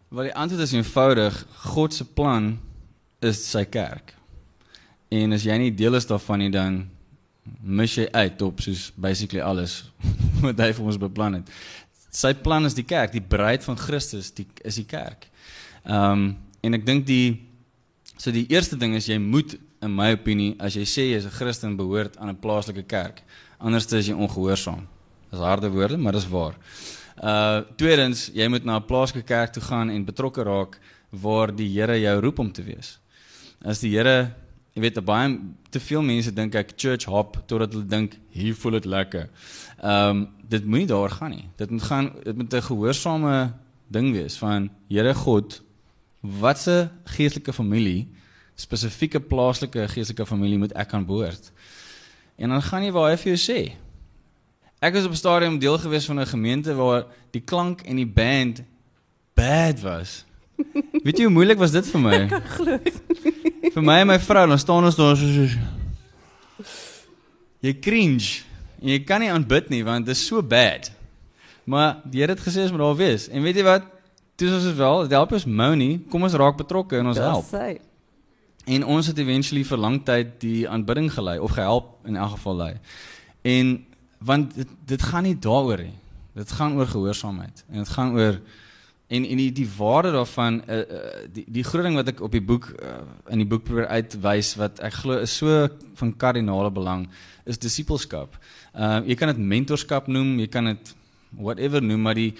Wel 0.09 0.23
die 0.23 0.35
antwoord 0.35 0.63
is 0.63 0.73
eenvoudig, 0.73 1.47
God 1.73 1.93
se 1.93 2.03
plan 2.03 2.59
is 3.21 3.51
sy 3.51 3.63
kerk. 3.63 4.13
En 5.09 5.31
as 5.31 5.43
jy 5.43 5.57
nie 5.57 5.71
deel 5.71 5.95
is 5.95 6.05
daarvan 6.05 6.39
nie 6.39 6.51
dan 6.51 6.89
mis 7.61 7.95
jy 7.97 8.07
uit 8.11 8.41
op 8.41 8.61
soos 8.61 8.91
basically 8.95 9.41
alles 9.41 9.91
wat 10.45 10.59
hy 10.59 10.71
vir 10.77 10.85
ons 10.85 10.99
beplan 11.01 11.39
het. 11.39 11.49
Sy 12.11 12.33
plan 12.43 12.67
is 12.67 12.75
die 12.75 12.85
kerk, 12.85 13.13
die 13.15 13.23
bruid 13.23 13.63
van 13.63 13.77
Christus, 13.79 14.31
die 14.35 14.47
is 14.67 14.79
die 14.81 14.87
kerk. 14.87 15.29
Ehm 15.85 16.11
um, 16.11 16.31
en 16.61 16.77
ek 16.77 16.83
dink 16.85 17.07
die 17.07 17.41
so 18.21 18.29
die 18.29 18.45
eerste 18.53 18.77
ding 18.77 18.93
is 18.93 19.07
jy 19.09 19.17
moet 19.17 19.55
in 19.81 19.95
my 19.95 20.11
opinie 20.13 20.53
as 20.61 20.75
jy 20.77 20.83
sê 20.85 21.05
jy 21.09 21.17
is 21.17 21.25
'n 21.25 21.33
Christen 21.33 21.77
behoort 21.77 22.17
aan 22.17 22.29
'n 22.29 22.37
plaaslike 22.37 22.83
kerk. 22.85 23.23
Anders 23.57 23.91
is 23.93 24.07
jy 24.07 24.13
ongehoorsaam. 24.13 24.87
Dis 25.31 25.39
harde 25.39 25.69
woorde, 25.69 25.97
maar 25.97 26.13
dis 26.13 26.27
waar. 26.27 26.55
Uh 27.17 27.61
tweedens, 27.77 28.29
jy 28.33 28.47
moet 28.47 28.63
na 28.63 28.77
'n 28.77 28.85
plaaslike 28.85 29.25
kerk 29.25 29.53
toe 29.53 29.63
gaan 29.63 29.89
en 29.89 30.05
betrokke 30.05 30.43
raak 30.43 30.79
waar 31.09 31.55
die 31.55 31.69
Here 31.69 31.99
jou 31.99 32.19
roep 32.21 32.39
om 32.39 32.51
te 32.51 32.63
wees. 32.63 32.99
As 33.63 33.79
die 33.79 33.91
Here, 33.97 34.35
jy 34.73 34.81
weet, 34.81 34.99
baie 35.05 35.39
te 35.69 35.79
veel 35.79 36.01
mense 36.01 36.33
dink 36.33 36.55
ek 36.55 36.75
church 36.75 37.05
hop 37.05 37.37
totdat 37.47 37.73
hulle 37.73 37.87
dink 37.87 38.15
hier 38.31 38.55
voel 38.55 38.79
dit 38.79 38.85
lekker. 38.85 39.27
Ehm 39.81 40.09
um, 40.09 40.29
dit 40.51 40.65
moenie 40.65 40.87
daar 40.87 41.09
gaan 41.09 41.31
nie. 41.31 41.45
Dit 41.55 41.69
moet 41.71 41.83
gaan 41.83 42.11
dit 42.23 42.37
moet 42.37 42.53
'n 42.53 42.61
gehoorsame 42.61 43.53
ding 43.87 44.11
wees 44.11 44.37
van 44.37 44.69
Here 44.89 45.13
God, 45.13 45.61
watse 46.19 46.91
geestelike 47.05 47.53
familie 47.53 48.07
spesifieke 48.55 49.19
plaaslike 49.19 49.87
geestelike 49.87 50.25
familie 50.25 50.57
moet 50.57 50.73
ek 50.77 50.93
aan 50.93 51.05
behoort. 51.05 51.51
En 52.37 52.49
dan 52.49 52.61
gaan 52.61 52.83
jy 52.83 52.91
waar 52.91 53.09
hy 53.11 53.17
vir 53.17 53.33
jou 53.35 53.39
sê. 53.41 53.59
Ek 54.81 54.93
was 54.93 55.05
op 55.05 55.11
'n 55.11 55.23
stadium 55.23 55.59
deel 55.59 55.77
gewees 55.77 56.05
van 56.05 56.19
'n 56.19 56.25
gemeente 56.25 56.75
waar 56.75 57.05
die 57.31 57.41
klank 57.41 57.81
en 57.81 57.95
die 57.95 58.07
band 58.07 58.63
bad 59.33 59.81
was. 59.81 60.25
Weet 61.03 61.17
jy 61.17 61.25
hoe 61.27 61.33
moeilik 61.33 61.57
was 61.61 61.71
dit 61.73 61.85
vir 61.91 62.01
my? 62.03 62.17
Ek 62.27 62.49
glo. 62.57 62.77
vir 63.73 63.83
my 63.85 63.99
en 64.03 64.09
my 64.11 64.17
vrou, 64.21 64.47
dan 64.51 64.59
staan 64.61 64.87
ons 64.89 64.97
daar 64.99 65.15
so 65.19 65.27
so. 65.27 66.71
Jy 67.61 67.73
cringe. 67.79 68.41
En 68.81 68.89
jy 68.95 68.99
kan 69.05 69.21
nie 69.21 69.29
aanbid 69.31 69.69
nie 69.69 69.83
want 69.85 70.07
dit 70.09 70.15
is 70.17 70.23
so 70.25 70.41
bad. 70.41 70.89
Maar 71.69 71.99
die 72.09 72.23
Here 72.23 72.33
het 72.33 72.41
gesê 72.41 72.63
ons 72.65 72.73
moet 72.73 72.81
daar 72.81 72.97
wees. 72.97 73.27
En 73.29 73.43
weet 73.45 73.59
jy 73.61 73.65
wat? 73.67 73.85
Toe 74.39 74.49
ons 74.55 74.65
is 74.71 74.77
wel, 74.79 75.03
dit 75.05 75.13
help 75.13 75.35
ons 75.37 75.45
mou 75.45 75.69
nie. 75.77 75.93
Kom 76.09 76.25
ons 76.25 76.33
raak 76.41 76.57
betrokke 76.57 76.97
en 76.97 77.11
ons 77.11 77.17
Dis 77.19 77.27
help. 77.27 77.45
sy. 77.51 77.75
En 78.71 78.85
ons 78.85 79.07
het 79.09 79.17
eventually 79.21 79.63
vir 79.65 79.79
lang 79.81 79.99
tyd 80.05 80.33
die 80.41 80.65
aanbidding 80.69 81.09
gelei 81.13 81.37
of 81.41 81.53
gehelp 81.57 81.93
in 82.09 82.17
elk 82.17 82.35
geval 82.37 82.57
lei. 82.63 82.73
En 83.45 83.71
want 84.21 84.53
dit 84.57 84.73
dit 84.89 85.01
gaan 85.11 85.25
nie 85.25 85.37
daaroor 85.41 85.81
nie. 85.85 85.95
Dit 86.37 86.51
gaan 86.57 86.77
oor 86.79 86.87
gehoorsaamheid 86.89 87.63
en 87.69 87.81
dit 87.83 87.89
gaan 87.93 88.13
oor 88.17 88.37
en 89.11 89.25
en 89.27 89.41
die 89.41 89.51
die 89.51 89.67
waarde 89.77 90.13
daarvan 90.15 90.61
uh, 90.71 90.83
die 91.33 91.43
die 91.59 91.65
groot 91.67 91.83
ding 91.83 91.97
wat 91.99 92.13
ek 92.13 92.21
op 92.23 92.31
die 92.31 92.43
boek 92.43 92.69
uh, 92.79 93.01
in 93.33 93.43
die 93.43 93.47
boek 93.47 93.65
probeer 93.67 93.89
uitwys 93.91 94.53
wat 94.59 94.79
ek 94.79 95.01
glo 95.01 95.19
is 95.25 95.35
so 95.35 95.67
van 95.99 96.13
kardinale 96.15 96.71
belang 96.71 97.07
is 97.43 97.59
disippelskap. 97.59 98.37
Uh 98.71 99.01
jy 99.09 99.17
kan 99.19 99.33
dit 99.33 99.43
mentorskap 99.53 100.07
noem, 100.07 100.37
jy 100.39 100.47
kan 100.51 100.71
dit 100.71 100.93
whatever 101.35 101.83
noem, 101.83 102.07
maar 102.07 102.15
die 102.15 102.31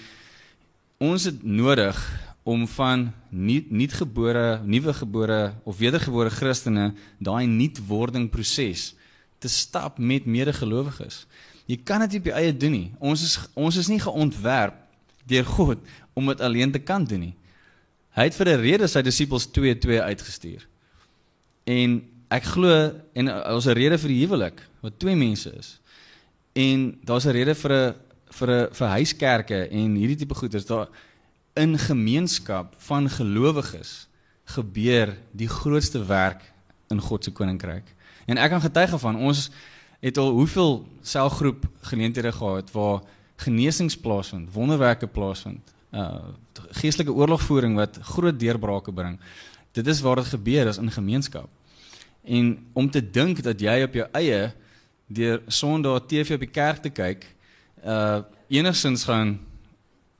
ons 1.02 1.28
het 1.28 1.42
nodig 1.44 1.98
om 2.48 2.64
van 2.66 3.10
nie 3.30 3.60
nuutgebore, 3.70 4.62
nuwe 4.64 4.94
gebore 4.96 5.40
of 5.68 5.78
wedergebore 5.78 6.32
Christene 6.32 6.92
daai 7.22 7.46
nuutwording 7.46 8.30
proses 8.32 8.92
te 9.42 9.50
stap 9.50 9.98
met 9.98 10.26
medegelowiges. 10.26 11.26
Jy 11.66 11.78
kan 11.84 12.02
dit 12.06 12.16
nie 12.16 12.22
op 12.22 12.30
jou 12.30 12.38
eie 12.38 12.54
doen 12.56 12.74
nie. 12.74 12.88
Ons 12.98 13.22
is 13.26 13.36
ons 13.58 13.76
is 13.78 13.90
nie 13.90 14.00
geontwerp 14.02 14.81
deur 15.32 15.48
God 15.48 15.80
om 16.14 16.28
dit 16.30 16.40
alleen 16.40 16.72
te 16.72 16.82
kan 16.82 17.04
doen 17.08 17.28
nie. 17.28 17.34
Hy 18.12 18.28
het 18.28 18.36
vir 18.36 18.48
'n 18.48 18.60
rede 18.60 18.86
sy 18.88 19.02
disippels 19.02 19.48
2-2 19.48 20.00
uitgestuur. 20.00 20.66
En 21.64 22.02
ek 22.28 22.44
glo 22.44 22.92
en 23.14 23.28
ons 23.28 23.66
'n 23.66 23.76
rede 23.76 23.98
vir 23.98 24.08
die 24.08 24.22
huwelik 24.26 24.60
wat 24.82 24.98
twee 24.98 25.16
mense 25.16 25.50
is. 25.58 25.80
En 26.54 26.98
daar's 27.04 27.26
'n 27.26 27.32
rede 27.32 27.54
vir 27.54 27.72
'n 27.72 27.94
vir 28.32 28.48
'n 28.50 28.68
vir 28.74 28.88
huiskerke 28.88 29.68
en 29.68 29.94
hierdie 29.96 30.16
tipe 30.16 30.34
goeders. 30.34 30.66
Daar 30.66 30.88
in 31.54 31.78
gemeenskap 31.78 32.74
van 32.78 33.08
gelowiges 33.08 34.08
gebeur 34.44 35.16
die 35.32 35.48
grootste 35.48 36.04
werk 36.04 36.52
in 36.90 37.00
God 37.00 37.24
se 37.24 37.30
koninkryk. 37.30 37.84
En 38.26 38.38
ek 38.38 38.50
kan 38.50 38.60
getuig 38.60 39.00
van 39.00 39.16
ons 39.16 39.50
het 40.00 40.18
al 40.18 40.30
hoeveel 40.30 40.86
selgroep 41.02 41.64
geleenthede 41.80 42.32
gehad 42.32 42.70
waar 42.72 43.02
genesings 43.36 43.96
plaasvind, 43.96 44.52
wonderwerke 44.52 45.06
plaasvind, 45.06 45.72
uh 45.92 46.32
geestelike 46.72 47.12
oorlogvoering 47.12 47.76
wat 47.76 47.98
groot 48.02 48.38
deurbrake 48.40 48.92
bring. 48.92 49.18
Dit 49.72 49.86
is 49.86 50.00
waar 50.00 50.16
dit 50.16 50.24
gebeur 50.32 50.66
is 50.66 50.78
in 50.78 50.90
gemeenskap. 50.90 51.48
En 52.24 52.58
om 52.72 52.90
te 52.90 53.10
dink 53.10 53.42
dat 53.42 53.60
jy 53.60 53.82
op 53.82 53.94
jou 53.94 54.06
eie 54.12 54.52
deur 55.06 55.42
Sondag 55.46 56.06
TV 56.06 56.34
op 56.34 56.44
die 56.44 56.52
kerk 56.52 56.82
te 56.82 56.90
kyk, 56.90 57.26
uh 57.84 58.22
enigsins 58.52 59.04
gaan 59.08 59.38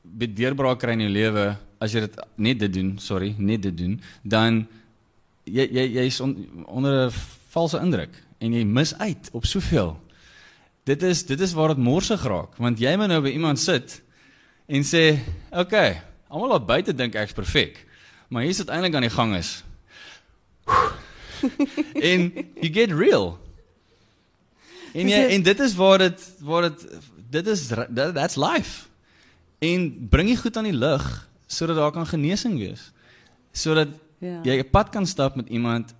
deurbraak 0.03 0.81
kry 0.81 0.97
in 0.97 1.05
jou 1.05 1.13
lewe 1.13 1.45
as 1.83 1.93
jy 1.93 2.05
dit 2.07 2.21
net 2.37 2.61
dit 2.63 2.73
doen, 2.73 2.95
sorry, 3.03 3.35
net 3.39 3.63
dit 3.63 3.77
doen, 3.77 3.99
dan 4.23 4.63
jy 5.45 5.67
jy 5.67 5.87
jy's 5.99 6.21
on, 6.23 6.37
onder 6.67 7.09
'n 7.09 7.13
valse 7.53 7.79
indruk 7.79 8.15
en 8.39 8.53
jy 8.53 8.65
mis 8.65 8.95
uit 8.99 9.31
op 9.33 9.47
soveel. 9.47 9.97
Dit 10.85 11.03
is 11.03 11.27
dit 11.27 11.41
is 11.41 11.53
waar 11.53 11.69
dit 11.69 11.79
morsig 11.79 12.23
raak, 12.27 12.57
want 12.59 12.81
jy 12.83 12.97
moet 12.99 13.11
nou 13.13 13.21
by 13.23 13.31
iemand 13.37 13.61
sit 13.63 14.01
en 14.67 14.83
sê, 14.83 15.19
"Oké, 15.51 15.61
okay, 15.61 16.03
almal 16.29 16.49
daar 16.49 16.65
buite 16.65 16.95
dink 16.95 17.15
ek's 17.15 17.33
perfek, 17.33 17.87
maar 18.29 18.43
hier 18.43 18.55
sit 18.55 18.69
eintlik 18.69 18.95
aan 18.95 19.07
die 19.07 19.11
gang 19.11 19.37
is." 19.37 19.65
en 22.11 22.33
you 22.61 22.73
get 22.73 22.91
real. 22.91 23.39
En 24.95 25.09
jy, 25.09 25.27
en 25.37 25.43
dit 25.43 25.61
is 25.61 25.75
waar 25.75 25.99
dit 25.99 26.33
waar 26.41 26.63
dit 26.63 26.87
dit 27.31 27.47
is 27.47 27.67
that, 27.67 28.15
that's 28.15 28.37
life. 28.37 28.87
En 29.59 30.09
bring 30.09 30.29
jy 30.29 30.37
goed 30.37 30.57
aan 30.57 30.69
die 30.69 30.77
lig 30.77 31.29
sodat 31.47 31.77
daar 31.77 31.93
kan 31.93 32.07
genesing 32.07 32.59
wees. 32.59 32.93
Sodat 33.53 33.89
Ja. 34.23 34.41
jy 34.43 34.59
'n 34.59 34.71
pad 34.71 34.91
kan 34.91 35.07
stap 35.07 35.37
met 35.37 35.49
iemand 35.49 35.95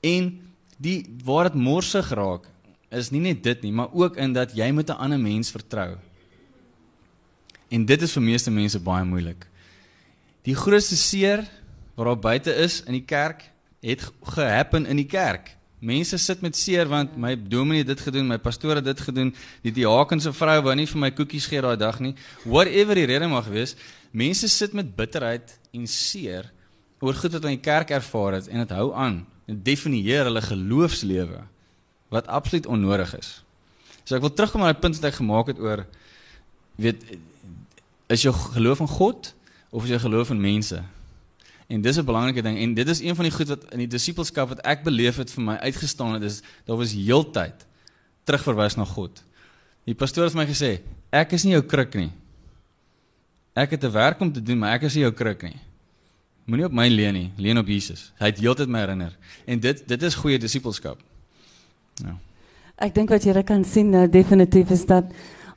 en 0.00 0.40
die 0.78 1.04
waar 1.24 1.44
dit 1.44 1.54
morsig 1.54 2.08
raak 2.10 2.49
is 2.90 3.10
nie 3.10 3.20
net 3.20 3.42
dit 3.42 3.62
nie, 3.62 3.72
maar 3.72 3.92
ook 3.92 4.16
in 4.16 4.32
dat 4.32 4.52
jy 4.56 4.70
met 4.72 4.88
'n 4.90 4.98
ander 4.98 5.18
mens 5.20 5.50
vertrou. 5.50 5.96
En 7.70 7.84
dit 7.86 8.02
is 8.02 8.12
vir 8.12 8.22
meeste 8.22 8.50
mense 8.50 8.78
baie 8.80 9.04
moeilik. 9.04 9.46
Die 10.42 10.54
grootste 10.54 10.96
seer 10.96 11.44
wat 11.94 12.06
daar 12.06 12.18
buite 12.18 12.54
is 12.54 12.82
in 12.86 12.92
die 12.92 13.04
kerk 13.06 13.50
het 13.82 14.00
ge- 14.00 14.12
gehappen 14.22 14.86
in 14.86 14.96
die 14.96 15.06
kerk. 15.06 15.56
Mense 15.80 16.18
sit 16.18 16.40
met 16.42 16.56
seer 16.56 16.88
want 16.88 17.16
my 17.16 17.36
dominee 17.48 17.78
het 17.78 17.86
dit 17.86 18.00
gedoen, 18.00 18.26
my 18.26 18.38
pastoor 18.38 18.74
het 18.74 18.84
dit 18.84 19.00
gedoen, 19.00 19.34
die 19.62 19.72
diaken 19.72 20.20
se 20.20 20.32
vrou 20.32 20.62
wou 20.62 20.74
nie 20.74 20.86
vir 20.86 20.98
my 21.00 21.10
koekies 21.10 21.46
gee 21.46 21.60
daai 21.60 21.76
dag 21.76 22.00
nie. 22.00 22.14
Whatever 22.44 22.94
die 22.94 23.06
rede 23.06 23.28
mag 23.28 23.46
wees, 23.48 23.76
mense 24.12 24.48
sit 24.48 24.72
met 24.72 24.96
bitterheid 24.96 25.58
en 25.72 25.86
seer 25.86 26.50
oor 27.00 27.14
goed 27.14 27.32
wat 27.32 27.44
in 27.44 27.56
die 27.56 27.60
kerk 27.64 27.90
ervaar 27.90 28.32
het 28.32 28.48
en 28.48 28.58
dit 28.58 28.70
hou 28.70 28.92
aan 28.94 29.26
en 29.46 29.62
definieer 29.62 30.24
hulle 30.24 30.42
geloofslewe 30.42 31.46
wat 32.10 32.26
absoluut 32.26 32.66
onnodig 32.66 33.14
is. 33.18 33.40
So 34.04 34.18
ek 34.18 34.24
wil 34.26 34.32
terugkom 34.34 34.64
na 34.64 34.72
die 34.74 34.82
punt 34.82 34.98
wat 34.98 35.10
ek 35.12 35.20
gemaak 35.20 35.52
het 35.52 35.60
oor 35.62 35.84
weet 36.80 37.02
is 38.10 38.24
jou 38.26 38.32
geloof 38.34 38.82
in 38.82 38.90
God 38.90 39.34
of 39.70 39.84
is 39.86 39.94
jou 39.94 40.00
geloof 40.02 40.32
in 40.34 40.40
mense? 40.42 40.82
En 41.70 41.80
dis 41.80 41.96
'n 41.96 42.04
belangrike 42.04 42.42
ding 42.42 42.58
en 42.58 42.74
dit 42.74 42.88
is 42.88 43.00
een 43.00 43.14
van 43.14 43.24
die 43.24 43.32
goed 43.32 43.48
wat 43.48 43.64
in 43.70 43.78
die 43.78 43.86
disippelskap 43.86 44.48
wat 44.48 44.60
ek 44.66 44.82
beleef 44.82 45.16
het 45.16 45.30
vir 45.30 45.42
my 45.42 45.56
uitgestaan 45.56 46.12
het 46.18 46.22
is 46.22 46.42
daar 46.66 46.76
was 46.76 46.92
heeltyd 46.92 47.66
terugverwys 48.24 48.76
na 48.76 48.84
God. 48.84 49.22
Die 49.84 49.94
pastoor 49.94 50.24
het 50.24 50.34
vir 50.34 50.42
my 50.42 50.48
gesê, 50.50 50.80
ek 51.10 51.32
is 51.32 51.44
nie 51.44 51.52
jou 51.52 51.62
kruk 51.62 51.94
nie. 51.94 52.10
Ek 53.54 53.70
het 53.70 53.84
'n 53.84 53.92
werk 53.92 54.20
om 54.20 54.32
te 54.32 54.42
doen, 54.42 54.58
maar 54.58 54.74
ek 54.74 54.82
is 54.82 54.94
nie 54.94 55.02
jou 55.02 55.12
kruk 55.12 55.42
nie. 55.42 55.58
Moenie 56.44 56.66
op 56.66 56.72
my 56.72 56.88
leun 56.88 57.14
nie, 57.14 57.32
leun 57.36 57.58
op 57.58 57.66
Jesus. 57.66 58.12
Hy 58.18 58.26
het 58.26 58.38
heeltyd 58.38 58.68
my 58.68 58.78
herinner. 58.78 59.16
En 59.46 59.60
dit 59.60 59.88
dit 59.88 60.02
is 60.02 60.14
goeie 60.14 60.38
disippelskap. 60.38 60.98
Ja. 62.04 62.16
Ek 62.76 62.94
dink 62.94 63.10
wat 63.10 63.24
jy 63.24 63.42
kan 63.42 63.64
sien 63.64 63.90
nou 63.90 64.08
definitief 64.08 64.70
is 64.70 64.86
dat 64.86 65.04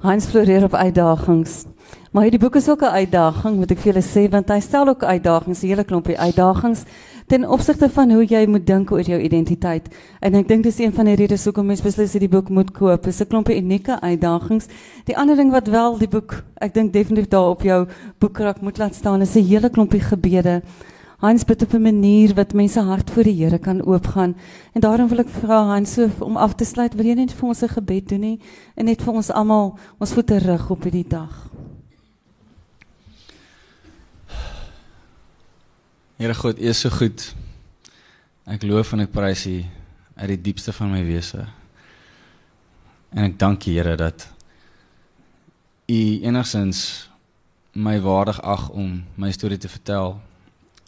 Hans 0.04 0.26
floreer 0.26 0.64
op 0.64 0.74
uitdagings. 0.74 1.64
Maar 2.12 2.24
hierdie 2.28 2.40
boek 2.40 2.56
is 2.56 2.70
ook 2.70 2.82
'n 2.82 2.96
uitdaging, 3.00 3.56
moet 3.56 3.72
ek 3.72 3.80
vir 3.80 3.94
julle 3.94 4.04
sê, 4.04 4.30
want 4.30 4.50
hy 4.50 4.60
stel 4.60 4.88
ook 4.88 5.04
uitdagings, 5.04 5.64
'n 5.64 5.68
hele 5.68 5.84
klompie 5.84 6.20
uitdagings 6.20 6.84
ten 7.28 7.50
opsigte 7.50 7.90
van 7.90 8.12
hoe 8.12 8.26
jy 8.26 8.46
moet 8.46 8.66
dink 8.68 8.92
oor 8.92 9.02
jou 9.02 9.20
identiteit. 9.20 9.88
En 10.20 10.36
ek 10.36 10.48
dink 10.48 10.64
dis 10.64 10.80
een 10.80 10.94
van 10.94 11.06
die 11.06 11.16
redes 11.16 11.46
hoekom 11.46 11.66
mense 11.66 11.84
beslis 11.84 12.12
hierdie 12.12 12.30
boek 12.30 12.50
moet 12.50 12.72
koop. 12.72 13.04
Dis 13.04 13.22
'n 13.22 13.28
klompie 13.28 13.58
unieke 13.58 14.02
uitdagings. 14.02 14.68
Die 15.06 15.18
ander 15.18 15.36
ding 15.36 15.52
wat 15.52 15.68
wel 15.68 15.98
die 15.98 16.08
boek, 16.08 16.44
ek 16.58 16.74
dink 16.74 16.94
definitief 16.94 17.28
daar 17.30 17.50
op 17.50 17.62
jou 17.62 17.88
boekrak 18.20 18.62
moet 18.62 18.78
laat 18.78 18.96
staan, 18.96 19.22
is 19.22 19.36
'n 19.36 19.44
hele 19.44 19.70
klompie 19.70 20.02
gebede. 20.02 20.62
Hans 21.24 21.46
bid 21.48 21.62
op 21.64 21.74
'n 21.74 21.82
manier 21.82 22.34
wat 22.36 22.54
mense 22.54 22.80
hart 22.80 23.10
voor 23.10 23.24
die 23.24 23.44
Here 23.44 23.58
kan 23.60 23.86
oopgaan. 23.86 24.36
En 24.74 24.82
daarom 24.82 25.08
wil 25.08 25.20
ek 25.20 25.30
vra 25.30 25.64
Hans 25.66 25.94
so 25.94 26.10
om 26.20 26.38
af 26.38 26.56
te 26.56 26.66
sluit, 26.66 26.94
wil 26.94 27.06
jy 27.06 27.14
net 27.14 27.34
vir 27.34 27.48
ons 27.48 27.62
'n 27.64 27.70
gebed 27.70 28.10
doen 28.10 28.20
nie 28.20 28.40
en 28.76 28.86
net 28.86 29.02
vir 29.02 29.14
ons 29.14 29.32
almal 29.32 29.80
ons 30.00 30.14
voete 30.14 30.38
rig 30.38 30.70
op 30.70 30.84
hierdie 30.84 31.08
dag. 31.08 31.50
Here 36.18 36.34
God, 36.34 36.60
U 36.60 36.68
is 36.68 36.80
so 36.80 36.90
goed. 36.90 37.36
Ek 38.46 38.64
loof 38.64 38.94
en 38.94 39.00
ek 39.00 39.12
prys 39.12 39.46
U 39.46 39.64
uit 40.16 40.28
die 40.28 40.42
diepste 40.42 40.74
van 40.74 40.92
my 40.92 41.06
wese. 41.06 41.48
En 43.12 43.24
ek 43.24 43.40
dank 43.40 43.66
U 43.66 43.72
Here 43.72 43.96
dat 43.96 44.28
U 45.88 46.20
enigsins 46.22 47.10
my 47.72 48.02
waardig 48.02 48.42
ag 48.42 48.70
om 48.70 49.04
my 49.16 49.32
storie 49.32 49.58
te 49.58 49.70
vertel 49.70 50.20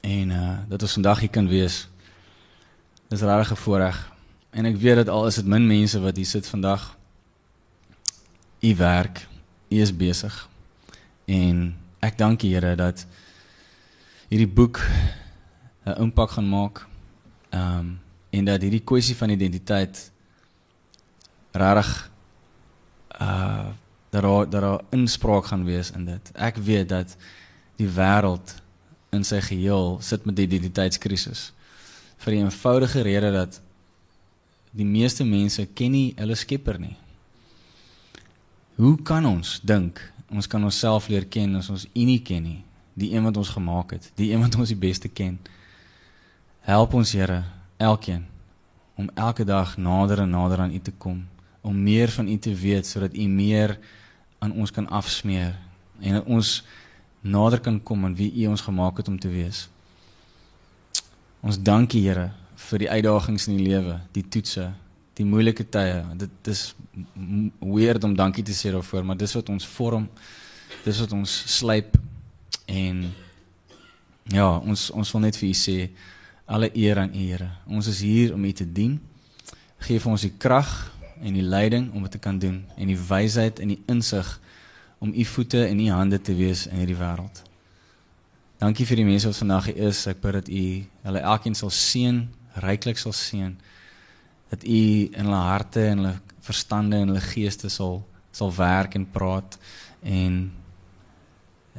en 0.06 0.30
uh 0.30 0.58
dat 0.70 0.82
ons 0.82 0.93
vandag 0.93 1.20
hier 1.20 1.30
kan 1.30 1.47
wees. 1.47 1.88
Dis 3.10 3.22
regtig 3.22 3.51
'n 3.51 3.64
voorreg. 3.64 4.12
En 4.49 4.66
ek 4.66 4.78
weet 4.78 4.95
dat 4.95 5.10
al 5.10 5.28
is 5.28 5.36
dit 5.36 5.45
min 5.45 5.68
mense 5.68 5.99
wat 5.99 6.16
hier 6.16 6.26
sit 6.26 6.47
vandag. 6.47 6.97
U 8.62 8.76
werk, 8.76 9.28
U 9.70 9.82
is 9.82 9.95
besig. 9.95 10.49
En 11.26 11.78
ek 11.99 12.18
dank 12.18 12.43
U 12.43 12.47
Here 12.47 12.76
dat 12.76 13.06
hierdie 14.28 14.53
boek 14.53 14.80
'n 15.86 16.01
impak 16.01 16.30
gaan 16.30 16.49
maak. 16.49 16.88
Ehm 17.49 17.80
um, 17.80 17.99
en 18.30 18.45
dat 18.45 18.62
hierdie 18.62 18.84
kwessie 18.84 19.16
van 19.16 19.30
identiteit 19.30 20.12
regtig 21.51 22.12
uh 23.22 23.68
dat 24.10 24.22
daar 24.22 24.49
dat 24.49 24.62
daar 24.62 24.82
inspraak 24.89 25.45
gaan 25.45 25.66
wees 25.66 25.91
in 25.91 26.06
dit. 26.06 26.32
Ek 26.34 26.56
weet 26.56 26.89
dat 26.89 27.18
die 27.76 27.89
wêreld 27.89 28.64
in 29.16 29.26
sy 29.28 29.39
geheel 29.41 29.97
sit 30.01 30.26
met 30.26 30.36
die 30.38 30.45
identiteitskrisis. 30.47 31.51
Vir 32.22 32.36
die 32.36 32.43
eenvoudige 32.43 33.03
rede 33.05 33.32
dat 33.34 33.59
die 34.76 34.88
meeste 34.88 35.24
mense 35.24 35.66
ken 35.74 35.93
nie 35.95 36.13
hulle 36.20 36.36
Skepper 36.36 36.80
nie. 36.80 36.95
Hoe 38.76 38.97
kan 39.07 39.26
ons 39.26 39.59
dink 39.63 40.01
ons 40.36 40.47
kan 40.51 40.63
onsself 40.68 41.07
leer 41.07 41.28
ken 41.32 41.55
as 41.55 41.70
ons 41.72 41.86
U 41.88 42.05
nie 42.05 42.20
ken 42.20 42.43
nie? 42.43 42.61
Die 42.95 43.13
een 43.13 43.24
wat 43.24 43.38
ons 43.38 43.51
gemaak 43.55 43.93
het, 43.95 44.09
die 44.20 44.32
een 44.34 44.41
wat 44.43 44.55
ons 44.59 44.72
die 44.72 44.80
beste 44.80 45.11
ken. 45.11 45.38
Help 46.66 46.95
ons 46.97 47.11
Here, 47.16 47.43
elkeen 47.78 48.26
om 48.95 49.09
elke 49.20 49.43
dag 49.43 49.76
nader 49.78 50.22
en 50.24 50.32
nader 50.32 50.61
aan 50.63 50.74
U 50.74 50.80
te 50.80 50.91
kom, 50.91 51.26
om 51.61 51.84
meer 51.84 52.11
van 52.11 52.28
U 52.28 52.38
te 52.38 52.53
weet 52.55 52.88
sodat 52.88 53.16
U 53.16 53.28
meer 53.28 53.78
aan 54.39 54.51
ons 54.55 54.72
kan 54.72 54.88
afsmeer 54.88 55.55
en 55.99 56.20
dat 56.20 56.26
ons 56.26 56.63
nader 57.26 57.59
kan 57.59 57.80
kom 57.84 58.05
aan 58.05 58.15
wie 58.15 58.32
U 58.43 58.47
ons 58.53 58.61
gemaak 58.61 58.97
het 59.01 59.07
om 59.07 59.19
te 59.19 59.30
wees. 59.30 59.65
Ons 61.41 61.57
dankie 61.61 62.03
Here 62.05 62.32
vir 62.69 62.86
die 62.86 62.89
uitdagings 62.89 63.47
in 63.49 63.57
die 63.57 63.67
lewe, 63.67 63.99
die 64.15 64.23
toetse, 64.30 64.69
die 65.17 65.26
moeilike 65.28 65.65
tye. 65.69 66.03
Dit 66.17 66.49
is 66.51 66.67
weird 67.59 68.03
om 68.03 68.15
dankie 68.15 68.43
te 68.45 68.55
sê 68.55 68.71
daarvoor, 68.73 69.05
maar 69.05 69.19
dis 69.19 69.36
wat 69.36 69.49
ons 69.53 69.67
vorm. 69.76 70.07
Dis 70.86 70.99
wat 71.03 71.13
ons 71.13 71.34
slyp 71.57 71.97
en 72.71 73.03
ja, 74.34 74.47
ons 74.57 74.89
ons 74.95 75.11
wil 75.13 75.26
net 75.28 75.38
vir 75.38 75.49
U 75.49 75.57
sê 75.57 75.78
alle 76.45 76.71
eer 76.73 77.03
aan 77.03 77.13
U 77.13 77.21
Here. 77.21 77.49
Ons 77.67 77.89
is 77.91 78.01
hier 78.05 78.34
om 78.34 78.45
U 78.45 78.53
te 78.53 78.65
dien. 78.65 78.97
Geef 79.86 80.05
ons 80.09 80.26
die 80.26 80.34
krag 80.38 80.71
en 81.21 81.34
die 81.34 81.45
leiding 81.45 81.91
om 81.93 82.05
dit 82.05 82.15
te 82.17 82.21
kan 82.21 82.39
doen 82.39 82.63
en 82.78 82.89
die 82.89 82.99
wysheid 82.99 83.61
en 83.63 83.73
die 83.73 83.82
insig 83.91 84.36
om 85.06 85.14
u 85.14 85.24
voete 85.24 85.66
en 85.66 85.80
u 85.80 85.89
hande 85.89 86.22
te 86.22 86.34
wees 86.34 86.66
in 86.68 86.80
hierdie 86.82 86.97
wêreld. 86.97 87.43
Dankie 88.58 88.88
vir 88.89 89.01
die 89.01 89.06
mense 89.06 89.30
wat 89.30 89.38
vandag 89.38 89.68
hier 89.70 89.89
is. 89.91 90.06
Ek 90.10 90.22
bid 90.24 90.38
dat 90.39 90.49
u 90.49 90.64
hulle 91.06 91.22
elkeen 91.22 91.58
sal 91.58 91.70
seën, 91.70 92.24
ryklik 92.64 92.97
sal 92.97 93.14
seën. 93.14 93.53
Dat 94.49 94.66
u 94.66 94.82
in 95.06 95.28
hulle 95.28 95.41
harte 95.51 95.84
en 95.91 96.01
hulle 96.01 96.16
verstande 96.45 97.03
en 97.03 97.14
hulle 97.14 97.22
geeste 97.22 97.70
sal 97.70 98.01
sal 98.36 98.51
werk 98.58 98.97
en 98.97 99.06
praat 99.08 99.53
en 100.03 100.39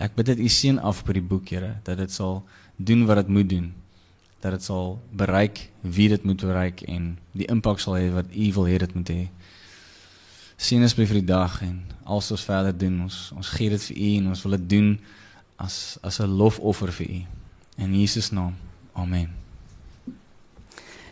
ek 0.01 0.15
bid 0.17 0.31
dat 0.31 0.39
u 0.41 0.47
seën 0.49 0.79
af 0.79 1.03
op 1.03 1.11
hierdie 1.11 1.27
boek, 1.27 1.51
Here, 1.53 1.75
dat 1.85 1.99
dit 1.99 2.13
sal 2.13 2.45
doen 2.77 3.05
wat 3.09 3.25
dit 3.25 3.29
moet 3.29 3.49
doen. 3.51 3.73
Dat 4.41 4.55
dit 4.57 4.63
sal 4.63 4.97
bereik 5.11 5.67
wie 5.83 6.09
dit 6.13 6.23
moet 6.25 6.41
bereik 6.41 6.85
en 6.87 7.17
die 7.33 7.49
impak 7.51 7.83
sal 7.83 7.99
hê 7.99 8.09
wat 8.15 8.31
u 8.31 8.53
wil 8.53 8.71
hê 8.71 8.79
dit 8.85 8.95
moet 8.95 9.11
hê 9.11 9.23
sien 10.57 10.83
ons 10.83 10.95
vir 10.95 11.07
die 11.21 11.25
dag 11.25 11.63
en 11.63 11.81
als 12.05 12.31
ons 12.31 12.45
verder 12.45 12.77
doen 12.77 13.03
ons 13.03 13.33
ons 13.37 13.49
gee 13.49 13.71
dit 13.71 13.83
vir 13.89 13.97
u 13.97 14.13
en 14.19 14.29
ons 14.35 14.43
wil 14.43 14.59
dit 14.59 14.69
doen 14.77 14.93
as 15.57 15.99
as 16.03 16.21
'n 16.21 16.37
lofoffer 16.37 16.93
vir 16.93 17.11
u 17.11 17.21
in 17.77 17.95
Jesus 17.95 18.31
naam 18.31 18.55
amen 18.95 19.47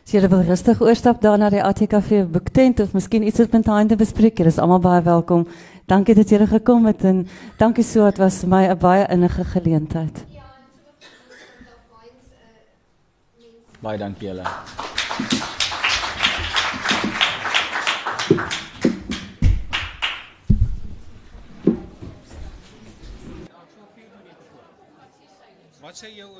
Sy 0.04 0.18
het 0.20 0.30
wel 0.30 0.42
rustig 0.44 0.80
oorstap 0.84 1.22
daar 1.22 1.38
na 1.40 1.48
die 1.48 1.62
ATKV 1.64 2.26
boektent 2.28 2.80
of 2.80 2.92
miskien 2.92 3.24
iets 3.24 3.40
wat 3.40 3.52
met 3.56 3.66
haar 3.66 3.86
te 3.88 3.96
bespreek. 3.96 4.36
Julle 4.36 4.52
is 4.52 4.58
almal 4.60 4.82
baie 4.84 5.00
welkom. 5.02 5.46
Dankie 5.88 6.14
dat 6.14 6.28
julle 6.28 6.46
gekom 6.46 6.84
het 6.86 7.04
en 7.08 7.24
dankie 7.56 7.84
so 7.84 8.04
dit 8.04 8.20
was 8.20 8.42
vir 8.44 8.48
my 8.48 8.62
'n 8.68 8.78
baie 8.78 9.06
innige 9.08 9.44
geleentheid. 9.44 10.24
Baie 13.80 13.98
dankie 13.98 14.28
julle. 14.28 15.53
Wat 25.94 26.00
sê 26.02 26.10
jou 26.18 26.32